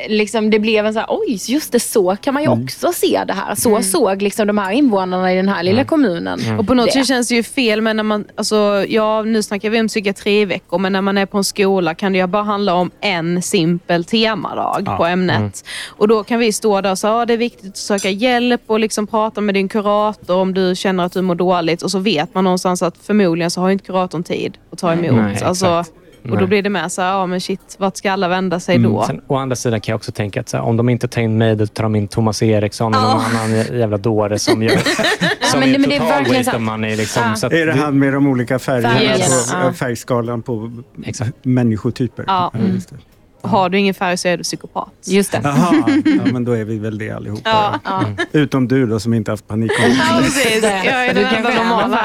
liksom, 0.09 0.51
det 0.51 0.59
blev 0.59 0.87
en 0.87 0.93
så 0.93 0.99
här, 0.99 1.07
oj, 1.11 1.39
just 1.47 1.73
det, 1.73 1.81
så 1.81 2.17
kan 2.21 2.35
man 2.35 2.43
ju 2.43 2.49
också 2.49 2.93
se 2.93 3.25
det 3.27 3.33
här. 3.33 3.55
Så 3.55 3.83
såg 3.83 4.23
liksom 4.23 4.47
de 4.47 4.59
här 4.59 4.73
invånarna 4.73 5.33
i 5.33 5.37
den 5.37 5.49
här 5.49 5.63
lilla 5.63 5.85
kommunen. 5.85 6.41
Och 6.59 6.67
på 6.67 6.75
något 6.75 6.93
sätt 6.93 7.07
känns 7.07 7.29
det 7.29 7.35
ju 7.35 7.43
fel, 7.43 7.81
men 7.81 7.97
när 7.97 8.03
man, 8.03 8.25
alltså, 8.35 8.85
ja, 8.89 9.23
nu 9.23 9.43
snackar 9.43 9.71
vi 9.71 9.81
om 9.81 9.89
psykiatriveckor, 9.89 10.79
men 10.79 10.93
när 10.93 11.01
man 11.01 11.19
är 11.19 11.27
på 11.27 11.39
en 11.39 11.45
skola 11.45 11.95
kan 11.95 12.13
det 12.13 12.19
ju 12.19 12.27
bara 12.27 12.43
handla 12.43 12.75
om 12.75 12.91
en 13.01 13.43
simpel 13.43 14.05
temadag 14.05 14.97
på 14.97 15.05
ämnet. 15.05 15.65
Och 15.89 16.09
då 16.09 16.25
kan 16.25 16.39
vi 16.39 16.53
stå 16.53 16.81
där 16.81 16.91
och 16.91 16.99
säga 16.99 17.21
att 17.21 17.29
det 17.29 17.35
är 17.35 17.39
viktigt 17.39 17.69
att 17.71 17.77
söka 17.77 18.11
hjälp 18.11 18.63
och 18.67 18.81
liksom 18.81 19.07
prata 19.07 19.41
med 19.41 19.55
din 19.55 19.69
kurator 19.69 20.37
om 20.37 20.55
du 20.55 20.75
känner 20.77 21.05
att 21.05 21.13
du 21.13 21.23
mår 21.23 21.35
dåligt. 21.35 21.83
Och 21.83 21.91
så 21.91 21.99
vet 21.99 22.35
man 22.35 22.45
någonstans 22.45 22.83
att 22.83 22.95
förmodligen 23.03 23.51
så 23.51 23.61
har 23.61 23.71
inte 23.71 23.85
kuratorn 23.85 24.23
tid 24.23 24.59
att 24.73 24.79
ta 24.79 24.93
emot. 24.93 25.13
Nej, 25.13 25.43
alltså, 25.43 25.67
exakt. 25.81 25.93
Och 26.31 26.37
då 26.37 26.41
Nej. 26.41 26.47
blir 26.49 26.63
det 26.63 26.71
med 26.71 26.93
så 26.93 27.03
här, 27.03 27.09
ja 27.13 27.27
men 27.27 27.41
shit, 27.41 27.77
vart 27.79 27.97
ska 27.97 28.13
alla 28.13 28.29
vända 28.29 28.61
sig 28.61 28.79
då? 28.79 29.05
Sen, 29.07 29.21
å 29.27 29.37
andra 29.37 29.57
sidan 29.57 29.81
kan 29.81 29.93
jag 29.93 29.97
också 29.97 30.13
tänka 30.13 30.41
att 30.41 30.49
så 30.49 30.57
här, 30.57 30.65
om 30.65 30.77
de 30.77 30.89
inte 30.89 31.09
tar 31.09 31.21
in 31.23 31.39
mig, 31.39 31.57
då 31.57 31.67
tar 31.67 31.83
de 31.83 31.97
in 31.97 32.09
Thomas 32.09 32.43
Eriksson 32.43 32.95
eller 32.95 33.05
någon 33.09 33.21
annan 33.25 33.51
jä- 33.51 33.77
jävla 33.79 33.97
dåre 33.97 34.39
som 34.39 34.63
gör 34.63 34.71
som 35.51 35.61
men 35.61 35.69
är 35.69 35.73
det- 35.73 35.79
men 35.79 35.91
det 35.91 35.97
är 35.97 36.01
total 36.01 36.37
waste 36.37 36.57
of 36.57 36.63
money. 36.63 36.97
Liksom, 36.97 37.23
Ja. 37.27 37.37
så 37.37 37.47
att 37.47 37.53
Är 37.53 37.67
det 37.67 37.73
han 37.75 37.99
med 37.99 38.13
de 38.13 38.27
olika 38.27 38.59
färgerna, 38.59 38.95
Färgerna, 38.95 39.25
på, 39.61 39.67
ja. 39.67 39.73
färgskalan 39.73 40.43
på 40.43 40.73
Exakt. 41.05 41.33
människotyper? 41.43 42.25
Ja. 42.29 42.53
just 42.75 42.91
det. 42.91 42.97
Har 43.43 43.69
du 43.69 43.79
ingen 43.79 43.95
färg 43.95 44.17
så 44.17 44.29
är 44.29 44.37
du 44.37 44.43
psykopat. 44.43 44.89
Just 45.07 45.33
det. 45.33 45.41
Jaha, 45.45 45.75
ja, 46.05 46.33
men 46.33 46.45
då 46.45 46.53
är 46.53 46.65
vi 46.65 46.79
väl 46.79 46.99
det 46.99 47.11
allihopa. 47.11 47.41
Ja. 47.45 47.81
Ja. 47.85 48.03
Utom 48.33 48.69
du 48.69 48.87
då 48.87 49.01
som 49.01 49.15
inte 49.15 49.31
haft 49.31 49.49
panik. 49.49 49.73
Ja, 49.79 50.19
precis. 50.21 50.63
Jag 50.63 50.73
är 51.07 51.15
Du 51.15 51.21
den 51.21 51.35
enda 51.35 51.51
normala 51.51 52.01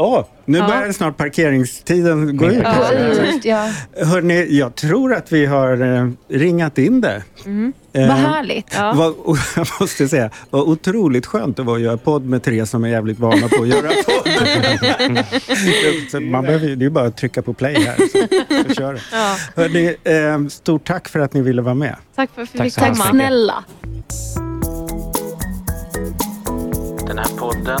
Åh, 0.00 0.24
nu 0.44 0.58
Ja. 0.58 0.66
börjar 0.68 0.92
snart 0.92 1.16
parkeringstiden 1.16 2.36
gå 2.36 2.46
ut. 2.46 2.62
Ja. 2.64 2.74
Gå 3.16 3.22
ut, 3.22 3.44
ja. 3.44 3.70
Hörrni, 4.04 4.46
jag 4.58 4.74
tror 4.74 5.14
att 5.14 5.32
vi 5.32 5.46
har 5.46 5.96
eh, 5.96 6.08
ringat 6.28 6.78
in 6.78 7.00
det. 7.00 7.22
Eh, 7.92 8.08
Vad 8.08 8.16
härligt. 8.16 8.66
Ja. 8.76 8.92
Vad, 8.96 9.14
jag 9.56 9.66
måste 9.80 10.08
säga, 10.08 10.30
vad 10.50 10.62
otroligt 10.62 11.26
skönt 11.26 11.56
det 11.56 11.62
var 11.62 11.74
att 11.76 11.80
göra 11.82 11.96
podd 11.96 12.24
med 12.24 12.42
tre 12.42 12.66
som 12.66 12.84
är 12.84 12.88
jävligt 12.88 13.18
vana 13.18 13.48
på 13.48 13.62
att 13.62 13.68
göra 13.68 13.88
podd. 13.88 15.24
så 16.10 16.20
man 16.20 16.44
behöver, 16.44 16.66
det 16.66 16.72
är 16.72 16.76
ju 16.76 16.90
bara 16.90 17.06
att 17.06 17.16
trycka 17.16 17.42
på 17.42 17.52
play 17.54 17.74
här 17.74 17.96
så, 17.96 18.68
så 18.68 18.74
kör 18.74 18.92
det. 18.94 19.00
Ja. 19.12 19.36
Hörrni, 19.56 19.96
eh, 20.04 20.48
stort 20.48 20.84
tack 20.86 21.08
för 21.08 21.20
att 21.20 21.34
ni 21.34 21.40
ville 21.42 21.62
vara 21.62 21.74
med. 21.74 21.96
Tack 22.16 22.30
för 22.34 22.42
att 22.42 22.54
vi 22.54 22.58
Tack 22.58 22.64
fick 22.66 22.74
Tack 22.74 22.88
komma. 22.92 23.04
mycket. 23.12 23.26
snälla. 23.28 23.64
Den 27.06 27.18
här 27.18 27.36
podden 27.38 27.80